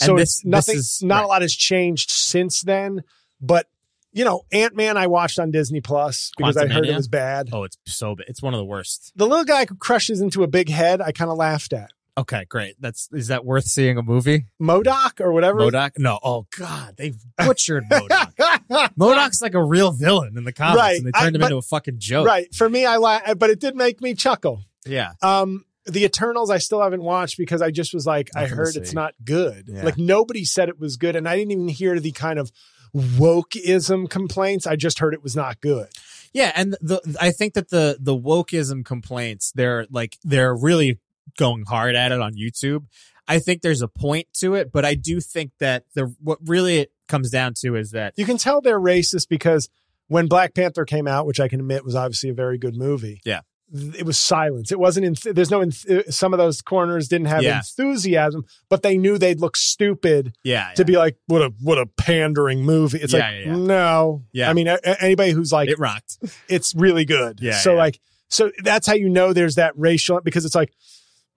And 0.00 0.06
So 0.06 0.16
this- 0.16 0.38
it's 0.38 0.44
nothing, 0.44 0.76
this 0.76 0.84
is- 0.96 1.02
not 1.02 1.16
right. 1.18 1.24
a 1.24 1.28
lot 1.28 1.42
has 1.42 1.54
changed 1.54 2.10
since 2.10 2.62
then, 2.62 3.02
but 3.40 3.66
you 4.12 4.24
know, 4.24 4.42
Ant 4.52 4.76
Man 4.76 4.96
I 4.96 5.06
watched 5.06 5.38
on 5.38 5.50
Disney 5.50 5.80
Plus 5.80 6.32
because 6.36 6.56
I 6.56 6.66
heard 6.66 6.86
it 6.86 6.94
was 6.94 7.08
bad. 7.08 7.48
Oh, 7.52 7.64
it's 7.64 7.78
so 7.86 8.14
bad. 8.14 8.26
It's 8.28 8.42
one 8.42 8.54
of 8.54 8.58
the 8.58 8.64
worst. 8.64 9.12
The 9.16 9.26
little 9.26 9.44
guy 9.44 9.64
who 9.68 9.74
crushes 9.74 10.20
into 10.20 10.42
a 10.42 10.46
big 10.46 10.68
head, 10.68 11.00
I 11.00 11.12
kind 11.12 11.30
of 11.30 11.36
laughed 11.36 11.72
at. 11.72 11.90
Okay, 12.18 12.44
great. 12.44 12.74
That's 12.78 13.08
is 13.12 13.28
that 13.28 13.44
worth 13.46 13.64
seeing 13.64 13.96
a 13.96 14.02
movie? 14.02 14.44
MODOK 14.60 15.20
or 15.20 15.32
whatever. 15.32 15.60
MODOK? 15.60 15.92
No. 15.96 16.18
Oh 16.22 16.46
God, 16.58 16.94
they've 16.98 17.16
butchered 17.38 17.84
MODOK. 17.90 18.34
MODOK's 18.98 19.40
like 19.40 19.54
a 19.54 19.64
real 19.64 19.92
villain 19.92 20.36
in 20.36 20.44
the 20.44 20.52
comics, 20.52 20.76
Right. 20.78 20.96
and 20.98 21.06
they 21.06 21.10
I- 21.14 21.22
turned 21.22 21.36
him 21.36 21.40
but- 21.40 21.46
into 21.46 21.56
a 21.56 21.62
fucking 21.62 21.96
joke. 21.98 22.26
right. 22.26 22.54
For 22.54 22.68
me, 22.68 22.84
I 22.84 22.96
la- 22.96 23.34
but 23.34 23.48
it 23.48 23.60
did 23.60 23.76
make 23.76 24.02
me 24.02 24.14
chuckle. 24.14 24.62
Yeah. 24.86 25.12
Um, 25.22 25.64
the 25.86 26.04
Eternals 26.04 26.50
I 26.50 26.58
still 26.58 26.80
haven't 26.82 27.02
watched 27.02 27.38
because 27.38 27.60
I 27.62 27.70
just 27.70 27.92
was 27.94 28.06
like, 28.06 28.30
I 28.36 28.42
Nothing 28.42 28.56
heard 28.56 28.76
it's 28.76 28.92
not 28.92 29.14
good. 29.24 29.64
Yeah. 29.68 29.82
Like 29.82 29.98
nobody 29.98 30.44
said 30.44 30.68
it 30.68 30.78
was 30.78 30.96
good, 30.96 31.16
and 31.16 31.28
I 31.28 31.36
didn't 31.36 31.52
even 31.52 31.68
hear 31.68 31.98
the 31.98 32.12
kind 32.12 32.38
of 32.38 32.52
wokeism 32.94 34.08
complaints. 34.08 34.66
I 34.66 34.76
just 34.76 34.98
heard 34.98 35.14
it 35.14 35.22
was 35.22 35.36
not 35.36 35.60
good. 35.60 35.88
Yeah, 36.32 36.52
and 36.54 36.76
the 36.80 37.00
I 37.20 37.30
think 37.30 37.54
that 37.54 37.70
the 37.70 37.96
the 38.00 38.16
wokeism 38.16 38.84
complaints 38.84 39.52
they're 39.54 39.86
like 39.90 40.18
they're 40.22 40.54
really 40.54 40.98
going 41.36 41.64
hard 41.66 41.94
at 41.94 42.12
it 42.12 42.20
on 42.20 42.34
YouTube. 42.34 42.86
I 43.28 43.38
think 43.38 43.62
there's 43.62 43.82
a 43.82 43.88
point 43.88 44.26
to 44.40 44.54
it, 44.54 44.72
but 44.72 44.84
I 44.84 44.94
do 44.94 45.20
think 45.20 45.52
that 45.60 45.84
the 45.94 46.14
what 46.20 46.38
really 46.46 46.78
it 46.78 46.92
comes 47.08 47.30
down 47.30 47.54
to 47.60 47.76
is 47.76 47.92
that 47.92 48.14
You 48.16 48.24
can 48.24 48.38
tell 48.38 48.60
they're 48.60 48.80
racist 48.80 49.28
because 49.28 49.68
when 50.08 50.26
Black 50.26 50.54
Panther 50.54 50.84
came 50.84 51.06
out, 51.06 51.26
which 51.26 51.40
I 51.40 51.48
can 51.48 51.60
admit 51.60 51.84
was 51.84 51.94
obviously 51.94 52.30
a 52.30 52.34
very 52.34 52.58
good 52.58 52.76
movie. 52.76 53.20
Yeah. 53.24 53.40
It 53.74 54.04
was 54.04 54.18
silence. 54.18 54.70
It 54.70 54.78
wasn't. 54.78 55.06
In, 55.06 55.34
there's 55.34 55.50
no. 55.50 55.62
In, 55.62 55.72
uh, 55.88 56.02
some 56.10 56.34
of 56.34 56.38
those 56.38 56.60
corners 56.60 57.08
didn't 57.08 57.28
have 57.28 57.42
Yeah. 57.42 57.56
enthusiasm, 57.58 58.44
but 58.68 58.82
they 58.82 58.98
knew 58.98 59.16
they'd 59.16 59.40
look 59.40 59.56
stupid 59.56 60.34
yeah, 60.44 60.72
to 60.76 60.84
be 60.84 60.96
like, 60.98 61.16
"What 61.26 61.40
a 61.42 61.52
what 61.60 61.78
a 61.78 61.86
pandering 61.86 62.64
movie." 62.64 62.98
It's 62.98 63.12
Yeah, 63.14 63.20
like, 63.20 63.32
yeah, 63.32 63.44
yeah. 63.52 63.56
no. 63.56 64.24
Yeah. 64.32 64.50
I 64.50 64.52
mean, 64.52 64.68
a- 64.68 65.02
anybody 65.02 65.30
who's 65.32 65.52
like, 65.52 65.70
it 65.70 65.78
rocked. 65.78 66.18
it's 66.48 66.74
really 66.74 67.04
good. 67.06 67.38
Yeah, 67.40 67.52
So 67.60 67.72
yeah. 67.72 67.78
like, 67.78 68.00
so 68.28 68.50
that's 68.62 68.86
how 68.86 68.94
you 68.94 69.08
know 69.08 69.32
there's 69.32 69.54
that 69.54 69.72
racial 69.76 70.20
because 70.20 70.44
it's 70.44 70.54
like, 70.54 70.72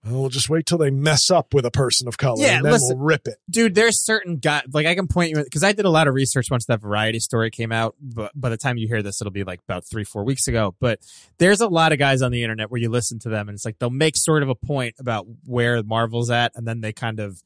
well, 0.08 0.28
just 0.28 0.48
wait 0.48 0.66
till 0.66 0.78
they 0.78 0.90
mess 0.90 1.30
up 1.30 1.52
with 1.54 1.64
a 1.66 1.70
person 1.70 2.08
of 2.08 2.16
color 2.18 2.42
Yeah, 2.42 2.56
and 2.56 2.64
then 2.64 2.72
listen. 2.72 2.96
we'll 2.98 3.06
rip 3.06 3.26
it. 3.26 3.36
dude 3.50 3.74
there's 3.74 4.00
certain 4.04 4.36
guys 4.36 4.62
like 4.72 4.86
i 4.86 4.94
can 4.94 5.06
point 5.08 5.30
you 5.30 5.42
because 5.42 5.64
i 5.64 5.72
did 5.72 5.84
a 5.84 5.90
lot 5.90 6.08
of 6.08 6.14
research 6.14 6.50
once 6.50 6.66
that 6.66 6.80
variety 6.80 7.18
story 7.18 7.50
came 7.50 7.72
out 7.72 7.94
but 8.00 8.30
by 8.34 8.48
the 8.48 8.56
time 8.56 8.76
you 8.76 8.86
hear 8.88 9.02
this 9.02 9.20
it'll 9.20 9.30
be 9.32 9.44
like 9.44 9.60
about 9.68 9.84
three 9.84 10.04
four 10.04 10.24
weeks 10.24 10.46
ago 10.48 10.74
but 10.80 11.00
there's 11.38 11.60
a 11.60 11.68
lot 11.68 11.92
of 11.92 11.98
guys 11.98 12.22
on 12.22 12.30
the 12.32 12.42
internet 12.42 12.70
where 12.70 12.80
you 12.80 12.88
listen 12.88 13.18
to 13.18 13.28
them 13.28 13.48
and 13.48 13.56
it's 13.56 13.64
like 13.64 13.78
they'll 13.78 13.90
make 13.90 14.16
sort 14.16 14.42
of 14.42 14.48
a 14.48 14.54
point 14.54 14.94
about 14.98 15.26
where 15.44 15.82
marvel's 15.82 16.30
at 16.30 16.52
and 16.54 16.66
then 16.66 16.80
they 16.80 16.92
kind 16.92 17.18
of 17.20 17.42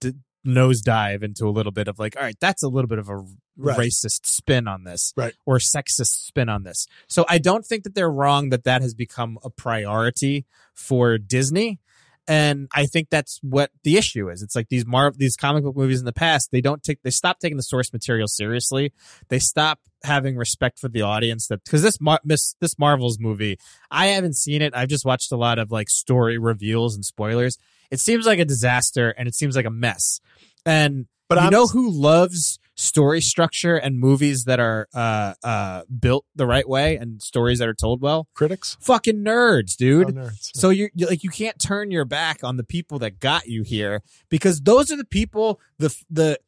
d- 0.00 0.12
nosedive 0.46 1.22
into 1.22 1.46
a 1.46 1.50
little 1.50 1.72
bit 1.72 1.88
of 1.88 1.98
like 1.98 2.16
all 2.16 2.22
right 2.22 2.36
that's 2.40 2.62
a 2.62 2.68
little 2.68 2.88
bit 2.88 2.98
of 2.98 3.08
a 3.08 3.24
Right. 3.56 3.78
racist 3.78 4.26
spin 4.26 4.66
on 4.66 4.82
this 4.82 5.12
Right. 5.16 5.32
or 5.46 5.58
sexist 5.58 6.26
spin 6.26 6.48
on 6.48 6.64
this 6.64 6.88
so 7.06 7.24
i 7.28 7.38
don't 7.38 7.64
think 7.64 7.84
that 7.84 7.94
they're 7.94 8.10
wrong 8.10 8.48
that 8.48 8.64
that 8.64 8.82
has 8.82 8.94
become 8.94 9.38
a 9.44 9.48
priority 9.48 10.44
for 10.74 11.18
disney 11.18 11.78
and 12.26 12.68
I 12.74 12.86
think 12.86 13.08
that's 13.10 13.38
what 13.42 13.70
the 13.82 13.96
issue 13.96 14.30
is. 14.30 14.42
It's 14.42 14.56
like 14.56 14.68
these 14.68 14.86
Mar 14.86 15.12
these 15.16 15.36
comic 15.36 15.64
book 15.64 15.76
movies 15.76 15.98
in 15.98 16.06
the 16.06 16.12
past, 16.12 16.50
they 16.50 16.60
don't 16.60 16.82
take 16.82 17.02
they 17.02 17.10
stop 17.10 17.38
taking 17.38 17.56
the 17.56 17.62
source 17.62 17.92
material 17.92 18.28
seriously. 18.28 18.92
They 19.28 19.38
stop 19.38 19.80
having 20.04 20.36
respect 20.36 20.78
for 20.78 20.88
the 20.88 21.02
audience 21.02 21.48
that 21.48 21.64
because 21.64 21.82
this 21.82 22.00
Mar- 22.00 22.20
this 22.24 22.54
this 22.60 22.78
Marvel's 22.78 23.18
movie, 23.18 23.58
I 23.90 24.08
haven't 24.08 24.36
seen 24.36 24.62
it. 24.62 24.74
I've 24.74 24.88
just 24.88 25.04
watched 25.04 25.32
a 25.32 25.36
lot 25.36 25.58
of 25.58 25.70
like 25.70 25.90
story 25.90 26.38
reveals 26.38 26.94
and 26.94 27.04
spoilers. 27.04 27.58
It 27.90 28.00
seems 28.00 28.26
like 28.26 28.38
a 28.38 28.44
disaster 28.44 29.10
and 29.10 29.28
it 29.28 29.34
seems 29.34 29.56
like 29.56 29.66
a 29.66 29.70
mess. 29.70 30.20
And 30.64 31.06
But 31.28 31.36
you 31.36 31.44
I'm 31.44 31.50
know 31.50 31.66
who 31.66 31.90
loves 31.90 32.58
story 32.76 33.20
structure 33.20 33.76
and 33.76 33.98
movies 33.98 34.44
that 34.44 34.58
are 34.58 34.88
uh 34.94 35.34
uh 35.44 35.82
built 36.00 36.24
the 36.34 36.46
right 36.46 36.68
way 36.68 36.96
and 36.96 37.22
stories 37.22 37.58
that 37.58 37.68
are 37.68 37.74
told 37.74 38.00
well? 38.00 38.28
critics, 38.34 38.76
Fucking 38.80 39.24
nerds, 39.24 39.76
dude. 39.76 40.08
Oh, 40.08 40.12
nerds. 40.12 40.50
So 40.54 40.70
you're, 40.70 40.90
you're 40.94 41.08
like 41.08 41.22
you 41.22 41.30
can't 41.30 41.58
turn 41.58 41.90
your 41.90 42.04
back 42.04 42.42
on 42.42 42.56
the 42.56 42.64
people 42.64 42.98
that 43.00 43.20
got 43.20 43.46
you 43.46 43.62
here 43.62 44.02
because 44.28 44.60
those 44.62 44.90
are 44.90 44.96
the 44.96 45.04
people 45.04 45.60
the 45.78 45.96
the 46.10 46.38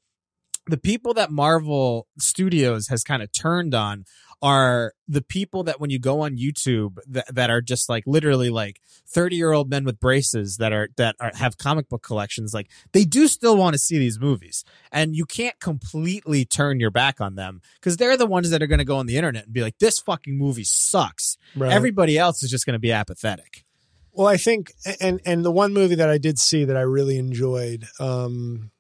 the 0.69 0.77
people 0.77 1.15
that 1.15 1.31
Marvel 1.31 2.09
Studios 2.19 2.89
has 2.89 3.05
kind 3.05 3.23
of 3.23 3.31
turned 3.33 3.75
on 3.75 4.05
are 4.43 4.93
the 5.09 5.23
people 5.23 5.65
that 5.65 5.81
when 5.81 5.91
you 5.91 5.99
go 5.99 6.21
on 6.21 6.37
YouTube 6.37 6.99
that, 7.09 7.35
that 7.35 7.51
are 7.51 7.61
just 7.61 7.89
like 7.89 8.05
literally 8.07 8.51
like 8.51 8.81
30 9.09 9.37
year 9.37 9.53
old 9.53 9.71
men 9.71 9.85
with 9.85 9.99
braces 9.99 10.59
that 10.59 10.73
are 10.73 10.89
that 10.97 11.17
are 11.21 11.33
have 11.35 11.57
comic 11.59 11.89
book 11.89 12.03
collections 12.03 12.53
like 12.53 12.71
they 12.93 13.05
do 13.05 13.29
still 13.29 13.57
want 13.57 13.75
to 13.75 13.79
see 13.79 13.99
these 13.99 14.21
movies. 14.21 14.65
And 14.93 15.17
you 15.17 15.25
can't 15.25 15.59
completely 15.61 16.45
turn 16.45 16.81
your 16.81 16.91
back 16.91 17.21
on 17.21 17.35
them 17.35 17.61
because 17.81 17.97
they're 17.97 18.17
the 18.17 18.27
ones 18.27 18.51
that 18.51 18.63
are 18.63 18.67
going 18.67 18.79
to 18.79 18.85
go 18.85 18.99
on 18.99 19.07
the 19.07 19.17
internet 19.17 19.45
and 19.45 19.53
be 19.53 19.63
like 19.63 19.79
this 19.79 19.99
fucking 19.99 20.37
movie 20.37 20.65
sucks. 20.65 21.37
Right. 21.55 21.73
everybody 21.73 22.19
else 22.19 22.43
is 22.43 22.51
just 22.51 22.67
going 22.67 22.75
to 22.75 22.81
be 22.81 22.93
apathetic. 22.93 23.65
Well, 24.13 24.27
I 24.27 24.39
think, 24.39 24.73
and 24.99 25.21
and 25.27 25.45
the 25.45 25.51
one 25.51 25.75
movie 25.75 25.97
that 25.97 26.09
I 26.09 26.17
did 26.17 26.39
see 26.39 26.65
that 26.65 26.77
I 26.77 26.81
really 26.81 27.19
enjoyed 27.19 27.87
um, 28.01 28.71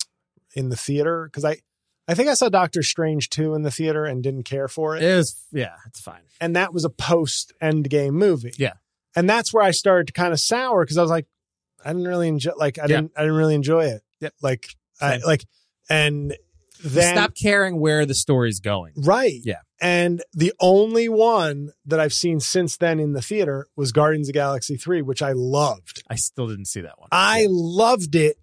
in 0.54 0.70
the 0.70 0.76
theater 0.76 1.26
because 1.26 1.44
I, 1.44 1.58
I 2.08 2.14
think 2.14 2.28
I 2.28 2.34
saw 2.34 2.48
Doctor 2.48 2.82
Strange 2.82 3.28
two 3.30 3.54
in 3.54 3.62
the 3.62 3.70
theater 3.70 4.04
and 4.04 4.22
didn't 4.22 4.44
care 4.44 4.68
for 4.68 4.96
it, 4.96 5.02
It 5.02 5.16
was, 5.16 5.36
yeah, 5.52 5.74
it's 5.86 6.00
fine. 6.00 6.20
and 6.40 6.54
that 6.56 6.72
was 6.72 6.84
a 6.84 6.90
post 6.90 7.52
Endgame 7.62 8.12
movie. 8.12 8.52
Yeah. 8.58 8.74
and 9.16 9.28
that's 9.28 9.52
where 9.52 9.64
I 9.64 9.70
started 9.70 10.06
to 10.08 10.12
kind 10.12 10.32
of 10.32 10.38
sour 10.40 10.84
because 10.84 10.98
I 10.98 11.02
was 11.02 11.10
like, 11.10 11.26
I 11.84 11.92
didn't 11.92 12.06
really 12.08 12.28
enjoy, 12.28 12.52
like 12.56 12.78
I 12.78 12.82
Yeah. 12.82 12.86
didn't, 12.88 13.12
I 13.16 13.22
didn't 13.22 13.36
really 13.36 13.54
enjoy 13.54 13.86
it. 13.86 14.02
Yep. 14.20 14.34
like 14.42 14.68
I 15.00 15.18
like, 15.18 15.44
and 15.90 16.36
then 16.84 17.14
Stop 17.16 17.34
caring 17.34 17.80
where 17.80 18.04
the 18.06 18.14
story's 18.14 18.60
going. 18.60 18.92
right, 18.96 19.40
Yeah. 19.44 19.60
And 19.80 20.22
the 20.32 20.52
only 20.60 21.06
one 21.08 21.70
that 21.84 22.00
I've 22.00 22.12
seen 22.14 22.40
since 22.40 22.76
then 22.78 22.98
in 22.98 23.12
the 23.12 23.20
theater 23.20 23.66
was 23.76 23.92
Guardians 23.92 24.28
of 24.28 24.32
the 24.32 24.38
Galaxy 24.38 24.76
three, 24.76 25.02
which 25.02 25.20
I 25.22 25.32
loved. 25.32 26.02
I 26.08 26.14
still 26.14 26.46
didn't 26.48 26.64
see 26.66 26.80
that 26.82 26.98
one. 26.98 27.08
I 27.12 27.40
Yeah. 27.42 27.48
loved 27.50 28.14
it 28.14 28.38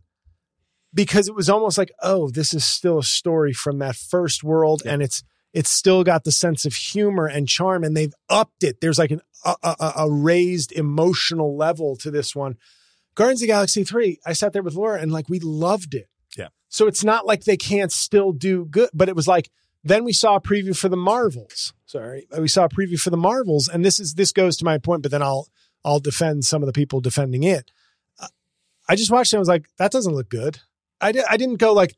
because 0.93 1.27
it 1.27 1.35
was 1.35 1.49
almost 1.49 1.77
like, 1.77 1.91
oh, 2.01 2.29
this 2.29 2.53
is 2.53 2.63
still 2.63 2.99
a 2.99 3.03
story 3.03 3.53
from 3.53 3.79
that 3.79 3.95
first 3.95 4.43
world, 4.43 4.81
Yeah. 4.85 4.93
and 4.93 5.01
it's 5.03 5.23
it's 5.53 5.69
still 5.69 6.03
got 6.03 6.23
the 6.23 6.31
sense 6.31 6.65
of 6.65 6.73
humor 6.73 7.27
and 7.27 7.47
charm, 7.47 7.83
and 7.83 7.95
they've 7.95 8.13
upped 8.29 8.63
it. 8.63 8.81
There's 8.81 8.97
like 8.97 9.11
an, 9.11 9.21
a, 9.45 9.55
a, 9.63 9.93
a 9.97 10.11
raised 10.11 10.71
emotional 10.71 11.55
level 11.55 11.95
to 11.97 12.09
this 12.09 12.35
one. 12.35 12.57
Guardians 13.15 13.41
of 13.41 13.47
the 13.47 13.53
Galaxy 13.53 13.83
three, 13.83 14.19
I 14.25 14.33
sat 14.33 14.53
there 14.53 14.63
with 14.63 14.73
Laura, 14.73 14.99
and 14.99 15.11
like 15.11 15.29
we 15.29 15.39
loved 15.39 15.93
it. 15.93 16.09
Yeah. 16.35 16.47
So 16.69 16.87
it's 16.87 17.03
not 17.03 17.27
like 17.27 17.43
they 17.43 17.57
can't 17.57 17.91
still 17.91 18.31
do 18.31 18.65
good, 18.65 18.89
but 18.93 19.09
it 19.09 19.15
was 19.15 19.27
like 19.27 19.49
then 19.83 20.03
we 20.05 20.13
saw 20.13 20.35
a 20.37 20.41
preview 20.41 20.75
for 20.75 20.89
the 20.89 20.97
Marvels. 20.97 21.73
Sorry, 21.85 22.25
we 22.39 22.47
saw 22.47 22.63
a 22.65 22.69
preview 22.69 22.97
for 22.99 23.09
the 23.11 23.17
Marvels, 23.17 23.67
and 23.67 23.83
this 23.85 23.99
is 23.99 24.15
this 24.15 24.31
goes 24.31 24.57
to 24.57 24.65
my 24.65 24.77
point, 24.79 25.03
but 25.03 25.11
then 25.11 25.21
I'll 25.21 25.47
I'll 25.85 25.99
defend 25.99 26.45
some 26.45 26.63
of 26.63 26.67
the 26.67 26.73
people 26.73 26.99
defending 27.01 27.43
it. 27.43 27.69
Uh, 28.19 28.27
I 28.89 28.95
just 28.95 29.11
watched 29.11 29.33
it. 29.33 29.35
and 29.35 29.39
I 29.39 29.41
was 29.41 29.47
like, 29.49 29.65
that 29.77 29.91
doesn't 29.91 30.15
look 30.15 30.29
good. 30.29 30.59
I 31.03 31.11
di- 31.11 31.25
I 31.29 31.37
didn't 31.37 31.57
go 31.57 31.73
like, 31.73 31.95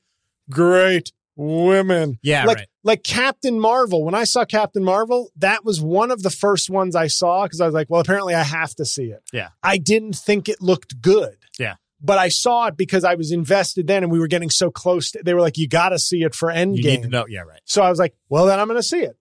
great 0.49 1.11
women. 1.35 2.17
Yeah, 2.21 2.45
like 2.45 2.57
right. 2.57 2.67
like 2.83 3.03
Captain 3.03 3.59
Marvel. 3.59 4.03
When 4.03 4.15
I 4.15 4.23
saw 4.23 4.45
Captain 4.45 4.83
Marvel, 4.83 5.31
that 5.37 5.65
was 5.65 5.81
one 5.81 6.11
of 6.11 6.23
the 6.23 6.29
first 6.29 6.69
ones 6.69 6.95
I 6.95 7.07
saw 7.07 7.43
because 7.43 7.61
I 7.61 7.65
was 7.65 7.73
like, 7.73 7.89
well, 7.89 8.01
apparently 8.01 8.33
I 8.33 8.43
have 8.43 8.73
to 8.75 8.85
see 8.85 9.05
it. 9.05 9.23
Yeah. 9.33 9.49
I 9.61 9.77
didn't 9.77 10.15
think 10.15 10.47
it 10.47 10.61
looked 10.61 11.01
good. 11.01 11.37
Yeah. 11.59 11.75
But 12.01 12.19
I 12.19 12.29
saw 12.29 12.67
it 12.67 12.77
because 12.77 13.03
I 13.03 13.15
was 13.15 13.31
invested 13.31 13.87
then 13.87 14.03
and 14.03 14.11
we 14.11 14.19
were 14.19 14.27
getting 14.27 14.49
so 14.49 14.69
close. 14.69 15.11
To, 15.11 15.21
they 15.23 15.33
were 15.33 15.41
like, 15.41 15.57
you 15.57 15.67
got 15.67 15.89
to 15.89 15.99
see 15.99 16.23
it 16.23 16.35
for 16.35 16.49
Endgame. 16.49 16.77
You 16.77 16.83
need 16.83 17.03
to 17.03 17.09
know. 17.09 17.25
Yeah, 17.27 17.41
right. 17.41 17.61
So 17.65 17.81
I 17.81 17.89
was 17.89 17.97
like, 17.97 18.13
well, 18.29 18.45
then 18.45 18.59
I'm 18.59 18.67
going 18.67 18.79
to 18.79 18.83
see 18.83 19.01
it. 19.01 19.17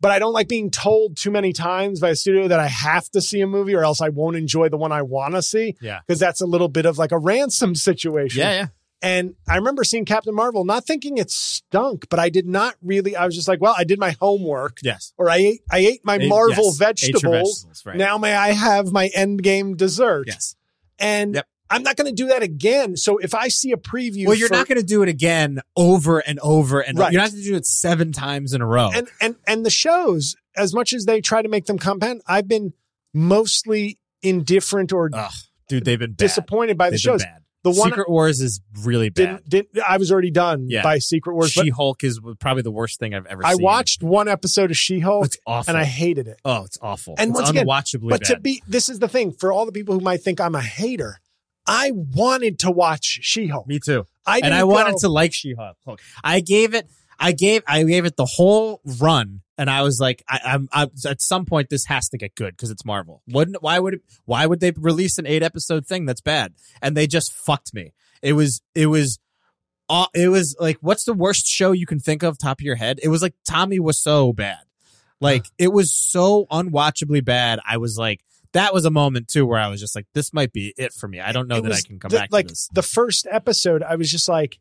But 0.00 0.12
I 0.12 0.20
don't 0.20 0.32
like 0.32 0.46
being 0.46 0.70
told 0.70 1.16
too 1.16 1.32
many 1.32 1.52
times 1.52 1.98
by 1.98 2.10
a 2.10 2.14
studio 2.14 2.46
that 2.46 2.60
I 2.60 2.68
have 2.68 3.10
to 3.10 3.20
see 3.20 3.40
a 3.40 3.48
movie 3.48 3.74
or 3.74 3.82
else 3.82 4.00
I 4.00 4.10
won't 4.10 4.36
enjoy 4.36 4.68
the 4.68 4.76
one 4.76 4.92
I 4.92 5.02
want 5.02 5.34
to 5.34 5.42
see. 5.42 5.74
Yeah. 5.80 5.98
Because 6.06 6.20
that's 6.20 6.40
a 6.40 6.46
little 6.46 6.68
bit 6.68 6.86
of 6.86 6.98
like 6.98 7.10
a 7.10 7.18
ransom 7.18 7.74
situation. 7.74 8.40
Yeah, 8.40 8.52
yeah. 8.52 8.66
And 9.00 9.34
I 9.48 9.56
remember 9.56 9.84
seeing 9.84 10.04
Captain 10.04 10.34
Marvel, 10.34 10.64
not 10.64 10.84
thinking 10.86 11.18
it 11.18 11.30
stunk, 11.30 12.06
but 12.10 12.18
I 12.18 12.30
did 12.30 12.46
not 12.46 12.74
really. 12.82 13.14
I 13.14 13.26
was 13.26 13.34
just 13.36 13.46
like, 13.46 13.60
well, 13.60 13.74
I 13.78 13.84
did 13.84 13.98
my 14.00 14.16
homework, 14.20 14.78
Yes. 14.82 15.12
or 15.16 15.30
I 15.30 15.36
ate, 15.36 15.60
I 15.70 15.78
ate 15.78 16.00
my 16.04 16.18
Marvel 16.18 16.64
yes. 16.66 16.76
Vegetables. 16.78 17.22
vegetables, 17.22 17.82
right. 17.86 17.96
Now 17.96 18.18
may 18.18 18.34
I 18.34 18.48
have 18.52 18.90
my 18.90 19.08
Endgame 19.16 19.76
dessert? 19.76 20.24
Yes. 20.26 20.56
And 20.98 21.36
Yep. 21.36 21.46
I'm 21.70 21.82
not 21.82 21.96
going 21.96 22.06
to 22.08 22.14
do 22.14 22.28
that 22.28 22.42
again. 22.42 22.96
So 22.96 23.18
if 23.18 23.34
I 23.34 23.48
see 23.48 23.72
a 23.72 23.76
preview, 23.76 24.26
Well, 24.26 24.34
you're 24.36 24.48
for- 24.48 24.54
not 24.54 24.66
going 24.66 24.80
to 24.80 24.86
do 24.86 25.02
it 25.02 25.08
again 25.10 25.60
over 25.76 26.18
and 26.18 26.38
over 26.40 26.80
and 26.80 26.98
Right. 26.98 27.12
you're 27.12 27.20
not 27.20 27.30
going 27.30 27.42
to 27.42 27.48
do 27.50 27.54
it 27.56 27.66
seven 27.66 28.10
times 28.10 28.52
in 28.54 28.62
a 28.62 28.66
row. 28.66 28.90
and 28.92 29.06
and 29.20 29.36
and 29.46 29.64
the 29.66 29.70
shows, 29.70 30.34
as 30.56 30.74
much 30.74 30.92
as 30.92 31.04
they 31.04 31.20
try 31.20 31.40
to 31.42 31.48
make 31.48 31.66
them 31.66 31.78
compound, 31.78 32.22
I've 32.26 32.48
been 32.48 32.72
mostly 33.14 33.98
indifferent 34.22 34.92
or 34.92 35.10
Ugh, 35.12 35.32
dude, 35.68 35.84
they've 35.84 35.98
been 35.98 36.12
bad. 36.12 36.16
disappointed 36.16 36.76
by 36.78 36.86
the 36.88 36.92
They've 36.94 37.00
shows. 37.00 37.22
The 37.64 37.70
one 37.70 37.90
Secret 37.90 38.08
Wars 38.08 38.40
is 38.40 38.60
really 38.84 39.08
bad. 39.10 39.42
didn't, 39.48 39.72
didn't 39.74 39.84
I 39.88 39.96
was 39.96 40.12
already 40.12 40.30
done 40.30 40.66
Yeah. 40.68 40.82
by 40.82 40.98
Secret 40.98 41.34
Wars, 41.34 41.50
She 41.50 41.70
Hulk 41.70 42.04
is 42.04 42.20
probably 42.38 42.62
the 42.62 42.70
worst 42.70 42.98
thing 43.00 43.14
I've 43.14 43.26
ever 43.26 43.42
seen. 43.42 43.50
I 43.50 43.54
seen. 43.54 43.62
watched 43.64 44.02
one 44.02 44.28
episode 44.28 44.70
of 44.70 44.76
She 44.76 45.00
Hulk 45.00 45.26
It's 45.26 45.36
awful. 45.46 45.70
and 45.70 45.78
I 45.78 45.84
hated 45.84 46.28
it. 46.28 46.40
oh, 46.44 46.64
it's 46.64 46.78
awful. 46.80 47.14
And 47.18 47.30
it's 47.30 47.38
once 47.38 47.50
again, 47.50 47.66
unwatchably 47.66 48.10
But 48.10 48.20
bad. 48.20 48.28
to 48.34 48.40
be, 48.40 48.62
this 48.68 48.88
is 48.88 49.00
the 49.00 49.08
thing 49.08 49.32
for 49.32 49.52
all 49.52 49.66
the 49.66 49.72
people 49.72 49.94
who 49.94 50.00
might 50.00 50.22
think 50.22 50.40
I'm 50.40 50.54
a 50.54 50.60
hater. 50.62 51.20
I 51.66 51.90
wanted 51.94 52.60
to 52.60 52.70
watch 52.70 53.18
She 53.22 53.48
Hulk. 53.48 53.66
Me 53.66 53.78
too. 53.78 54.06
I 54.24 54.40
and 54.42 54.54
I 54.54 54.64
wanted 54.64 54.92
go- 54.92 54.98
to 55.00 55.08
like 55.08 55.34
She 55.34 55.54
Hulk. 55.54 56.00
I 56.24 56.40
gave 56.40 56.74
it. 56.74 56.88
I 57.18 57.32
gave. 57.32 57.62
I 57.66 57.82
gave 57.82 58.04
it 58.04 58.16
the 58.16 58.24
whole 58.24 58.80
run, 59.00 59.40
and 59.58 59.68
I 59.68 59.82
was 59.82 59.98
like, 60.00 60.22
I, 60.28 60.40
I'm. 60.44 60.68
I, 60.72 60.86
at 61.06 61.20
some 61.20 61.44
point, 61.44 61.68
this 61.68 61.84
has 61.86 62.08
to 62.10 62.16
get 62.18 62.34
good 62.36 62.56
because 62.56 62.70
it's 62.70 62.84
Marvel. 62.84 63.22
Wouldn't? 63.28 63.60
Why 63.62 63.78
would 63.78 63.94
it? 63.94 64.02
Why 64.24 64.46
would 64.46 64.60
they 64.60 64.70
release 64.70 65.18
an 65.18 65.26
eight 65.26 65.42
episode 65.42 65.86
thing 65.86 66.06
that's 66.06 66.20
bad? 66.22 66.54
And 66.80 66.96
they 66.96 67.06
just 67.06 67.32
fucked 67.32 67.74
me. 67.74 67.92
It 68.22 68.32
was. 68.34 68.62
It 68.74 68.86
was. 68.86 69.18
Uh, 69.90 70.06
it 70.14 70.28
was 70.28 70.54
like, 70.60 70.76
what's 70.82 71.04
the 71.04 71.14
worst 71.14 71.46
show 71.46 71.72
you 71.72 71.86
can 71.86 71.98
think 71.98 72.22
of? 72.22 72.38
Top 72.38 72.60
of 72.60 72.64
your 72.64 72.76
head? 72.76 73.00
It 73.02 73.08
was 73.08 73.22
like 73.22 73.34
Tommy 73.46 73.80
was 73.80 73.98
so 73.98 74.32
bad. 74.32 74.58
Like 75.20 75.46
it 75.58 75.72
was 75.72 75.94
so 75.94 76.46
unwatchably 76.50 77.24
bad. 77.24 77.58
I 77.66 77.78
was 77.78 77.96
like, 77.98 78.20
that 78.52 78.74
was 78.74 78.84
a 78.84 78.90
moment 78.90 79.28
too 79.28 79.46
where 79.46 79.58
I 79.58 79.68
was 79.68 79.80
just 79.80 79.96
like, 79.96 80.06
this 80.12 80.32
might 80.34 80.52
be 80.52 80.74
it 80.76 80.92
for 80.92 81.08
me. 81.08 81.20
I 81.20 81.32
don't 81.32 81.48
know 81.48 81.56
It 81.56 81.62
that 81.64 81.72
I 81.72 81.80
can 81.80 81.98
come 81.98 82.10
the- 82.10 82.18
back 82.18 82.28
like 82.30 82.46
to 82.48 82.52
this. 82.52 82.68
the 82.72 82.82
first 82.82 83.26
episode. 83.30 83.82
I 83.82 83.96
was 83.96 84.10
just 84.10 84.28
like, 84.28 84.58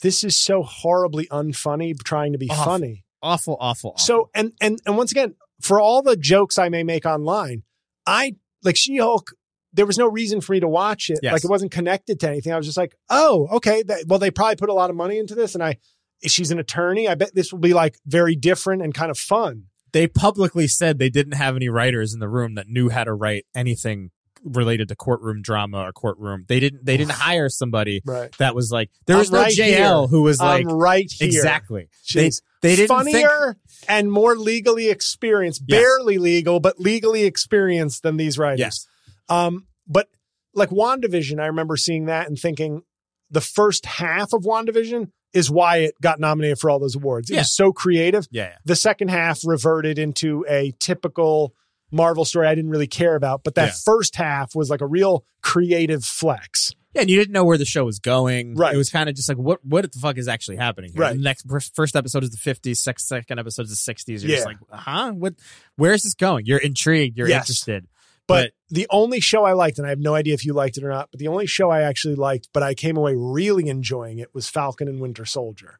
this 0.00 0.24
is 0.24 0.34
so 0.34 0.62
horribly 0.62 1.26
unfunny, 1.26 1.94
trying 2.02 2.32
to 2.32 2.38
be 2.38 2.48
Awful. 2.50 2.64
funny. 2.64 3.03
Awful, 3.24 3.56
awful. 3.58 3.90
awful. 3.90 3.98
So 3.98 4.30
and 4.34 4.52
and 4.60 4.78
and 4.86 4.96
once 4.96 5.10
again, 5.10 5.34
for 5.60 5.80
all 5.80 6.02
the 6.02 6.16
jokes 6.16 6.58
I 6.58 6.68
may 6.68 6.82
make 6.84 7.06
online, 7.06 7.62
I 8.06 8.36
like 8.62 8.76
She 8.76 8.98
Hulk. 8.98 9.30
There 9.72 9.86
was 9.86 9.98
no 9.98 10.08
reason 10.08 10.40
for 10.40 10.52
me 10.52 10.60
to 10.60 10.68
watch 10.68 11.10
it. 11.10 11.18
Yes. 11.22 11.32
Like 11.32 11.44
it 11.44 11.50
wasn't 11.50 11.72
connected 11.72 12.20
to 12.20 12.28
anything. 12.28 12.52
I 12.52 12.56
was 12.56 12.66
just 12.66 12.78
like, 12.78 12.94
oh, 13.10 13.48
okay. 13.56 13.82
That, 13.82 14.04
well, 14.06 14.20
they 14.20 14.30
probably 14.30 14.54
put 14.56 14.68
a 14.68 14.74
lot 14.74 14.90
of 14.90 14.94
money 14.94 15.18
into 15.18 15.34
this, 15.34 15.54
and 15.54 15.64
I. 15.64 15.78
She's 16.26 16.50
an 16.50 16.58
attorney. 16.58 17.06
I 17.06 17.16
bet 17.16 17.34
this 17.34 17.52
will 17.52 17.58
be 17.58 17.74
like 17.74 17.96
very 18.06 18.34
different 18.34 18.80
and 18.82 18.94
kind 18.94 19.10
of 19.10 19.18
fun. 19.18 19.64
they 19.92 20.06
publicly 20.06 20.66
said 20.66 20.98
they 20.98 21.10
didn't 21.10 21.34
have 21.34 21.54
any 21.54 21.68
writers 21.68 22.14
in 22.14 22.20
the 22.20 22.28
room 22.28 22.54
that 22.54 22.66
knew 22.68 22.88
how 22.88 23.04
to 23.04 23.12
write 23.12 23.44
anything 23.54 24.10
related 24.44 24.88
to 24.88 24.94
courtroom 24.96 25.42
drama 25.42 25.78
or 25.78 25.92
courtroom. 25.92 26.44
They 26.48 26.60
didn't. 26.60 26.84
They 26.84 26.96
didn't 26.96 27.12
hire 27.28 27.48
somebody 27.48 28.02
Right. 28.04 28.30
that 28.38 28.54
was 28.54 28.70
like 28.70 28.90
there 29.06 29.16
I'm 29.16 29.20
was 29.20 29.30
no 29.30 29.38
right 29.40 29.52
JL 29.52 30.02
here. 30.02 30.06
who 30.08 30.22
was 30.22 30.38
like 30.40 30.66
I'm 30.66 30.72
right 30.72 31.10
here. 31.10 31.26
exactly. 31.26 31.88
They 32.14 32.28
Jeez. 32.28 32.42
they 32.62 32.76
didn't 32.76 33.04
think 33.04 33.26
funnier 33.26 33.56
and 33.88 34.12
more 34.12 34.36
legally 34.36 34.88
experienced, 34.90 35.62
Yes. 35.66 35.80
barely 35.80 36.18
legal, 36.18 36.60
but 36.60 36.78
legally 36.78 37.24
experienced 37.24 38.02
than 38.02 38.16
these 38.16 38.38
writers. 38.38 38.60
yes. 38.60 38.86
Um, 39.28 39.66
but 39.86 40.08
like 40.54 40.70
WandaVision, 40.70 41.40
I 41.40 41.46
remember 41.46 41.76
seeing 41.76 42.06
that 42.06 42.28
and 42.28 42.38
thinking 42.38 42.82
the 43.30 43.40
first 43.40 43.86
half 43.86 44.32
of 44.32 44.42
WandaVision 44.42 45.10
is 45.32 45.50
why 45.50 45.78
it 45.78 45.94
got 46.00 46.20
nominated 46.20 46.58
for 46.58 46.70
all 46.70 46.78
those 46.78 46.94
awards. 46.94 47.28
It 47.30 47.34
Yeah. 47.34 47.40
was 47.40 47.52
so 47.56 47.72
creative. 47.72 48.28
Yeah, 48.30 48.44
yeah. 48.50 48.56
The 48.64 48.76
second 48.76 49.08
half 49.08 49.40
reverted 49.44 49.98
into 49.98 50.44
a 50.48 50.72
typical 50.78 51.54
Marvel 51.94 52.24
story 52.24 52.46
I 52.48 52.54
didn't 52.54 52.70
really 52.70 52.86
care 52.86 53.14
about, 53.14 53.44
but 53.44 53.54
that 53.54 53.66
Yeah. 53.68 53.72
first 53.84 54.16
half 54.16 54.54
was 54.54 54.68
like 54.68 54.80
a 54.80 54.86
real 54.86 55.24
creative 55.42 56.04
flex. 56.04 56.72
Yeah, 56.94 57.02
and 57.02 57.10
you 57.10 57.16
didn't 57.16 57.32
know 57.32 57.44
where 57.44 57.58
the 57.58 57.64
show 57.64 57.84
was 57.84 57.98
going. 57.98 58.54
Right. 58.54 58.74
It 58.74 58.76
was 58.78 58.88
kind 58.90 59.08
of 59.08 59.14
just 59.16 59.28
like, 59.28 59.38
what 59.38 59.64
what 59.64 59.90
the 59.90 59.98
fuck 59.98 60.16
is 60.18 60.28
actually 60.28 60.56
happening 60.58 60.92
here? 60.92 61.00
Right. 61.02 61.16
The 61.16 61.22
next 61.22 61.48
first- 61.48 61.74
first 61.74 61.96
episode 61.96 62.22
is 62.22 62.30
the 62.30 62.36
50s, 62.36 62.78
sec- 62.80 63.00
second 63.00 63.38
episode 63.40 63.62
is 63.62 63.70
the 63.70 63.76
60s. 63.76 64.22
You're 64.22 64.30
Yeah. 64.30 64.36
just 64.36 64.46
like, 64.46 64.56
huh? 64.70 65.12
What? 65.12 65.34
Where 65.76 65.92
is 65.92 66.02
this 66.04 66.14
going? 66.14 66.46
You're 66.46 66.58
intrigued. 66.58 67.16
You're 67.18 67.28
Yes. 67.28 67.42
interested. 67.44 67.86
But, 68.26 68.52
the 68.70 68.86
only 68.88 69.20
show 69.20 69.44
I 69.44 69.52
liked, 69.52 69.76
and 69.78 69.86
I 69.86 69.90
have 69.90 69.98
no 69.98 70.14
idea 70.14 70.32
if 70.32 70.46
you 70.46 70.54
liked 70.54 70.78
it 70.78 70.82
or 70.84 70.88
not, 70.88 71.10
but 71.10 71.20
the 71.20 71.28
only 71.28 71.46
show 71.46 71.68
I 71.70 71.82
actually 71.82 72.14
liked, 72.14 72.48
but 72.54 72.62
I 72.62 72.72
came 72.72 72.96
away 72.96 73.14
really 73.16 73.68
enjoying 73.68 74.18
it 74.18 74.28
was 74.34 74.48
Falcon 74.48 74.88
and 74.88 74.98
Winter 74.98 75.26
Soldier. 75.26 75.78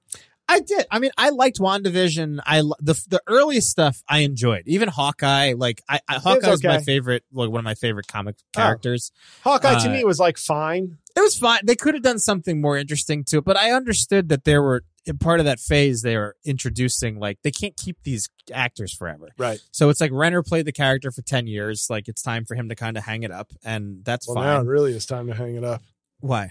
I 0.54 0.60
did. 0.60 0.86
I 0.90 0.98
mean, 0.98 1.10
I 1.18 1.30
liked 1.30 1.58
WandaVision. 1.58 2.40
I 2.46 2.60
the 2.80 2.94
the 3.08 3.20
earliest 3.26 3.68
stuff 3.70 4.02
I 4.08 4.20
enjoyed. 4.20 4.62
Even 4.66 4.88
Hawkeye, 4.88 5.54
like 5.56 5.82
I, 5.88 6.00
I 6.08 6.14
Hawkeye's 6.18 6.62
my 6.62 6.76
okay. 6.76 6.84
favorite, 6.84 7.24
like 7.32 7.50
one 7.50 7.58
of 7.60 7.64
my 7.64 7.74
favorite 7.74 8.06
comic 8.06 8.36
Oh. 8.38 8.60
characters. 8.60 9.12
Hawkeye 9.42 9.80
to 9.80 9.88
Uh, 9.88 9.92
me 9.92 10.04
was 10.04 10.18
like 10.18 10.38
fine. 10.38 10.98
It 11.16 11.20
was 11.20 11.36
fine. 11.36 11.60
They 11.64 11.76
could 11.76 11.94
have 11.94 12.02
done 12.02 12.18
something 12.18 12.60
more 12.60 12.76
interesting 12.76 13.24
to 13.26 13.38
it, 13.38 13.44
but 13.44 13.56
I 13.56 13.70
understood 13.70 14.28
that 14.30 14.44
there 14.44 14.62
were 14.62 14.82
in 15.06 15.18
part 15.18 15.38
of 15.38 15.46
that 15.46 15.60
phase 15.60 16.00
they 16.02 16.16
were 16.16 16.34
introducing 16.44 17.18
like 17.18 17.38
they 17.42 17.50
can't 17.50 17.76
keep 17.76 17.98
these 18.04 18.28
actors 18.52 18.92
forever. 18.94 19.28
Right. 19.38 19.60
So 19.70 19.90
it's 19.90 20.00
like 20.00 20.10
Renner 20.12 20.42
played 20.42 20.64
the 20.66 20.72
character 20.72 21.10
for 21.10 21.22
ten 21.22 21.46
years. 21.46 21.86
Like 21.90 22.08
it's 22.08 22.22
time 22.22 22.44
for 22.44 22.54
him 22.54 22.68
to 22.70 22.74
kind 22.74 22.96
of 22.96 23.04
hang 23.04 23.22
it 23.22 23.30
up, 23.30 23.52
and 23.64 24.04
that's 24.04 24.26
Well, 24.26 24.36
now 24.36 24.56
fine. 24.58 24.66
it 24.66 24.68
really 24.68 24.92
is 24.92 25.04
time 25.06 25.26
to 25.28 25.34
hang 25.34 25.56
it 25.56 25.64
up. 25.64 25.82
Why? 26.20 26.50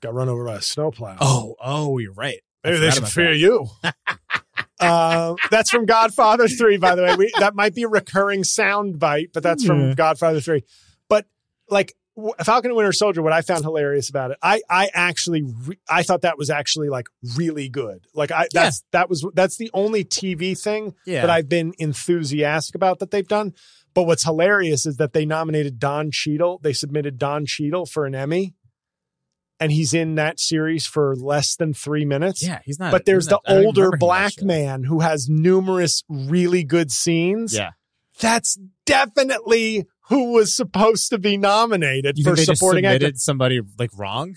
Got 0.00 0.14
run 0.14 0.28
over 0.28 0.44
by 0.44 0.56
a 0.56 0.60
snowplow. 0.62 1.16
Oh, 1.20 1.54
oh, 1.62 1.98
you're 1.98 2.12
right. 2.12 2.40
Maybe 2.64 2.78
they 2.78 2.90
should 2.90 3.08
fear 3.08 3.30
that. 3.30 3.38
you. 3.38 3.66
uh, 4.80 5.34
that's 5.50 5.70
from 5.70 5.86
Godfather 5.86 6.48
3, 6.48 6.76
by 6.78 6.94
the 6.94 7.02
way. 7.02 7.14
We, 7.16 7.32
that 7.38 7.54
might 7.54 7.74
be 7.74 7.82
a 7.84 7.88
recurring 7.88 8.44
sound 8.44 8.98
bite, 8.98 9.30
but 9.32 9.42
that's 9.42 9.64
from 9.64 9.80
Yeah. 9.88 9.94
Godfather 9.94 10.40
3. 10.40 10.62
But 11.08 11.26
like 11.68 11.94
Falcon 12.44 12.70
and 12.70 12.76
Winter 12.76 12.92
Soldier, 12.92 13.22
what 13.22 13.32
I 13.32 13.40
found 13.42 13.64
hilarious 13.64 14.10
about 14.10 14.32
it, 14.32 14.38
I, 14.42 14.60
I 14.68 14.90
actually, 14.92 15.42
re- 15.42 15.78
I 15.88 16.02
thought 16.02 16.22
that 16.22 16.36
was 16.38 16.50
actually 16.50 16.88
like 16.88 17.06
really 17.36 17.68
good. 17.68 18.04
Like 18.14 18.30
I, 18.30 18.48
that's, 18.52 18.84
that 18.92 19.08
was, 19.08 19.26
that's 19.34 19.56
the 19.56 19.70
only 19.72 20.04
TV 20.04 20.58
thing 20.60 20.94
Yeah. 21.06 21.22
that 21.22 21.30
I've 21.30 21.48
been 21.48 21.72
enthusiastic 21.78 22.74
about 22.74 22.98
that 23.00 23.10
they've 23.10 23.26
done. 23.26 23.54
But 23.94 24.04
what's 24.04 24.24
hilarious 24.24 24.86
is 24.86 24.96
that 24.96 25.12
they 25.12 25.26
nominated 25.26 25.78
Don 25.78 26.10
Cheadle. 26.10 26.60
They 26.62 26.72
submitted 26.72 27.18
Don 27.18 27.44
Cheadle 27.46 27.86
for 27.86 28.06
an 28.06 28.14
Emmy. 28.14 28.54
And 29.62 29.72
he's 29.72 29.94
in 29.94 30.14
that 30.16 30.38
series 30.40 30.86
for 30.86 31.14
less 31.16 31.56
than 31.56 31.72
three 31.74 32.04
minutes 32.04 32.42
yeah, 32.46 32.60
he's 32.64 32.78
not. 32.78 32.90
but 32.92 33.04
there's 33.04 33.26
the 33.26 33.32
not- 33.32 33.42
even 33.48 33.66
older 33.66 33.80
remember 33.82 33.86
him 33.86 33.92
in 33.94 33.98
that 33.98 34.06
black 34.06 34.42
man 34.42 34.84
who 34.84 35.00
has 35.00 35.28
numerous 35.28 36.02
really 36.08 36.64
good 36.64 36.90
scenes. 36.92 37.54
Yeah. 37.54 37.70
That's 38.20 38.58
definitely 38.84 39.86
who 40.08 40.32
was 40.32 40.54
supposed 40.54 41.10
to 41.10 41.18
be 41.18 41.36
nominated 41.36 42.18
You 42.18 42.24
for 42.24 42.34
they 42.36 42.44
just 42.44 42.58
supporting 42.58 42.84
actor. 42.84 42.98
submitted 42.98 43.20
somebody 43.20 43.60
like 43.78 43.90
wrong? 43.96 44.36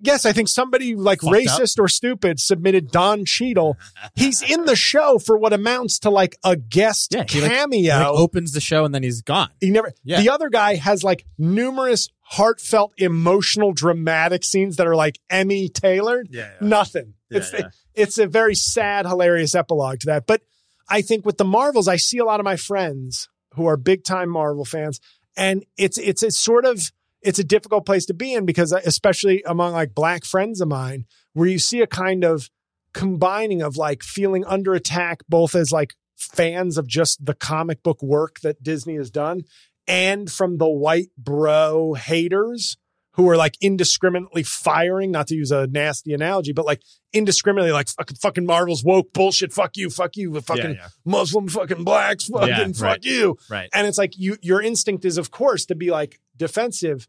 Yes, 0.00 0.24
I 0.26 0.32
think 0.32 0.48
somebody 0.48 0.94
like 0.94 1.20
Fucked 1.20 1.34
racist 1.34 1.78
or 1.78 1.88
stupid 1.88 2.40
submitted 2.40 2.90
Don 2.90 3.24
Cheadle. 3.24 3.76
He's 4.14 4.42
in 4.42 4.64
the 4.64 4.76
show 4.76 5.18
for 5.18 5.36
what 5.36 5.52
amounts 5.52 5.98
to 6.00 6.10
like 6.10 6.36
a 6.44 6.56
guest 6.56 7.14
Yeah, 7.14 7.24
he, 7.28 7.40
like- 7.40 7.50
cameo. 7.50 7.80
He, 7.80 8.04
like, 8.04 8.06
opens 8.06 8.52
the 8.52 8.60
show 8.60 8.84
and 8.84 8.94
then 8.94 9.02
he's 9.02 9.22
gone. 9.22 9.50
He 9.60 9.70
never. 9.70 9.92
Yeah. 10.04 10.20
The 10.20 10.30
other 10.30 10.48
guy 10.48 10.76
has 10.76 11.04
like 11.04 11.24
numerous 11.38 12.08
heartfelt, 12.20 12.92
emotional, 12.96 13.72
dramatic 13.72 14.44
scenes 14.44 14.76
that 14.76 14.86
are 14.86 14.96
like 14.96 15.18
Emmy 15.28 15.68
tailored. 15.68 16.28
Yeah, 16.30 16.50
Nothing. 16.60 17.14
Yeah, 17.30 17.38
it's 17.38 17.52
yeah. 17.52 17.68
it's 17.94 18.18
a 18.18 18.26
very 18.26 18.54
sad, 18.54 19.06
hilarious 19.06 19.54
epilogue 19.54 20.00
to 20.00 20.06
that. 20.06 20.26
But 20.26 20.42
I 20.88 21.02
think 21.02 21.24
with 21.24 21.38
the 21.38 21.44
Marvels, 21.44 21.88
I 21.88 21.96
see 21.96 22.18
a 22.18 22.24
lot 22.24 22.40
of 22.40 22.44
my 22.44 22.56
friends 22.56 23.28
who 23.54 23.66
are 23.66 23.76
big 23.76 24.04
time 24.04 24.28
Marvel 24.28 24.64
fans, 24.64 25.00
and 25.36 25.64
it's 25.76 25.98
it's 25.98 26.22
it's 26.22 26.38
sort 26.38 26.64
of 26.64 26.90
it's 27.22 27.38
a 27.38 27.44
difficult 27.44 27.86
place 27.86 28.06
to 28.06 28.14
be 28.14 28.34
in 28.34 28.46
because 28.46 28.72
uh, 28.72 28.80
especially 28.84 29.42
among 29.46 29.72
like 29.72 29.94
black 29.94 30.24
friends 30.24 30.60
of 30.60 30.68
mine, 30.68 31.04
where 31.32 31.48
you 31.48 31.58
see 31.58 31.80
a 31.80 31.86
kind 31.86 32.24
of 32.24 32.50
combining 32.92 33.62
of 33.62 33.76
like 33.76 34.02
feeling 34.02 34.44
under 34.46 34.74
attack 34.74 35.20
both 35.28 35.54
as 35.54 35.70
like 35.70 35.94
fans 36.16 36.76
of 36.76 36.86
just 36.86 37.24
the 37.24 37.34
comic 37.34 37.82
book 37.82 38.02
work 38.02 38.40
that 38.40 38.62
Disney 38.62 38.96
has 38.96 39.10
done 39.10 39.42
and 39.86 40.30
from 40.30 40.58
the 40.58 40.68
white 40.68 41.10
bro 41.16 41.94
haters 41.94 42.76
who 43.14 43.28
are 43.28 43.36
like 43.36 43.56
indiscriminately 43.60 44.42
firing, 44.42 45.10
not 45.10 45.26
to 45.26 45.34
use 45.34 45.50
a 45.50 45.66
nasty 45.66 46.14
analogy, 46.14 46.52
but 46.52 46.64
like 46.64 46.80
indiscriminately 47.12 47.72
like 47.72 47.88
fucking 47.88 48.16
fucking 48.16 48.46
Marvel's 48.46 48.84
woke 48.84 49.12
bullshit, 49.12 49.52
fuck 49.52 49.76
you, 49.76 49.90
fuck 49.90 50.16
you, 50.16 50.40
fucking 50.40 50.74
yeah. 50.74 50.88
Muslim 51.04 51.48
fucking 51.48 51.82
blacks, 51.82 52.26
fucking 52.26 52.48
Yeah, 52.48 52.66
fuck 52.66 52.82
right. 52.82 53.04
you. 53.04 53.36
Right. 53.50 53.68
And 53.74 53.86
it's 53.86 53.98
like 53.98 54.16
you 54.16 54.36
your 54.42 54.62
instinct 54.62 55.04
is 55.04 55.18
of 55.18 55.30
course 55.30 55.66
to 55.66 55.74
be 55.74 55.90
like 55.90 56.20
defensive 56.40 57.06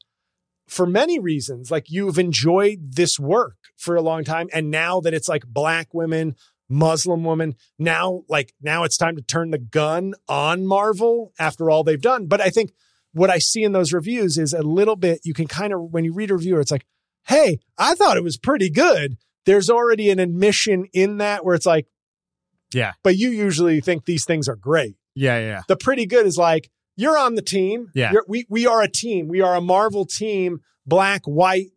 for 0.68 0.86
many 0.86 1.18
reasons. 1.18 1.72
Like 1.72 1.90
you've 1.90 2.20
enjoyed 2.20 2.94
this 2.96 3.20
work 3.20 3.56
for 3.78 3.96
a 3.96 4.02
long 4.02 4.24
time 4.24 4.48
and 4.54 4.70
now 4.70 5.00
that 5.02 5.14
it's 5.16 5.28
like 5.28 5.48
black 5.48 5.92
women, 5.94 6.36
Muslim 6.70 7.24
women, 7.24 7.56
now 7.80 8.22
like 8.30 8.54
now 8.62 8.84
it's 8.84 8.98
time 8.98 9.16
to 9.16 9.22
turn 9.24 9.50
the 9.50 9.58
gun 9.58 10.14
on 10.30 10.68
Marvel 10.68 11.34
after 11.40 11.70
all 11.72 11.84
they've 11.84 12.00
done. 12.00 12.28
But 12.28 12.42
I 12.42 12.50
think 12.50 12.72
what 13.14 13.30
I 13.30 13.40
see 13.40 13.64
in 13.64 13.72
those 13.72 13.92
reviews 13.92 14.38
is 14.38 14.54
a 14.54 14.62
little 14.62 14.96
bit 14.96 15.22
you 15.24 15.34
can 15.34 15.48
kind 15.48 15.74
of 15.74 15.82
when 15.92 16.06
you 16.06 16.14
read 16.14 16.30
a 16.32 16.36
reviewer 16.36 16.62
it's 16.62 16.72
like, 16.72 16.86
"Hey, 17.28 17.60
I 17.78 17.96
thought 17.96 18.16
it 18.18 18.24
was 18.24 18.38
pretty 18.38 18.70
good." 18.70 19.18
There's 19.46 19.70
already 19.70 20.10
an 20.12 20.20
admission 20.20 20.86
in 20.94 21.18
that 21.18 21.44
where 21.44 21.56
it's 21.56 21.66
like, 21.66 21.88
Yeah. 22.74 22.94
but 23.04 23.18
you 23.18 23.30
usually 23.32 23.82
think 23.82 24.06
these 24.06 24.24
things 24.24 24.48
are 24.48 24.56
great 24.56 24.96
Yeah, 25.16 25.40
yeah, 25.40 25.46
yeah. 25.48 25.62
the 25.68 25.76
pretty 25.76 26.06
good 26.06 26.26
is 26.28 26.38
like 26.38 26.70
you're 27.02 27.18
on 27.18 27.36
the 27.36 27.41
team. 27.41 27.88
Yeah. 27.93 28.12
You're- 28.12 28.26
we 28.28 28.45
we 28.49 28.68
are 28.68 28.82
a 28.82 28.88
team. 28.89 29.28
We 29.28 29.41
are 29.41 29.56
a 29.56 29.62
Marvel 29.62 30.06
team. 30.06 30.60
Black, 30.86 31.26
white, 31.26 31.68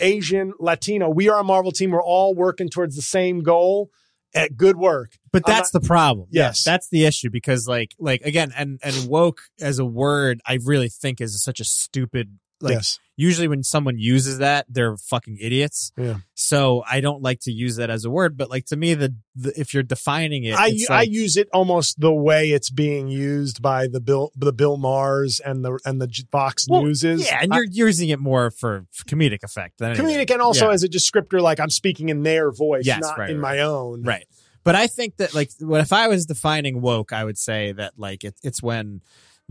Asian, 0.00 0.52
Latino. 0.58 1.08
We 1.08 1.28
are 1.28 1.38
a 1.40 1.44
Marvel 1.44 1.72
team. 1.72 1.90
We're 1.90 2.02
all 2.02 2.34
working 2.34 2.68
towards 2.68 2.96
the 2.96 3.02
same 3.02 3.42
goal. 3.42 3.90
At 4.34 4.56
good 4.56 4.76
work. 4.78 5.12
But 5.30 5.44
that's 5.44 5.72
the 5.72 5.80
problem. 5.80 6.28
Yes. 6.30 6.64
that's 6.64 6.88
the 6.88 7.04
issue 7.04 7.28
because 7.30 7.68
like 7.68 7.94
like 7.98 8.22
again 8.22 8.50
and 8.56 8.80
and 8.82 9.06
woke 9.06 9.42
as 9.60 9.78
a 9.78 9.84
word 9.84 10.40
I 10.46 10.58
really 10.64 10.88
think 10.88 11.20
is 11.20 11.42
such 11.42 11.60
a 11.60 11.64
stupid 11.64 12.38
like 12.58 12.72
yes. 12.76 12.98
Usually 13.28 13.48
when 13.48 13.62
someone 13.62 13.98
uses 13.98 14.38
that 14.38 14.66
they're 14.68 14.96
fucking 14.96 15.36
idiots. 15.40 15.92
Yeah. 15.96 16.16
So 16.34 16.82
I 16.90 17.00
don't 17.00 17.22
like 17.22 17.40
to 17.46 17.52
use 17.52 17.76
that 17.76 17.88
as 17.90 18.04
a 18.04 18.10
word, 18.10 18.36
but 18.36 18.50
like 18.50 18.64
to 18.66 18.76
me 18.76 18.94
the, 18.94 19.14
the 19.36 19.50
if 19.58 19.72
you're 19.72 19.82
defining 19.96 20.42
it 20.44 20.54
I 20.54 20.68
it's 20.72 20.90
I 20.90 21.02
use 21.02 21.36
it 21.36 21.48
almost 21.52 22.00
the 22.00 22.12
way 22.12 22.50
it's 22.50 22.70
being 22.70 23.08
used 23.08 23.62
by 23.62 23.86
the 23.86 24.00
Bill 24.00 24.32
the 24.34 24.52
Bill 24.52 24.76
Mahers 24.76 25.40
and 25.44 25.64
the 25.64 25.78
and 25.84 26.00
the 26.02 26.08
Fox 26.32 26.66
Well, 26.68 26.82
News 26.84 27.04
is. 27.04 27.24
yeah, 27.26 27.38
and 27.42 27.52
I- 27.54 27.56
you're 27.58 27.88
using 27.88 28.08
it 28.08 28.18
more 28.18 28.50
for, 28.50 28.86
for 28.92 29.04
comedic 29.04 29.42
effect 29.44 29.78
than 29.78 29.90
anything. 29.92 30.06
comedic 30.06 30.30
and 30.32 30.42
also 30.42 30.66
Yeah. 30.68 30.74
as 30.74 30.82
a 30.82 30.88
descriptor, 30.88 31.40
like 31.40 31.60
I'm 31.60 31.70
speaking 31.70 32.08
in 32.08 32.22
their 32.24 32.50
voice, 32.50 32.86
Yes, 32.86 33.00
not 33.02 33.18
right, 33.18 33.30
in 33.30 33.40
right. 33.40 33.56
my 33.58 33.62
own. 33.62 34.02
Right. 34.02 34.26
But 34.64 34.74
I 34.74 34.86
think 34.86 35.16
that 35.16 35.34
like 35.34 35.50
what 35.60 35.80
if 35.80 35.92
I 35.92 36.08
was 36.08 36.26
defining 36.26 36.80
woke, 36.80 37.12
I 37.12 37.22
would 37.24 37.38
say 37.38 37.72
that 37.72 37.92
like 37.98 38.24
it, 38.24 38.34
it's 38.42 38.62
when 38.62 39.00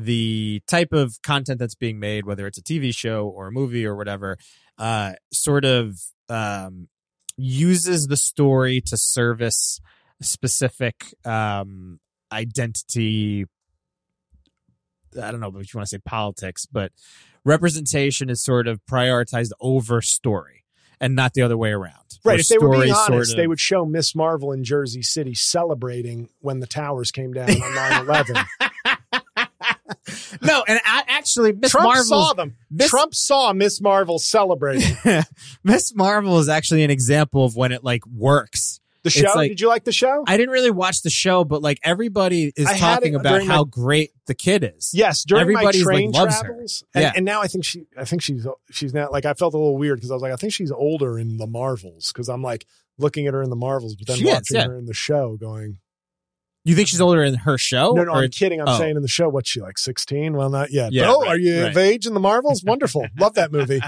the 0.03 0.61
type 0.67 0.93
of 0.93 1.21
content 1.21 1.59
that's 1.59 1.75
being 1.75 1.99
made, 1.99 2.25
whether 2.25 2.47
it's 2.47 2.57
a 2.57 2.63
TV 2.63 2.95
show 2.95 3.27
or 3.27 3.47
a 3.47 3.51
movie 3.51 3.85
or 3.85 3.95
whatever, 3.95 4.37
uh, 4.77 5.13
sort 5.31 5.65
of 5.65 5.99
um, 6.29 6.87
uses 7.37 8.07
the 8.07 8.17
story 8.17 8.81
to 8.81 8.97
service 8.97 9.79
specific 10.21 11.13
um, 11.25 11.99
identity. 12.31 13.45
I 15.21 15.31
don't 15.31 15.39
know 15.39 15.47
if 15.47 15.73
you 15.73 15.77
want 15.77 15.89
to 15.89 15.97
say 15.97 16.01
politics, 16.03 16.65
but 16.65 16.91
representation 17.43 18.29
is 18.29 18.43
sort 18.43 18.67
of 18.67 18.79
prioritized 18.89 19.51
over 19.59 20.01
story 20.01 20.63
and 20.99 21.15
not 21.15 21.33
the 21.33 21.41
other 21.41 21.57
way 21.57 21.71
around. 21.71 21.95
Right. 22.23 22.39
If 22.39 22.47
they 22.47 22.59
were 22.59 22.69
being 22.69 22.83
story 22.83 22.89
sort 22.93 23.11
honest, 23.11 23.31
of- 23.31 23.37
they 23.37 23.47
would 23.47 23.59
show 23.59 23.85
Miss 23.85 24.15
Marvel 24.15 24.51
in 24.51 24.63
Jersey 24.63 25.01
City 25.01 25.33
celebrating 25.33 26.29
when 26.39 26.59
the 26.59 26.67
towers 26.67 27.11
came 27.11 27.33
down 27.33 27.49
on 27.49 27.75
9 27.75 28.05
11. 28.05 28.35
No, 30.41 30.63
and 30.67 30.79
I, 30.85 31.03
actually, 31.07 31.53
Miss 31.53 31.71
Trump 31.71 31.85
Marvel, 31.85 32.03
saw 32.03 32.33
them. 32.33 32.55
Miss- 32.69 32.89
Trump 32.89 33.13
saw 33.15 33.53
Miss 33.53 33.81
Marvel 33.81 34.19
celebrating. 34.19 34.95
Miss 35.63 35.93
Marvel 35.95 36.39
is 36.39 36.49
actually 36.49 36.83
an 36.83 36.91
example 36.91 37.45
of 37.45 37.55
when 37.55 37.71
it 37.71 37.83
like 37.83 38.05
works. 38.07 38.79
The 39.03 39.09
show? 39.09 39.31
like- 39.33 39.49
Did 39.49 39.61
you 39.61 39.67
like 39.67 39.83
the 39.83 39.91
show? 39.91 40.23
I 40.27 40.37
didn't 40.37 40.51
really 40.51 40.69
watch 40.69 41.01
the 41.01 41.09
show, 41.09 41.43
but 41.43 41.61
like 41.63 41.79
everybody 41.83 42.51
is 42.55 42.67
I 42.67 42.77
talking 42.77 43.15
about 43.15 43.43
how 43.43 43.63
my- 43.63 43.69
great 43.69 44.11
the 44.27 44.35
kid 44.35 44.63
is. 44.77 44.91
yes, 44.93 45.23
during 45.23 45.41
Everybody's, 45.41 45.83
my 45.83 45.91
like, 45.93 45.97
train 45.97 46.13
her. 46.13 46.27
travels, 46.27 46.83
and, 46.93 47.01
Yeah. 47.01 47.11
and 47.15 47.25
now 47.25 47.41
I 47.41 47.47
think 47.47 47.65
she, 47.65 47.85
I 47.97 48.05
think 48.05 48.21
she's, 48.21 48.45
she's 48.69 48.93
now 48.93 49.09
like 49.11 49.25
I 49.25 49.33
felt 49.33 49.55
a 49.55 49.57
little 49.57 49.77
weird 49.77 49.97
because 49.97 50.11
I 50.11 50.13
was 50.13 50.21
like, 50.21 50.31
I 50.31 50.35
think 50.35 50.53
she's 50.53 50.71
older 50.71 51.17
in 51.17 51.37
the 51.37 51.47
Marvels 51.47 52.11
because 52.13 52.29
I'm 52.29 52.43
like 52.43 52.67
looking 52.99 53.25
at 53.25 53.33
her 53.33 53.41
in 53.41 53.49
the 53.49 53.55
Marvels, 53.55 53.95
but 53.95 54.05
then 54.07 54.17
She 54.17 54.27
is, 54.27 54.33
watching 54.35 54.57
yeah. 54.57 54.67
her 54.67 54.77
in 54.77 54.85
the 54.85 54.93
show, 54.93 55.35
going, 55.35 55.79
You 56.63 56.75
think 56.75 56.87
she's 56.87 57.01
older 57.01 57.23
in 57.23 57.33
her 57.33 57.57
show? 57.57 57.93
no, 57.93 58.03
no, 58.03 58.11
or- 58.11 58.23
I'm 58.23 58.29
kidding. 58.29 58.61
I'm 58.61 58.67
oh. 58.67 58.77
saying 58.77 58.95
in 58.95 59.01
the 59.01 59.07
show, 59.07 59.27
what's 59.29 59.49
she 59.49 59.61
like, 59.61 59.77
16? 59.79 60.33
Well, 60.33 60.49
not 60.49 60.71
yet. 60.71 60.91
Yeah, 60.93 61.05
oh, 61.07 61.21
right, 61.21 61.29
are 61.29 61.37
you 61.37 61.61
right. 61.63 61.71
of 61.71 61.77
age 61.77 62.05
in 62.05 62.13
the 62.13 62.19
Marvels? 62.19 62.63
Wonderful, 62.63 63.07
love 63.17 63.33
that 63.33 63.51
movie. 63.51 63.81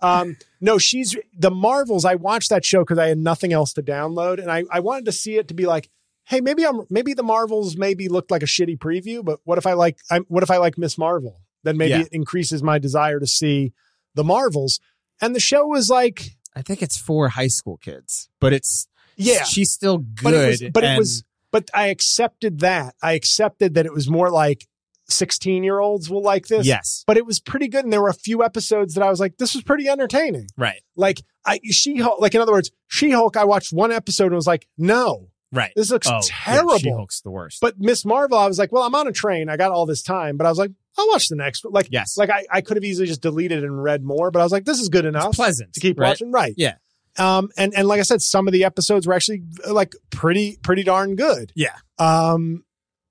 Um, 0.00 0.36
no, 0.60 0.78
she's 0.78 1.16
the 1.36 1.50
Marvels. 1.50 2.04
I 2.04 2.14
watched 2.14 2.50
that 2.50 2.64
show 2.64 2.80
because 2.80 2.98
I 2.98 3.08
had 3.08 3.18
nothing 3.18 3.52
else 3.52 3.72
to 3.74 3.82
download, 3.82 4.38
and 4.40 4.50
I, 4.50 4.64
I 4.70 4.80
wanted 4.80 5.06
to 5.06 5.12
see 5.12 5.36
it 5.36 5.48
to 5.48 5.54
be 5.54 5.66
like, 5.66 5.90
hey, 6.24 6.40
maybe 6.40 6.64
I'm 6.64 6.82
maybe 6.90 7.14
the 7.14 7.22
Marvels 7.22 7.76
maybe 7.76 8.08
looked 8.08 8.30
like 8.30 8.42
a 8.42 8.46
shitty 8.46 8.78
preview, 8.78 9.24
but 9.24 9.40
what 9.44 9.58
if 9.58 9.66
I 9.66 9.72
like 9.72 9.98
I 10.10 10.18
what 10.28 10.42
if 10.42 10.50
I 10.50 10.58
like 10.58 10.78
Miss 10.78 10.96
Marvel? 10.96 11.40
Then 11.64 11.76
maybe 11.76 11.90
Yeah. 11.90 12.00
it 12.00 12.08
increases 12.12 12.62
my 12.62 12.78
desire 12.78 13.20
to 13.20 13.26
see 13.26 13.72
the 14.14 14.24
Marvels. 14.24 14.80
And 15.20 15.34
the 15.34 15.40
show 15.40 15.66
was 15.66 15.88
like, 15.88 16.36
I 16.56 16.62
think 16.62 16.82
it's 16.82 16.98
for 16.98 17.28
high 17.28 17.48
school 17.48 17.76
kids, 17.76 18.28
but 18.40 18.52
it's 18.52 18.88
yeah, 19.16 19.44
she's 19.44 19.70
still 19.70 19.98
good. 19.98 20.22
but 20.22 20.34
it 20.34 20.46
was 20.48 20.62
but 20.72 20.84
it 20.84 20.98
was 20.98 21.24
but 21.52 21.70
I 21.72 21.86
accepted 21.88 22.58
that. 22.60 22.96
I 23.02 23.12
accepted 23.12 23.74
that 23.74 23.86
it 23.86 23.92
was 23.92 24.08
more 24.10 24.30
like 24.30 24.66
16 25.08 25.62
year 25.62 25.78
olds 25.78 26.08
will 26.10 26.22
like 26.22 26.46
this. 26.48 26.66
yes, 26.66 27.04
But 27.06 27.16
it 27.16 27.26
was 27.26 27.38
pretty 27.40 27.68
good. 27.68 27.84
And 27.84 27.92
there 27.92 28.00
were 28.02 28.08
a 28.08 28.14
few 28.14 28.42
episodes 28.42 28.94
that 28.94 29.02
I 29.02 29.10
was 29.10 29.20
like, 29.20 29.36
this 29.36 29.54
was 29.54 29.62
pretty 29.62 29.88
entertaining. 29.88 30.46
right, 30.56 30.80
Like 30.96 31.22
I 31.44 31.60
She 31.64 31.96
Hulk, 31.98 32.20
like 32.20 32.34
in 32.34 32.40
other 32.40 32.52
words, 32.52 32.70
She 32.88 33.10
Hulk, 33.10 33.36
I 33.36 33.44
watched 33.44 33.72
one 33.72 33.92
episode 33.92 34.26
and 34.26 34.36
was 34.36 34.46
like, 34.46 34.68
no, 34.78 35.28
right. 35.52 35.72
this 35.76 35.90
looks 35.90 36.08
Oh, 36.08 36.20
terrible. 36.24 36.72
Yeah, 36.74 36.78
She-Hulk's 36.78 37.20
the 37.20 37.30
worst. 37.30 37.60
but 37.60 37.78
Miss 37.78 38.04
Marvel, 38.04 38.38
I 38.38 38.46
was 38.46 38.58
like, 38.58 38.72
well, 38.72 38.84
I'm 38.84 38.94
on 38.94 39.06
a 39.06 39.12
train. 39.12 39.48
I 39.50 39.56
got 39.56 39.70
all 39.72 39.84
this 39.86 40.02
time, 40.02 40.36
but 40.36 40.46
I 40.46 40.50
was 40.50 40.58
like, 40.58 40.70
I'll 40.96 41.08
watch 41.08 41.28
the 41.28 41.36
next. 41.36 41.64
one. 41.64 41.72
Like, 41.72 41.88
yes, 41.90 42.16
like 42.16 42.30
I, 42.30 42.44
I 42.50 42.60
could 42.60 42.76
have 42.76 42.84
easily 42.84 43.06
just 43.08 43.22
deleted 43.22 43.64
and 43.64 43.82
read 43.82 44.02
more, 44.04 44.30
but 44.30 44.40
I 44.40 44.44
was 44.44 44.52
like, 44.52 44.64
this 44.64 44.78
is 44.78 44.88
good 44.88 45.04
enough 45.04 45.28
it's 45.28 45.36
pleasant 45.36 45.72
to 45.74 45.80
keep 45.80 45.98
right? 45.98 46.08
watching. 46.08 46.30
Right. 46.30 46.54
Yeah. 46.56 46.74
Um, 47.18 47.50
and, 47.56 47.74
and 47.74 47.86
like 47.86 48.00
I 48.00 48.04
said, 48.04 48.22
some 48.22 48.46
of 48.48 48.52
the 48.52 48.64
episodes 48.64 49.06
were 49.06 49.12
actually 49.14 49.42
like 49.70 49.94
pretty, 50.10 50.58
pretty 50.62 50.82
darn 50.82 51.14
good. 51.16 51.52
Yeah. 51.54 51.74
Um, 51.98 52.64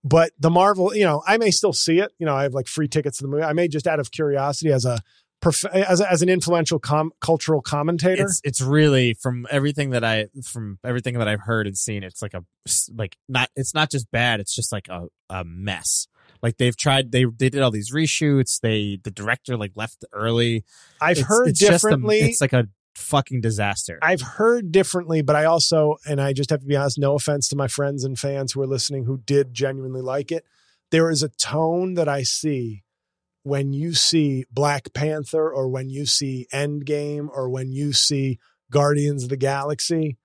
but 0.03 0.31
the 0.39 0.49
Marvel, 0.49 0.95
you 0.95 1.03
know, 1.03 1.21
I 1.27 1.37
may 1.37 1.51
still 1.51 1.73
see 1.73 1.99
it. 1.99 2.11
You 2.17 2.25
know, 2.25 2.35
I 2.35 2.43
have 2.43 2.53
like 2.53 2.67
free 2.67 2.87
tickets 2.87 3.17
to 3.19 3.23
the 3.23 3.27
movie. 3.27 3.43
I 3.43 3.53
may 3.53 3.67
just 3.67 3.85
out 3.85 3.99
of 3.99 4.09
curiosity 4.11 4.71
as 4.71 4.83
a, 4.85 4.99
prof- 5.41 5.65
as, 5.65 6.01
as 6.01 6.21
an 6.23 6.29
influential 6.29 6.79
com- 6.79 7.11
cultural 7.21 7.61
commentator. 7.61 8.23
it's 8.23 8.41
it's 8.43 8.61
really 8.61 9.13
from 9.13 9.45
everything 9.51 9.91
that 9.91 10.03
I 10.03 10.27
from 10.43 10.79
everything 10.83 11.19
that 11.19 11.27
I've 11.27 11.41
heard 11.41 11.67
and 11.67 11.77
seen. 11.77 12.03
It's 12.03 12.21
like 12.23 12.33
a 12.33 12.43
like 12.95 13.17
not 13.29 13.49
it's 13.55 13.75
not 13.75 13.91
just 13.91 14.09
bad. 14.11 14.39
It's 14.39 14.55
just 14.55 14.71
like 14.71 14.87
a 14.87 15.07
a 15.29 15.43
mess. 15.43 16.07
Like 16.41 16.57
they've 16.57 16.75
tried 16.75 17.11
they 17.11 17.25
they 17.25 17.49
did 17.49 17.61
all 17.61 17.69
these 17.71 17.91
reshoots. 17.91 18.59
They 18.59 18.97
the 19.03 19.11
director 19.11 19.55
like 19.57 19.73
left 19.75 20.03
early. 20.13 20.63
I've 20.99 21.17
It's- 21.17 21.27
heard 21.27 21.49
it's 21.49 21.59
just 21.59 21.69
a- 21.69 21.73
differently. 21.75 22.21
it's 22.21 22.41
like 22.41 22.53
a 22.53 22.67
fucking 22.95 23.41
disaster. 23.41 23.99
I've 24.01 24.21
heard 24.21 24.71
differently, 24.71 25.21
but 25.21 25.35
I 25.35 25.45
also, 25.45 25.95
and 26.05 26.21
I 26.21 26.33
just 26.33 26.49
have 26.49 26.61
to 26.61 26.65
be 26.65 26.75
honest, 26.75 26.99
no 26.99 27.15
offense 27.15 27.47
to 27.49 27.55
my 27.55 27.67
friends 27.67 28.03
and 28.03 28.17
fans 28.17 28.51
who 28.51 28.61
are 28.61 28.67
listening 28.67 29.05
who 29.05 29.17
did 29.17 29.53
genuinely 29.53 30.01
like 30.01 30.31
it. 30.31 30.45
There 30.91 31.09
is 31.09 31.23
a 31.23 31.29
tone 31.29 31.93
that 31.93 32.09
I 32.09 32.23
see 32.23 32.83
when 33.43 33.73
you 33.73 33.93
see 33.93 34.45
Black 34.51 34.93
Panther 34.93 35.51
or 35.51 35.67
when 35.69 35.89
you 35.89 36.05
see 36.05 36.47
Endgame 36.53 37.27
or 37.33 37.49
when 37.49 37.71
you 37.71 37.93
see 37.93 38.39
Guardians 38.69 39.23
of 39.23 39.29
the 39.29 39.37
Galaxy 39.37 40.17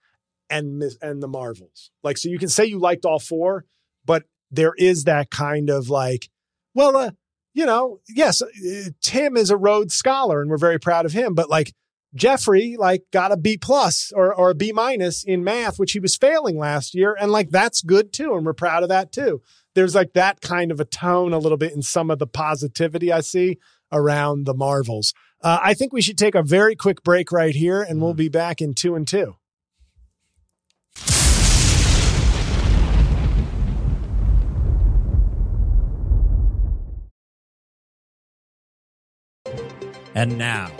and 0.51 0.83
and 1.01 1.23
the 1.23 1.29
Marvels. 1.29 1.91
Like 2.03 2.19
so 2.19 2.29
you 2.29 2.39
can 2.39 2.49
say 2.49 2.67
you 2.67 2.79
liked 2.79 3.05
all 3.05 3.19
four, 3.19 3.65
but 4.05 4.25
there 4.51 4.75
is 4.77 5.05
that 5.05 5.31
kind 5.31 5.71
of 5.71 5.89
like, 5.89 6.29
well, 6.75 6.97
uh, 6.97 7.11
you 7.55 7.67
know, 7.67 8.01
yes, 8.09 8.43
uh, 8.43 8.47
Tim 9.01 9.37
is 9.37 9.51
a 9.51 9.57
Rhodes 9.57 9.95
scholar 9.95 10.41
and 10.41 10.51
we're 10.51 10.59
very 10.59 10.79
proud 10.79 11.07
of 11.07 11.13
him, 11.13 11.35
but 11.35 11.49
like 11.49 11.73
Jeffrey 12.17 12.77
like 12.79 13.05
got 13.13 13.33
a 13.33 13.37
B 13.37 13.57
plus 13.57 14.13
or, 14.15 14.35
or 14.35 14.51
a 14.51 14.55
B 14.55 14.73
minus 14.73 15.23
in 15.23 15.45
math, 15.45 15.79
which 15.79 15.93
he 15.93 16.01
was 16.01 16.17
failing 16.17 16.59
last 16.59 16.95
year. 16.95 17.17
And 17.19 17.31
like 17.31 17.51
that's 17.51 17.83
good 17.83 18.13
too. 18.13 18.35
And 18.35 18.45
we're 18.45 18.55
proud 18.55 18.83
of 18.83 18.89
that 18.89 19.13
too. 19.13 19.43
There's 19.75 19.95
like 19.95 20.15
that 20.15 20.41
kind 20.41 20.73
of 20.73 20.81
a 20.81 20.85
tone 20.85 21.33
a 21.33 21.39
little 21.39 21.59
bit 21.59 21.73
in 21.73 21.83
some 21.83 22.11
of 22.11 22.19
the 22.19 22.27
positivity 22.27 23.13
I 23.13 23.21
see 23.21 23.59
around 23.93 24.47
the 24.47 24.55
Marvels. 24.55 25.15
Uh, 25.43 25.59
I 25.63 25.75
think 25.75 25.93
we 25.93 26.03
should 26.03 26.19
take 26.19 26.35
a 26.35 26.43
very 26.43 26.75
quick 26.75 27.03
break 27.03 27.31
right 27.31 27.55
here 27.55 27.83
and 27.83 28.01
we'll 28.01 28.15
be 28.15 28.29
back 28.29 28.61
in 28.61 28.75
two 28.75 28.95
and 28.95 29.07
two. 29.07 29.37
And 40.15 40.39
now, 40.39 40.71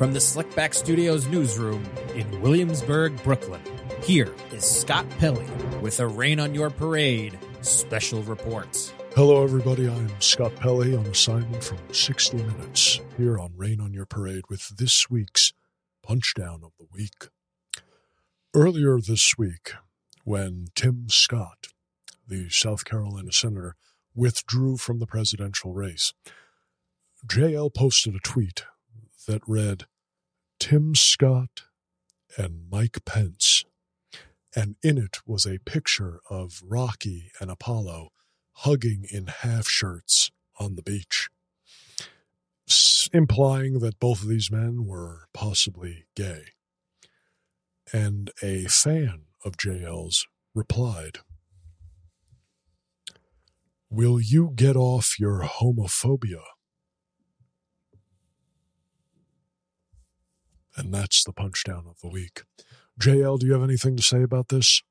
from 0.00 0.14
the 0.14 0.18
Slickback 0.18 0.72
Studios 0.72 1.26
newsroom 1.26 1.84
in 2.14 2.40
Williamsburg, 2.40 3.22
Brooklyn, 3.22 3.60
here 4.02 4.32
is 4.50 4.64
Scott 4.64 5.04
Pelley 5.18 5.44
with 5.82 6.00
a 6.00 6.06
Rain 6.06 6.40
on 6.40 6.54
Your 6.54 6.70
Parade 6.70 7.38
special 7.60 8.22
reports. 8.22 8.94
Hello, 9.14 9.44
everybody. 9.44 9.90
I'm 9.90 10.08
Scott 10.18 10.56
Pelley 10.56 10.96
on 10.96 11.04
assignment 11.04 11.62
from 11.62 11.76
60 11.92 12.38
Minutes 12.38 13.00
here 13.18 13.38
on 13.38 13.52
Rain 13.54 13.78
on 13.78 13.92
Your 13.92 14.06
Parade 14.06 14.44
with 14.48 14.74
this 14.78 15.10
week's 15.10 15.52
Punchdown 16.08 16.64
of 16.64 16.72
the 16.78 16.86
Week. 16.90 17.28
Earlier 18.54 18.98
this 19.06 19.36
week, 19.36 19.72
when 20.24 20.68
Tim 20.74 21.10
Scott, 21.10 21.66
the 22.26 22.48
South 22.48 22.86
Carolina 22.86 23.32
senator, 23.32 23.76
withdrew 24.14 24.78
from 24.78 24.98
the 24.98 25.06
presidential 25.06 25.74
race, 25.74 26.14
JL 27.26 27.74
posted 27.74 28.14
a 28.14 28.18
tweet 28.20 28.64
that 29.26 29.42
read, 29.46 29.84
Tim 30.60 30.94
Scott 30.94 31.62
and 32.36 32.68
Mike 32.70 32.98
Pence. 33.04 33.64
And 34.54 34.76
in 34.82 34.98
it 34.98 35.18
was 35.26 35.46
a 35.46 35.58
picture 35.58 36.20
of 36.30 36.62
Rocky 36.62 37.32
and 37.40 37.50
Apollo 37.50 38.10
hugging 38.52 39.06
in 39.10 39.26
half 39.26 39.66
shirts 39.66 40.30
on 40.58 40.74
the 40.74 40.82
beach, 40.82 41.28
implying 43.12 43.78
that 43.80 43.98
both 43.98 44.22
of 44.22 44.28
these 44.28 44.50
men 44.50 44.84
were 44.84 45.24
possibly 45.32 46.04
gay. 46.14 46.44
And 47.92 48.30
a 48.42 48.66
fan 48.66 49.22
of 49.44 49.56
JL's 49.56 50.26
replied, 50.54 51.18
Will 53.88 54.20
you 54.20 54.52
get 54.54 54.76
off 54.76 55.18
your 55.18 55.42
homophobia? 55.42 56.42
And 60.80 60.94
that's 60.94 61.24
the 61.24 61.32
punchdown 61.32 61.86
of 61.88 62.00
the 62.02 62.08
week. 62.08 62.42
JL, 63.00 63.38
do 63.38 63.46
you 63.46 63.52
have 63.52 63.62
anything 63.62 63.96
to 63.96 64.02
say 64.02 64.22
about 64.22 64.48
this? 64.48 64.82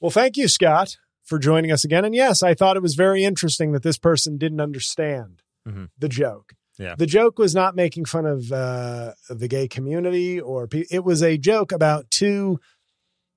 Well, 0.00 0.10
thank 0.10 0.36
you, 0.36 0.48
Scott, 0.48 0.96
for 1.22 1.38
joining 1.38 1.70
us 1.72 1.84
again. 1.84 2.04
And 2.04 2.14
yes, 2.14 2.42
I 2.42 2.54
thought 2.54 2.76
it 2.76 2.82
was 2.82 2.94
very 2.94 3.24
interesting 3.24 3.72
that 3.72 3.82
this 3.82 3.98
person 3.98 4.36
didn't 4.36 4.60
understand 4.60 5.42
Mhm. 5.66 5.88
the 5.98 6.08
joke. 6.08 6.54
Yeah. 6.78 6.94
The 6.96 7.06
joke 7.06 7.38
was 7.38 7.54
not 7.54 7.76
making 7.76 8.06
fun 8.06 8.26
of 8.26 8.50
uh, 8.50 9.14
the 9.30 9.46
gay 9.48 9.68
community, 9.68 10.40
or 10.40 10.66
pe- 10.66 10.86
it 10.90 11.04
was 11.04 11.22
a 11.22 11.38
joke 11.38 11.70
about 11.70 12.10
two 12.10 12.60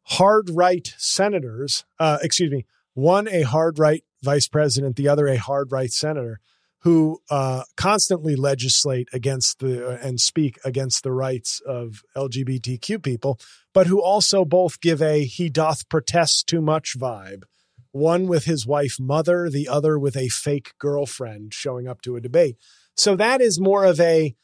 hard 0.03 0.49
right 0.49 0.93
senators. 0.97 1.85
Uh, 1.99 2.17
excuse 2.21 2.51
me, 2.51 2.65
one 2.93 3.27
a 3.27 3.43
hard 3.43 3.77
right 3.77 4.03
vice 4.23 4.47
president, 4.47 4.95
the 4.95 5.07
other 5.07 5.27
a 5.27 5.37
hard 5.37 5.71
right 5.71 5.91
senator, 5.91 6.39
who 6.81 7.19
uh, 7.29 7.63
constantly 7.75 8.35
legislate 8.35 9.09
against 9.11 9.59
the 9.59 9.99
and 10.01 10.19
speak 10.19 10.59
against 10.63 11.03
the 11.03 11.11
rights 11.11 11.61
of 11.65 12.03
LGBTQ 12.15 13.01
people, 13.01 13.39
but 13.73 13.87
who 13.87 14.01
also 14.01 14.45
both 14.45 14.79
give 14.79 15.01
a 15.01 15.25
he 15.25 15.49
doth 15.49 15.89
protest 15.89 16.47
too 16.47 16.61
much 16.61 16.97
vibe. 16.97 17.43
One 17.91 18.27
with 18.27 18.45
his 18.45 18.67
wife 18.67 18.99
mother, 18.99 19.49
the 19.49 19.67
other 19.67 19.97
with 19.97 20.15
a 20.15 20.29
fake 20.29 20.73
girlfriend 20.77 21.53
showing 21.53 21.87
up 21.87 22.01
to 22.01 22.15
a 22.15 22.21
debate. 22.21 22.57
So 22.95 23.15
that 23.15 23.41
is 23.41 23.59
more 23.59 23.83
of 23.85 23.99
a 23.99 24.35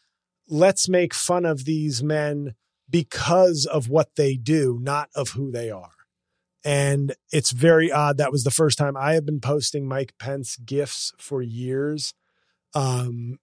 let's 0.48 0.90
make 0.90 1.14
fun 1.14 1.46
of 1.46 1.66
these 1.66 2.04
men 2.04 2.56
because 2.90 3.66
of 3.66 3.90
what 3.90 4.16
they 4.16 4.36
do, 4.36 4.80
not 4.82 5.10
of 5.16 5.30
who 5.30 5.52
they 5.52 5.70
are. 5.70 5.92
And 6.66 7.16
it's 7.32 7.52
very 7.52 7.92
odd. 7.92 8.18
That 8.18 8.32
was 8.32 8.44
the 8.44 8.52
first 8.52 8.78
time 8.78 8.96
I 8.96 9.14
have 9.14 9.26
been 9.26 9.42
posting 9.42 9.88
Mike 9.88 10.14
Pence 10.18 10.58
gifts 10.58 11.12
for 11.18 11.42
years. 11.42 12.14
Um, 12.74 13.40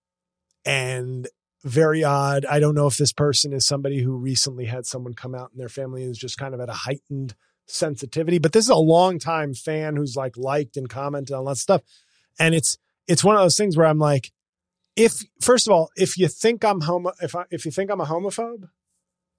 and 0.65 1.29
very 1.63 2.03
odd. 2.03 2.45
I 2.45 2.59
don't 2.59 2.75
know 2.75 2.87
if 2.87 2.97
this 2.97 3.13
person 3.13 3.53
is 3.53 3.67
somebody 3.67 4.03
who 4.03 4.17
recently 4.17 4.67
had 4.67 4.87
someone 4.87 5.15
come 5.15 5.35
out 5.35 5.51
in 5.53 5.59
their 5.59 5.69
family 5.69 6.03
and 6.03 6.11
is 6.11 6.19
just 6.19 6.39
kind 6.39 6.55
of 6.55 6.61
at 6.61 6.69
a 6.69 6.75
heightened 6.75 7.35
sensitivity, 7.67 8.39
but 8.39 8.53
this 8.53 8.65
is 8.65 8.71
a 8.71 8.77
long 8.77 9.19
time 9.19 9.55
fan 9.55 9.97
who's 9.97 10.17
like 10.17 10.37
liked 10.37 10.77
and 10.77 10.89
commented 10.89 11.35
on 11.35 11.45
that 11.45 11.57
stuff. 11.57 11.83
And 12.39 12.55
it's, 12.55 12.79
it's 13.07 13.23
one 13.23 13.37
of 13.37 13.43
those 13.43 13.57
things 13.57 13.77
where 13.77 13.87
I'm 13.87 13.99
like, 13.99 14.33
if 14.97 15.25
first 15.41 15.67
of 15.67 15.73
all, 15.73 15.91
if 15.97 16.19
you 16.19 16.29
think 16.29 16.65
I'm 16.65 16.83
homo, 16.83 17.13
if 17.21 17.35
I, 17.35 17.45
if 17.51 17.65
you 17.65 17.71
think 17.71 17.91
I'm 17.91 18.01
a 18.01 18.07
homophobe, 18.07 18.69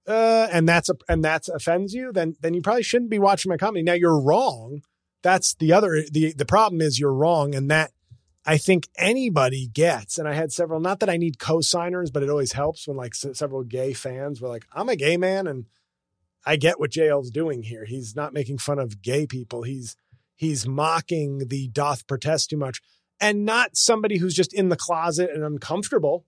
uh, 0.08 0.48
and 0.52 0.68
that's 0.68 0.90
a, 0.90 0.96
and 1.08 1.24
that's 1.24 1.48
offends 1.50 1.94
you, 1.94 2.12
then 2.12 2.36
then 2.42 2.54
you 2.54 2.62
probably 2.62 2.84
shouldn't 2.84 3.12
be 3.12 3.20
watching 3.20 3.50
my 3.50 3.58
comedy. 3.58 3.84
Now 3.84 3.94
you're 3.94 4.20
wrong. 4.20 4.82
That's 5.22 5.54
the 5.56 5.74
other 5.74 6.04
the 6.12 6.34
the 6.34 6.46
problem 6.46 6.82
is 6.82 7.00
you're 7.00 7.14
wrong, 7.14 7.54
and 7.54 7.70
that 7.70 7.92
I 8.46 8.58
think 8.58 8.88
anybody 8.98 9.68
gets. 9.68 10.18
And 10.18 10.28
I 10.28 10.34
had 10.34 10.52
several. 10.52 10.80
Not 10.80 11.00
that 11.00 11.10
I 11.10 11.18
need 11.18 11.40
co-signers, 11.40 12.12
but 12.12 12.24
it 12.24 12.30
always 12.30 12.54
helps 12.54 12.88
when 12.88 12.98
like 12.98 13.14
s- 13.14 13.38
several 13.38 13.64
gay 13.64 13.94
fans 13.94 14.42
were 14.42 14.50
like, 14.50 14.66
"I'm 14.74 14.90
a 14.90 14.96
gay 14.96 15.18
man," 15.18 15.48
and 15.48 15.66
I 16.46 16.56
get 16.56 16.80
what 16.80 16.92
JL's 16.92 17.30
doing 17.30 17.64
here. 17.64 17.86
He's 17.86 18.16
not 18.16 18.34
making 18.34 18.58
fun 18.58 18.80
of 18.80 19.02
gay 19.02 19.28
people. 19.28 19.64
He's 19.64 19.96
he's 20.36 20.68
mocking 20.68 21.48
the 21.50 21.68
doth 21.68 22.08
protest 22.08 22.50
too 22.50 22.58
much, 22.58 22.82
and 23.20 23.46
not 23.46 23.78
somebody 23.78 24.18
who's 24.18 24.34
just 24.34 24.54
in 24.54 24.70
the 24.70 24.78
closet 24.78 25.30
and 25.32 25.44
uncomfortable 25.44 26.26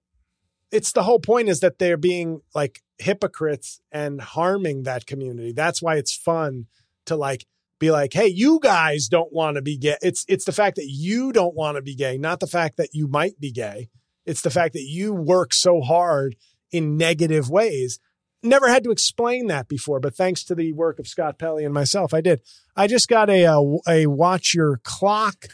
it's 0.73 0.91
the 0.91 1.03
whole 1.03 1.19
point 1.19 1.49
is 1.49 1.59
that 1.59 1.77
they're 1.77 1.97
being 1.97 2.41
like 2.55 2.81
hypocrites 2.97 3.79
and 3.91 4.19
harming 4.19 4.83
that 4.83 5.05
community. 5.05 5.51
That's 5.51 5.83
why 5.83 5.97
it's 5.97 6.15
fun 6.15 6.65
to 7.05 7.15
like 7.15 7.45
be 7.83 7.91
like, 7.91 8.13
hey, 8.13 8.27
you 8.27 8.59
guys 8.61 9.09
don't 9.09 9.33
want 9.33 9.55
to 9.55 9.61
be 9.61 9.77
gay. 9.77 9.97
It's 10.01 10.23
it's 10.29 10.45
the 10.45 10.53
fact 10.53 10.77
that 10.77 10.87
you 10.87 11.33
don't 11.33 11.53
want 11.53 11.75
to 11.75 11.81
be 11.81 11.95
gay, 11.95 12.17
not 12.17 12.39
the 12.39 12.47
fact 12.47 12.77
that 12.77 12.89
you 12.93 13.07
might 13.07 13.39
be 13.39 13.51
gay. 13.51 13.89
It's 14.25 14.41
the 14.41 14.49
fact 14.49 14.73
that 14.73 14.83
you 14.83 15.13
work 15.13 15.53
so 15.53 15.81
hard 15.81 16.37
in 16.71 16.95
negative 16.95 17.49
ways. 17.49 17.99
Never 18.41 18.69
had 18.69 18.85
to 18.85 18.91
explain 18.91 19.47
that 19.47 19.67
before, 19.67 19.99
but 19.99 20.15
thanks 20.15 20.45
to 20.45 20.55
the 20.55 20.71
work 20.71 20.97
of 20.97 21.07
Scott 21.07 21.37
Pelley 21.37 21.65
and 21.65 21.73
myself, 21.73 22.13
I 22.13 22.21
did. 22.21 22.41
I 22.75 22.87
just 22.87 23.09
got 23.09 23.29
a 23.29 23.43
a, 23.43 23.79
a 23.87 24.05
watch 24.07 24.53
your 24.53 24.79
clock 24.83 25.47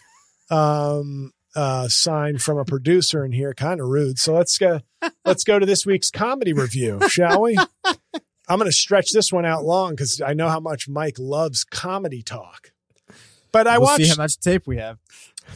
um 0.51 1.31
uh 1.55 1.87
sign 1.87 2.37
from 2.37 2.59
a 2.59 2.65
producer 2.65 3.25
in 3.25 3.31
here 3.31 3.53
kind 3.53 3.79
of 3.79 3.87
rude 3.87 4.17
so 4.17 4.33
let's 4.33 4.57
go 4.57 4.79
let's 5.25 5.43
go 5.43 5.59
to 5.59 5.65
this 5.65 5.85
week's 5.85 6.09
comedy 6.09 6.53
review 6.53 6.99
shall 7.07 7.41
we 7.41 7.55
i'm 8.49 8.57
going 8.59 8.69
to 8.69 8.75
stretch 8.75 9.11
this 9.11 9.31
one 9.31 9.45
out 9.45 9.63
long 9.63 9.91
because 9.91 10.19
i 10.21 10.33
know 10.33 10.49
how 10.49 10.59
much 10.59 10.89
mike 10.89 11.15
loves 11.17 11.63
comedy 11.63 12.21
talk 12.21 12.71
but 13.51 13.67
i 13.67 13.77
we'll 13.77 13.87
watched 13.87 14.03
see 14.03 14.09
how 14.09 14.15
much 14.15 14.37
tape 14.39 14.65
we 14.67 14.77
have. 14.77 14.97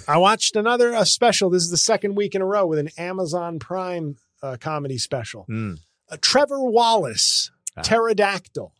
i 0.07 0.17
watched 0.17 0.55
another 0.55 0.93
uh, 0.95 1.03
special 1.03 1.49
this 1.49 1.63
is 1.63 1.71
the 1.71 1.77
second 1.77 2.15
week 2.15 2.35
in 2.35 2.41
a 2.41 2.45
row 2.45 2.65
with 2.65 2.79
an 2.79 2.89
amazon 2.97 3.59
prime 3.59 4.15
uh, 4.41 4.57
comedy 4.59 4.97
special 4.97 5.43
Hmm. 5.47 5.73
uh, 6.11 6.17
Trevor 6.21 6.63
Wallace, 6.63 7.49
Ah. 7.75 7.81
Pterodactyl. 7.81 8.71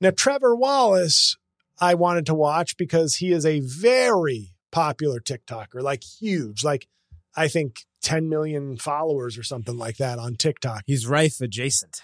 Now, 0.00 0.10
Trevor 0.10 0.56
Wallace, 0.56 1.36
I 1.78 1.94
wanted 1.94 2.26
to 2.26 2.34
watch 2.34 2.76
because 2.76 3.16
he 3.16 3.30
is 3.30 3.46
a 3.46 3.60
very 3.60 4.54
popular 4.72 5.20
TikToker, 5.20 5.80
like 5.82 6.02
huge, 6.02 6.64
like 6.64 6.88
I 7.36 7.46
think 7.46 7.84
10 8.02 8.28
million 8.28 8.76
followers 8.76 9.38
or 9.38 9.42
something 9.44 9.76
like 9.78 9.98
that 9.98 10.18
on 10.18 10.34
TikTok. 10.34 10.82
He's 10.86 11.06
Rife 11.06 11.40
adjacent. 11.40 12.00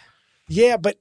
Yeah, 0.47 0.77
but 0.77 0.99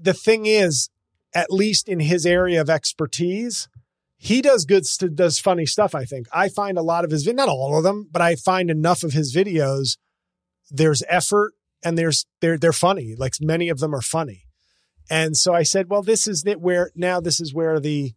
the 0.00 0.14
thing 0.14 0.46
is, 0.46 0.90
at 1.34 1.50
least 1.50 1.88
in 1.88 2.00
his 2.00 2.24
area 2.24 2.60
of 2.60 2.70
expertise, 2.70 3.68
he 4.16 4.40
does 4.40 4.64
good, 4.64 4.86
st- 4.86 5.14
does 5.14 5.38
funny 5.38 5.66
stuff. 5.66 5.94
I 5.94 6.04
think 6.04 6.26
I 6.32 6.48
find 6.48 6.78
a 6.78 6.82
lot 6.82 7.04
of 7.04 7.10
his, 7.10 7.24
vid- 7.24 7.36
not 7.36 7.48
all 7.48 7.76
of 7.76 7.84
them, 7.84 8.08
but 8.10 8.22
I 8.22 8.34
find 8.36 8.70
enough 8.70 9.02
of 9.02 9.12
his 9.12 9.34
videos. 9.34 9.98
There's 10.70 11.02
effort 11.08 11.54
and 11.84 11.96
there's 11.96 12.26
they're 12.40 12.58
they're 12.58 12.72
funny. 12.72 13.14
Like 13.16 13.34
many 13.40 13.68
of 13.68 13.78
them 13.78 13.94
are 13.94 14.02
funny, 14.02 14.46
and 15.08 15.36
so 15.36 15.54
I 15.54 15.62
said, 15.62 15.88
well, 15.88 16.02
this 16.02 16.26
is 16.26 16.44
it. 16.44 16.60
Where 16.60 16.90
now 16.96 17.20
this 17.20 17.40
is 17.40 17.54
where 17.54 17.78
the 17.78 18.14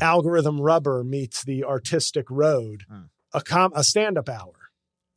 algorithm 0.00 0.60
rubber 0.60 1.02
meets 1.02 1.42
the 1.42 1.64
artistic 1.64 2.30
road. 2.30 2.84
Hmm. 2.88 3.02
A 3.34 3.40
com 3.40 3.72
a 3.74 3.82
stand 3.82 4.18
up 4.18 4.28
hour, 4.28 4.70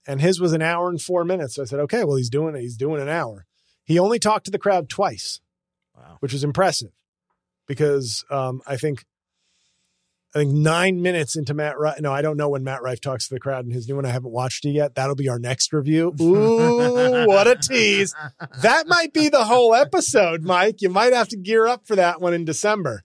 and 0.08 0.22
his 0.22 0.40
was 0.40 0.54
an 0.54 0.62
hour 0.62 0.90
and 0.90 1.02
four 1.02 1.24
minutes. 1.26 1.56
So 1.56 1.64
I 1.64 1.66
said, 1.66 1.80
okay, 1.82 2.04
well 2.04 2.16
he's 2.16 2.30
doing 2.30 2.56
it. 2.56 2.62
He's 2.62 2.78
doing 2.78 3.02
an 3.02 3.10
hour. 3.10 3.46
He 3.84 4.00
only 4.00 4.18
talked 4.18 4.46
to 4.46 4.52
the 4.52 4.58
crowd 4.58 4.90
twice, 4.90 5.42
Wow. 5.96 6.18
which 6.20 6.34
was 6.34 6.44
impressive 6.44 6.92
because 7.68 8.26
um, 8.30 8.62
I 8.68 8.78
think 8.78 9.06
I 10.36 10.40
think 10.40 10.52
nine 10.52 11.02
minutes 11.02 11.38
into 11.38 11.54
Matt 11.54 11.80
Rife. 11.80 12.02
No, 12.02 12.12
I 12.12 12.22
don't 12.22 12.36
know 12.36 12.50
when 12.50 12.64
Matt 12.64 12.82
Rife 12.82 13.00
talks 13.00 13.30
to 13.30 13.34
the 13.34 13.40
crowd 13.40 13.64
in 13.64 13.72
his 13.72 13.88
new 13.88 13.96
one. 13.96 14.06
I 14.06 14.10
haven't 14.10 14.34
watched 14.34 14.66
it 14.66 14.72
yet. 14.72 14.96
That'll 14.96 15.16
be 15.16 15.30
our 15.30 15.40
next 15.40 15.72
review. 15.72 16.14
Ooh, 16.20 17.26
what 17.26 17.48
a 17.48 17.56
tease. 17.56 18.14
That 18.62 18.86
might 18.86 19.14
be 19.14 19.30
the 19.30 19.46
whole 19.46 19.74
episode, 19.74 20.44
Mike. 20.44 20.82
You 20.82 20.90
might 20.90 21.14
have 21.14 21.30
to 21.30 21.38
gear 21.38 21.66
up 21.66 21.88
for 21.88 21.96
that 21.96 22.20
one 22.20 22.34
in 22.34 22.44
December. 22.44 23.04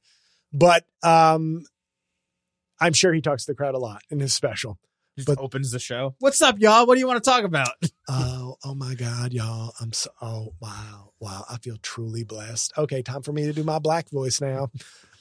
But 0.52 0.84
um, 1.04 1.62
I'm 2.80 2.94
sure 2.94 3.12
he 3.12 3.20
talks 3.20 3.44
to 3.44 3.52
the 3.52 3.56
crowd 3.56 3.76
a 3.76 3.78
lot 3.78 4.02
in 4.10 4.18
his 4.18 4.34
special. 4.34 4.80
Just 5.20 5.36
But- 5.38 5.42
opens 5.42 5.70
the 5.70 5.78
show. 5.78 6.14
What's 6.18 6.40
up, 6.42 6.58
y'all? 6.58 6.86
What 6.86 6.94
do 6.94 7.00
you 7.00 7.06
want 7.06 7.22
to 7.22 7.30
talk 7.30 7.44
about? 7.44 7.68
Oh, 8.12 8.56
oh 8.64 8.74
my 8.74 8.96
God, 8.96 9.32
y'all. 9.32 9.72
I'm 9.80 9.92
so, 9.92 10.10
oh, 10.20 10.52
wow. 10.60 11.12
Wow. 11.20 11.44
I 11.48 11.58
feel 11.58 11.76
truly 11.80 12.24
blessed. 12.24 12.72
Okay, 12.76 13.02
time 13.02 13.22
for 13.22 13.32
me 13.32 13.44
to 13.44 13.52
do 13.52 13.62
my 13.62 13.78
black 13.78 14.10
voice 14.10 14.40
now. 14.40 14.70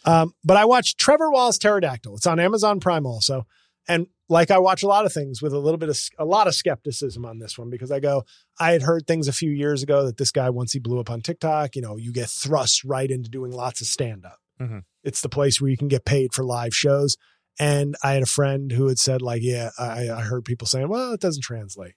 Um, 0.05 0.33
but 0.43 0.57
I 0.57 0.65
watched 0.65 0.97
Trevor 0.97 1.29
Wallace 1.29 1.59
Pterodactyl. 1.59 2.15
It's 2.15 2.25
on 2.25 2.39
Amazon 2.39 2.79
Prime 2.79 3.05
also. 3.05 3.45
And 3.87 4.07
like 4.27 4.49
I 4.49 4.57
watch 4.57 4.81
a 4.81 4.87
lot 4.87 5.05
of 5.05 5.13
things 5.13 5.39
with 5.39 5.53
a 5.53 5.59
little 5.59 5.77
bit 5.77 5.89
of 5.89 5.99
a 6.17 6.25
lot 6.25 6.47
of 6.47 6.55
skepticism 6.55 7.25
on 7.25 7.37
this 7.37 7.59
one 7.59 7.69
because 7.69 7.91
I 7.91 7.99
go, 7.99 8.23
I 8.59 8.71
had 8.71 8.81
heard 8.81 9.05
things 9.05 9.27
a 9.27 9.33
few 9.33 9.51
years 9.51 9.83
ago 9.83 10.07
that 10.07 10.17
this 10.17 10.31
guy, 10.31 10.49
once 10.49 10.71
he 10.73 10.79
blew 10.79 10.99
up 10.99 11.11
on 11.11 11.21
TikTok, 11.21 11.75
you 11.75 11.83
know, 11.83 11.95
you 11.95 12.11
get 12.11 12.29
thrust 12.29 12.83
right 12.83 13.09
into 13.11 13.29
doing 13.29 13.51
lots 13.51 13.81
of 13.81 13.87
stand 13.87 14.25
up. 14.25 14.39
Mhm. 14.59 14.81
It's 15.03 15.21
the 15.21 15.29
place 15.29 15.61
where 15.61 15.69
you 15.69 15.77
can 15.77 15.87
get 15.89 16.05
paid 16.05 16.33
for 16.33 16.43
live 16.43 16.73
shows. 16.73 17.17
And 17.57 17.95
I 18.03 18.13
had 18.13 18.23
a 18.23 18.27
friend 18.27 18.71
who 18.71 18.87
had 18.87 18.99
said, 18.99 19.21
like, 19.21 19.41
yeah, 19.43 19.69
I, 19.77 20.09
I 20.09 20.21
heard 20.21 20.45
people 20.45 20.67
saying, 20.67 20.87
well, 20.87 21.13
it 21.13 21.19
doesn't 21.19 21.43
translate. 21.43 21.95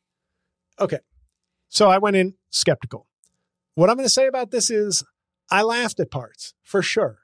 Okay. 0.80 0.98
So 1.68 1.88
I 1.88 1.98
went 1.98 2.16
in 2.16 2.34
skeptical. 2.50 3.06
What 3.74 3.88
I'm 3.88 3.96
going 3.96 4.06
to 4.06 4.12
say 4.12 4.26
about 4.26 4.50
this 4.50 4.70
is 4.70 5.04
I 5.50 5.62
laughed 5.62 6.00
at 6.00 6.10
parts 6.10 6.54
for 6.62 6.82
sure. 6.82 7.18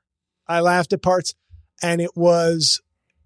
I 0.46 0.60
laughed 0.60 0.92
at 0.92 1.02
parts 1.02 1.34
and 1.82 2.00
it 2.00 2.16
was, 2.16 2.80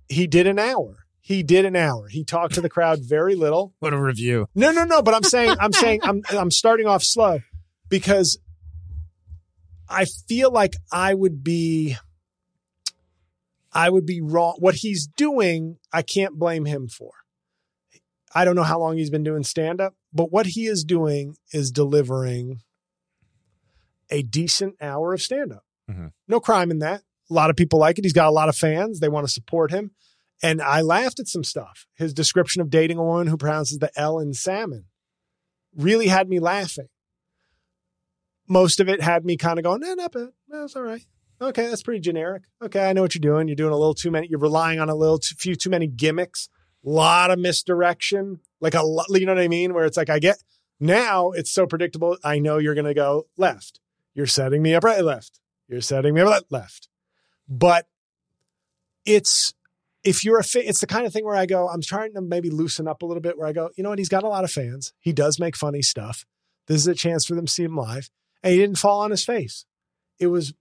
he 0.09 0.27
did 0.27 0.47
an 0.47 0.59
hour. 0.59 1.07
He 1.21 1.43
did 1.43 1.65
an 1.65 1.77
hour. 1.77 2.09
He 2.09 2.25
talked 2.25 2.55
to 2.55 2.61
the 2.61 2.69
crowd 2.69 2.99
very 3.01 3.35
little. 3.35 3.75
What 3.81 3.93
a 3.93 4.01
review. 4.01 4.49
No, 4.55 4.73
no, 4.73 4.85
no. 4.85 5.03
But 5.03 5.15
I'm 5.15 5.23
saying, 5.23 5.57
I'm 5.61 5.73
saying, 5.73 6.01
I'm, 6.03 6.23
I'm 6.31 6.51
starting 6.51 6.87
off 6.87 7.03
slow 7.03 7.41
because 7.89 8.39
I 9.89 10.05
feel 10.05 10.51
like 10.51 10.75
I 10.91 11.15
would 11.15 11.45
be, 11.45 11.97
I 13.73 13.91
would 13.91 14.07
be 14.07 14.21
wrong. 14.21 14.57
What 14.59 14.77
he's 14.77 15.07
doing, 15.07 15.79
I 15.93 16.03
can't 16.03 16.39
blame 16.39 16.65
him 16.67 16.89
for. 16.89 17.11
I 18.35 18.45
don't 18.45 18.57
know 18.57 18.63
how 18.63 18.79
long 18.79 18.97
he's 18.97 19.11
been 19.11 19.25
doing 19.25 19.45
stand 19.45 19.81
up, 19.81 19.95
but 20.13 20.31
what 20.33 20.47
he 20.47 20.67
is 20.67 20.85
doing 20.85 21.37
is 21.53 21.71
delivering 21.71 22.61
a 24.11 24.23
decent 24.23 24.77
hour 24.81 25.15
of 25.15 25.23
stand 25.23 25.53
up. 25.53 25.65
Mhm. 25.91 26.13
No 26.29 26.41
crime 26.41 26.71
in 26.71 26.79
that. 26.81 27.03
A 27.31 27.35
lot 27.35 27.51
of 27.51 27.57
people 27.57 27.79
like 27.79 27.99
it. 27.99 28.05
He's 28.05 28.13
got 28.13 28.29
a 28.29 28.33
lot 28.33 28.49
of 28.49 28.57
fans. 28.57 29.01
They 29.01 29.09
want 29.09 29.27
to 29.27 29.33
support 29.33 29.71
him. 29.71 29.93
And 30.43 30.61
I 30.61 30.81
laughed 30.81 31.21
at 31.21 31.29
some 31.29 31.45
stuff. 31.45 31.87
His 31.95 32.13
description 32.13 32.61
of 32.61 32.69
dating 32.71 32.99
a 32.99 33.05
woman 33.05 33.29
who 33.29 33.37
pronounces 33.37 33.79
the 33.79 33.91
L 33.99 34.19
in 34.19 34.35
salmon 34.35 34.87
really 35.75 36.09
had 36.09 36.29
me 36.29 36.41
laughing. 36.41 36.89
Most 38.49 38.81
of 38.81 38.89
it 38.89 39.01
had 39.01 39.25
me 39.25 39.37
kind 39.37 39.59
of 39.59 39.63
going, 39.63 39.83
eh, 39.85 39.95
not 39.95 40.13
bad. 40.13 40.31
That's 40.49 40.77
all 40.77 40.83
right. 40.83 41.07
Okay, 41.43 41.67
that's 41.67 41.83
pretty 41.83 42.01
generic. 42.01 42.45
Okay, 42.63 42.89
I 42.89 42.93
know 42.93 43.03
what 43.03 43.17
you're 43.17 43.21
doing. 43.21 43.49
You're 43.49 43.57
doing 43.57 43.73
a 43.73 43.77
little 43.77 43.95
too 43.95 44.13
many. 44.13 44.29
You're 44.29 44.39
relying 44.39 44.79
on 44.79 44.89
a 44.89 44.95
little 44.95 45.19
too 45.19 45.35
few 45.37 45.57
too 45.57 45.71
many 45.71 45.89
gimmicks. 45.89 46.49
A 46.87 46.89
lot 46.89 47.33
of 47.33 47.39
misdirection. 47.41 48.39
Like 48.61 48.75
a 48.75 48.83
lot, 48.83 49.07
you 49.11 49.27
know 49.27 49.35
what 49.35 49.43
I 49.43 49.49
mean? 49.49 49.75
Where 49.75 49.85
it's 49.85 49.97
like 49.97 50.09
I 50.09 50.21
get 50.21 50.43
now 50.79 51.31
it's 51.31 51.51
so 51.51 51.67
predictable. 51.67 52.17
I 52.23 52.39
know 52.39 52.59
you're 52.59 52.75
going 52.75 52.87
to 52.87 52.95
go 52.95 53.27
left. 53.37 53.81
You're 54.15 54.27
setting 54.27 54.63
me 54.63 54.75
up 54.75 54.85
right 54.85 55.05
left. 55.05 55.41
You're 55.69 55.81
setting 55.81 56.15
me 56.15 56.21
up 56.21 56.45
left. 56.51 56.89
But 57.49 57.87
it's 59.05 59.53
if 60.05 60.25
you're 60.25 60.39
a 60.39 60.45
it's 60.55 60.81
the 60.81 60.87
kind 60.87 61.07
of 61.07 61.13
thing 61.13 61.25
where 61.25 61.37
I 61.37 61.47
go, 61.47 61.69
I'm 61.69 61.83
trying 61.83 62.15
to 62.15 62.21
maybe 62.21 62.51
loosen 62.51 62.87
up 62.87 63.03
a 63.03 63.07
little 63.07 63.21
bit. 63.21 63.37
Where 63.37 63.49
I 63.49 63.53
go, 63.53 63.71
you 63.77 63.83
know 63.83 63.91
what? 63.91 63.99
He's 63.99 64.09
got 64.09 64.23
a 64.23 64.29
lot 64.29 64.45
of 64.45 64.51
fans. 64.51 64.93
He 65.01 65.13
does 65.13 65.41
make 65.41 65.57
funny 65.57 65.83
stuff. 65.83 66.25
This 66.69 66.79
is 66.79 66.87
a 66.87 66.95
chance 66.95 67.27
for 67.27 67.35
them 67.35 67.47
to 67.47 67.53
see 67.53 67.65
him 67.65 67.77
live, 67.77 68.11
and 68.43 68.53
he 68.53 68.59
didn't 68.59 68.79
fall 68.79 69.01
on 69.01 69.11
his 69.11 69.25
face. 69.25 69.65
It 70.19 70.29
was 70.29 70.53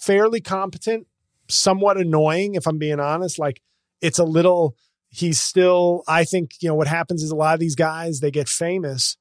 fairly 0.00 0.40
competent, 0.40 1.06
somewhat 1.48 1.98
annoying, 1.98 2.54
if 2.54 2.66
I'm 2.66 2.78
being 2.78 3.00
honest. 3.00 3.38
Like 3.38 3.60
it's 4.00 4.18
a 4.18 4.24
little. 4.24 4.76
He's 5.08 5.40
still. 5.40 6.02
I 6.08 6.24
think 6.24 6.52
you 6.60 6.68
know 6.68 6.74
what 6.74 6.88
happens 6.88 7.22
is 7.22 7.30
a 7.30 7.36
lot 7.36 7.54
of 7.54 7.60
these 7.60 7.76
guys 7.76 8.20
they 8.20 8.30
get 8.30 8.48
famous. 8.48 9.16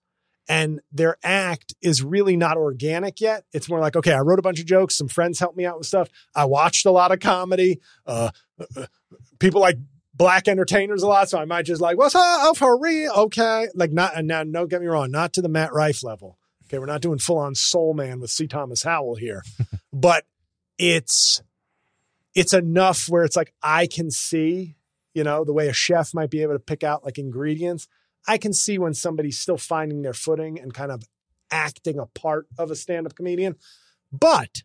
And 0.47 0.79
their 0.91 1.15
act 1.21 1.75
is 1.79 2.01
really 2.01 2.35
not 2.35 2.57
organic 2.57 3.21
yet. 3.21 3.43
It's 3.53 3.69
more 3.69 3.79
like, 3.79 3.95
okay, 3.95 4.13
I 4.13 4.21
wrote 4.21 4.39
a 4.39 4.41
bunch 4.41 4.59
of 4.59 4.65
jokes. 4.65 4.97
Some 4.97 5.07
friends 5.07 5.39
helped 5.39 5.55
me 5.55 5.63
out 5.63 5.77
with 5.77 5.85
stuff. 5.85 6.09
I 6.33 6.45
watched 6.45 6.87
a 6.87 6.91
lot 6.91 7.11
of 7.11 7.19
comedy. 7.19 7.79
Uh, 8.03 8.31
people 9.39 9.61
like 9.61 9.77
black 10.19 10.47
entertainers 10.47 11.03
a 11.03 11.07
lot, 11.07 11.29
so 11.29 11.37
I 11.37 11.45
might 11.45 11.63
just 11.63 11.81
like, 11.81 11.99
what's 11.99 12.15
up 12.15 12.21
oh, 12.23 12.53
for 12.55 12.79
real? 12.79 13.11
Okay, 13.11 13.67
like 13.75 13.91
not 13.91 14.17
and 14.17 14.27
now. 14.27 14.43
Don't 14.43 14.69
get 14.69 14.81
me 14.81 14.87
wrong, 14.87 15.11
not 15.11 15.33
to 15.33 15.41
the 15.41 15.49
Matt 15.49 15.71
Rife 15.71 16.03
level. 16.03 16.39
Okay, 16.65 16.79
we're 16.79 16.87
not 16.87 17.01
doing 17.01 17.19
full 17.19 17.37
on 17.37 17.53
Soul 17.55 17.93
Man 17.93 18.19
with 18.19 18.31
C. 18.31 18.47
Thomas 18.47 18.83
Howell 18.83 19.15
here, 19.15 19.43
but 19.93 20.25
it's 20.79 21.43
it's 22.33 22.53
enough 22.53 23.07
where 23.09 23.23
it's 23.23 23.35
like 23.35 23.53
I 23.61 23.85
can 23.85 24.09
see, 24.09 24.77
you 25.13 25.23
know, 25.23 25.43
the 25.43 25.53
way 25.53 25.67
a 25.67 25.73
chef 25.73 26.13
might 26.13 26.31
be 26.31 26.41
able 26.41 26.53
to 26.53 26.59
pick 26.59 26.83
out 26.83 27.03
like 27.03 27.17
ingredients. 27.19 27.87
I 28.27 28.37
can 28.37 28.53
see 28.53 28.77
when 28.79 28.93
somebody's 28.93 29.39
still 29.39 29.57
finding 29.57 30.01
their 30.01 30.13
footing 30.13 30.59
and 30.59 30.73
kind 30.73 30.91
of 30.91 31.03
acting 31.51 31.99
a 31.99 32.05
part 32.05 32.47
of 32.57 32.71
a 32.71 32.75
stand 32.75 33.05
up 33.05 33.15
comedian, 33.15 33.55
but 34.11 34.63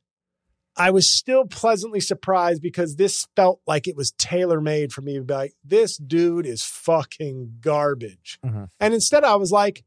I 0.76 0.90
was 0.90 1.08
still 1.08 1.46
pleasantly 1.46 2.00
surprised 2.00 2.60
because 2.60 2.96
this 2.96 3.26
felt 3.36 3.60
like 3.66 3.86
it 3.86 3.96
was 3.96 4.12
tailor 4.18 4.60
made 4.60 4.92
for 4.92 5.02
me 5.02 5.14
to 5.14 5.22
be 5.22 5.32
like, 5.34 5.54
this 5.64 5.96
dude 5.96 6.46
is 6.46 6.64
fucking 6.64 7.58
garbage. 7.60 8.38
Mhm. 8.44 8.68
And 8.80 8.92
instead, 8.92 9.22
I 9.24 9.36
was 9.36 9.52
like, 9.52 9.84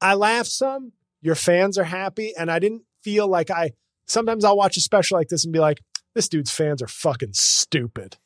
I 0.00 0.14
laughed 0.14 0.50
some, 0.50 0.92
your 1.22 1.36
fans 1.36 1.78
are 1.78 1.84
happy. 1.84 2.34
And 2.36 2.50
I 2.50 2.58
didn't 2.58 2.82
feel 3.02 3.28
like 3.28 3.48
I, 3.48 3.72
sometimes 4.06 4.44
I'll 4.44 4.56
watch 4.56 4.76
a 4.76 4.80
special 4.80 5.16
like 5.18 5.28
this 5.28 5.44
and 5.44 5.52
be 5.52 5.58
like, 5.58 5.80
this 6.14 6.28
dude's 6.28 6.50
fans 6.50 6.82
are 6.82 6.88
fucking 6.88 7.32
stupid. 7.32 8.16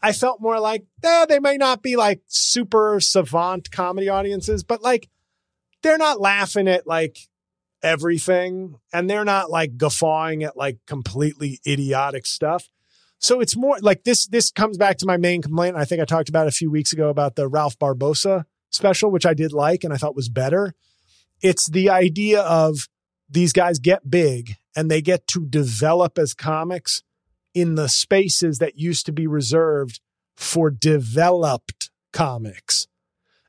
I 0.00 0.12
felt 0.12 0.40
more 0.40 0.60
like, 0.60 0.84
eh, 1.02 1.26
they 1.26 1.40
may 1.40 1.56
not 1.56 1.82
be 1.82 1.96
like 1.96 2.22
super 2.26 3.00
savant 3.00 3.70
comedy 3.70 4.08
audiences, 4.08 4.62
but 4.62 4.82
like, 4.82 5.08
they're 5.82 5.98
not 5.98 6.20
laughing 6.20 6.68
at 6.68 6.86
like 6.86 7.18
everything 7.82 8.76
and 8.92 9.08
they're 9.08 9.24
not 9.24 9.50
like 9.50 9.76
guffawing 9.76 10.42
at 10.42 10.56
like 10.56 10.78
completely 10.86 11.60
idiotic 11.66 12.26
stuff. 12.26 12.68
So 13.18 13.40
it's 13.40 13.56
more 13.56 13.78
like 13.80 14.04
this 14.04 14.26
this 14.26 14.50
comes 14.50 14.76
back 14.76 14.98
to 14.98 15.06
my 15.06 15.16
main 15.16 15.42
complaint. 15.42 15.76
I 15.76 15.84
think 15.84 16.00
I 16.00 16.04
talked 16.04 16.28
about 16.28 16.46
a 16.46 16.52
few 16.52 16.70
weeks 16.70 16.92
ago 16.92 17.08
about 17.08 17.34
the 17.36 17.48
Ralph 17.48 17.78
Barbosa 17.78 18.44
special, 18.70 19.10
which 19.10 19.26
I 19.26 19.34
did 19.34 19.52
like 19.52 19.84
and 19.84 19.92
I 19.92 19.96
thought 19.96 20.14
was 20.14 20.28
better. 20.28 20.74
It's 21.40 21.68
the 21.68 21.90
idea 21.90 22.40
of 22.42 22.88
these 23.28 23.52
guys 23.52 23.78
get 23.78 24.10
big 24.10 24.56
and 24.78 24.88
they 24.88 25.02
get 25.02 25.26
to 25.26 25.44
develop 25.44 26.20
as 26.20 26.34
comics 26.34 27.02
in 27.52 27.74
the 27.74 27.88
spaces 27.88 28.58
that 28.58 28.78
used 28.78 29.06
to 29.06 29.12
be 29.12 29.26
reserved 29.26 30.00
for 30.36 30.70
developed 30.70 31.90
comics. 32.12 32.86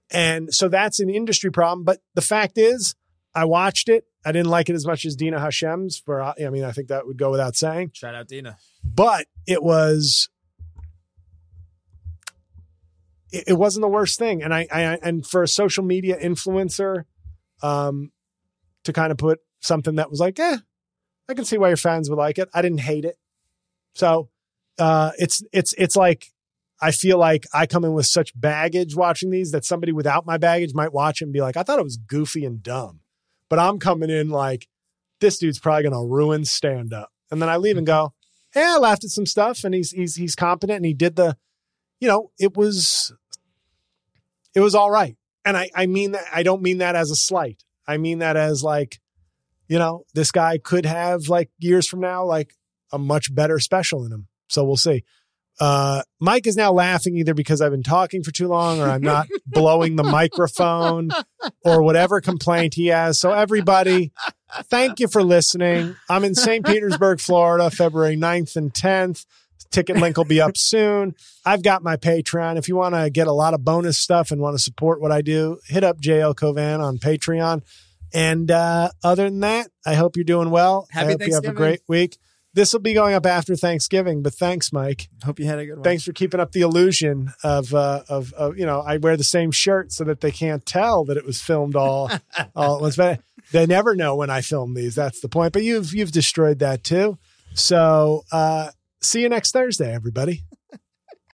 And 0.09 0.51
so 0.51 0.67
that's 0.69 0.99
an 0.99 1.07
industry 1.07 1.51
problem. 1.51 1.83
But 1.83 1.99
the 2.15 2.23
fact 2.23 2.57
is, 2.57 2.95
I 3.35 3.45
watched 3.45 3.89
it. 3.89 4.05
I 4.25 4.31
didn't 4.31 4.49
like 4.49 4.69
it 4.69 4.73
as 4.73 4.87
much 4.87 5.05
as 5.05 5.15
Dina 5.15 5.39
Hashem's. 5.39 5.99
For 5.99 6.19
I 6.19 6.49
mean, 6.49 6.63
I 6.63 6.71
think 6.71 6.87
that 6.87 7.05
would 7.05 7.19
go 7.19 7.29
without 7.29 7.55
saying. 7.55 7.91
Shout 7.93 8.15
out 8.15 8.27
Dina. 8.27 8.57
But 8.83 9.27
it 9.45 9.61
was, 9.61 10.29
it, 13.31 13.55
wasn't 13.55 13.83
the 13.83 13.87
worst 13.87 14.17
thing. 14.17 14.41
And 14.41 14.51
I, 14.51 14.65
I, 14.71 14.97
and 15.03 15.23
for 15.23 15.43
a 15.43 15.47
social 15.47 15.83
media 15.83 16.17
influencer, 16.19 17.03
um, 17.61 18.11
to 18.85 18.93
kind 18.93 19.11
of 19.11 19.19
put 19.19 19.41
something 19.59 19.97
that 19.97 20.09
was 20.09 20.19
like, 20.19 20.39
eh, 20.39 20.57
I 21.29 21.35
can 21.35 21.45
see 21.45 21.57
why 21.57 21.67
your 21.67 21.77
fans 21.77 22.09
would 22.09 22.17
like 22.17 22.39
it. 22.39 22.49
I 22.53 22.61
didn't 22.61 22.79
hate 22.79 23.05
it. 23.05 23.17
So, 23.93 24.29
uh, 24.79 25.11
it's, 25.19 25.43
it's, 25.53 25.73
it's 25.77 25.95
like, 25.95 26.25
I 26.81 26.91
feel 26.91 27.17
like 27.17 27.45
I 27.53 27.65
come 27.65 27.85
in 27.85 27.93
with 27.93 28.07
such 28.07 28.31
baggage 28.39 28.95
watching 28.95 29.29
these 29.29 29.51
that 29.51 29.65
somebody 29.65 29.91
without 29.91 30.25
my 30.25 30.37
baggage 30.37 30.73
might 30.73 30.93
watch 30.93 31.21
it 31.21 31.25
and 31.25 31.33
be 31.33 31.41
like, 31.41 31.55
I 31.57 31.63
thought 31.63 31.79
it 31.79 31.83
was 31.83 31.97
goofy 31.97 32.45
and 32.45 32.63
dumb. 32.63 33.01
But 33.49 33.59
I'm 33.59 33.79
coming 33.79 34.09
in 34.09 34.29
like, 34.29 34.67
this 35.19 35.37
dude's 35.37 35.59
probably 35.59 35.89
to 35.89 35.97
ruin 35.97 36.45
stand 36.45 36.93
up. 36.93 37.11
And 37.29 37.41
then 37.41 37.49
I 37.49 37.57
leave 37.57 37.77
and 37.77 37.85
go, 37.85 38.13
hey, 38.53 38.63
I 38.63 38.77
laughed 38.77 39.03
at 39.03 39.09
some 39.11 39.25
stuff 39.25 39.63
and 39.63 39.75
he's, 39.75 39.91
he's, 39.91 40.15
he's 40.15 40.35
competent 40.35 40.77
and 40.77 40.85
he 40.85 40.93
did 40.93 41.15
the, 41.15 41.37
you 41.99 42.07
know, 42.07 42.31
it 42.39 42.55
was, 42.55 43.13
it 44.55 44.61
was 44.61 44.73
all 44.73 44.89
right. 44.89 45.17
And 45.45 45.57
I, 45.57 45.69
I 45.75 45.85
mean 45.85 46.13
that, 46.13 46.23
I 46.33 46.43
don't 46.43 46.61
mean 46.61 46.79
that 46.79 46.95
as 46.95 47.11
a 47.11 47.15
slight. 47.15 47.63
I 47.87 47.97
mean 47.97 48.19
that 48.19 48.37
as 48.37 48.63
like, 48.63 48.99
you 49.69 49.79
know, 49.79 50.03
this 50.13 50.31
guy 50.31 50.57
could 50.57 50.85
have 50.85 51.29
like 51.29 51.49
years 51.59 51.87
from 51.87 52.01
now, 52.01 52.25
like 52.25 52.53
a 52.91 52.97
much 52.97 53.33
better 53.33 53.59
special 53.59 54.05
in 54.05 54.11
him. 54.11 54.27
So 54.49 54.65
we'll 54.65 54.75
see. 54.75 55.03
Uh, 55.59 56.01
Mike 56.19 56.47
is 56.47 56.55
now 56.55 56.71
laughing 56.71 57.17
either 57.17 57.33
because 57.33 57.61
I've 57.61 57.71
been 57.71 57.83
talking 57.83 58.23
for 58.23 58.31
too 58.31 58.47
long 58.47 58.79
or 58.79 58.85
I'm 58.85 59.01
not 59.01 59.27
blowing 59.45 59.95
the 59.95 60.03
microphone 60.03 61.09
or 61.63 61.83
whatever 61.83 62.21
complaint 62.21 62.73
he 62.75 62.87
has. 62.87 63.19
So 63.19 63.31
everybody, 63.31 64.11
thank 64.65 64.99
you 64.99 65.07
for 65.07 65.21
listening. 65.21 65.95
I'm 66.09 66.23
in 66.23 66.33
St. 66.33 66.65
Petersburg, 66.65 67.19
Florida, 67.19 67.69
February 67.69 68.15
9th 68.15 68.55
and 68.55 68.73
10th. 68.73 69.25
Ticket 69.69 69.97
link 69.97 70.17
will 70.17 70.25
be 70.25 70.41
up 70.41 70.57
soon. 70.57 71.13
I've 71.45 71.61
got 71.61 71.83
my 71.83 71.95
Patreon. 71.95 72.57
If 72.57 72.67
you 72.67 72.75
want 72.75 72.95
to 72.95 73.09
get 73.11 73.27
a 73.27 73.31
lot 73.33 73.53
of 73.53 73.63
bonus 73.63 73.99
stuff 73.99 74.31
and 74.31 74.41
want 74.41 74.55
to 74.55 74.63
support 74.63 74.99
what 74.99 75.11
I 75.11 75.21
do, 75.21 75.59
hit 75.67 75.83
up 75.83 76.01
JL 76.01 76.33
Cauvin 76.35 76.79
on 76.79 76.97
Patreon. 76.97 77.61
And 78.13 78.49
uh, 78.49 78.89
other 79.03 79.25
than 79.25 79.41
that, 79.41 79.69
I 79.85 79.95
hope 79.95 80.15
you're 80.15 80.23
doing 80.23 80.49
well. 80.49 80.87
Happy 80.91 81.07
I 81.07 81.11
hope 81.11 81.27
you 81.27 81.33
have 81.33 81.45
a 81.45 81.53
great 81.53 81.81
week. 81.87 82.17
This 82.53 82.73
will 82.73 82.79
be 82.79 82.93
going 82.93 83.13
up 83.13 83.27
after 83.27 83.55
Thanksgiving, 83.55 84.23
but 84.23 84.33
thanks, 84.33 84.73
Mike. 84.73 85.07
Hope 85.23 85.39
you 85.39 85.45
had 85.45 85.59
a 85.59 85.65
good 85.65 85.75
one. 85.75 85.83
Thanks 85.83 86.03
for 86.03 86.13
keeping 86.13 86.39
up 86.39 86.51
the 86.51 86.61
illusion 86.61 87.31
of, 87.43 87.73
uh, 87.75 88.01
of, 88.09 88.33
of, 88.33 88.57
you 88.57 88.65
know, 88.65 88.81
I 88.81 88.97
wear 88.97 89.15
the 89.15 89.23
same 89.23 89.51
shirt 89.51 89.91
so 89.91 90.03
that 90.05 90.21
they 90.21 90.31
can't 90.31 90.65
tell 90.65 91.05
that 91.05 91.15
it 91.15 91.25
was 91.25 91.39
filmed 91.39 91.75
all, 91.75 92.09
all 92.55 92.77
at 92.77 92.81
once. 92.81 92.95
But 92.95 93.21
they 93.51 93.67
never 93.67 93.95
know 93.95 94.15
when 94.15 94.31
I 94.31 94.41
film 94.41 94.73
these. 94.73 94.95
That's 94.95 95.19
the 95.21 95.29
point. 95.29 95.53
But 95.53 95.63
you've, 95.63 95.93
you've 95.93 96.11
destroyed 96.11 96.59
that 96.59 96.83
too. 96.83 97.19
So, 97.53 98.23
uh, 98.31 98.71
see 98.99 99.21
you 99.21 99.29
next 99.29 99.51
Thursday, 99.51 99.93
everybody. 99.93 100.43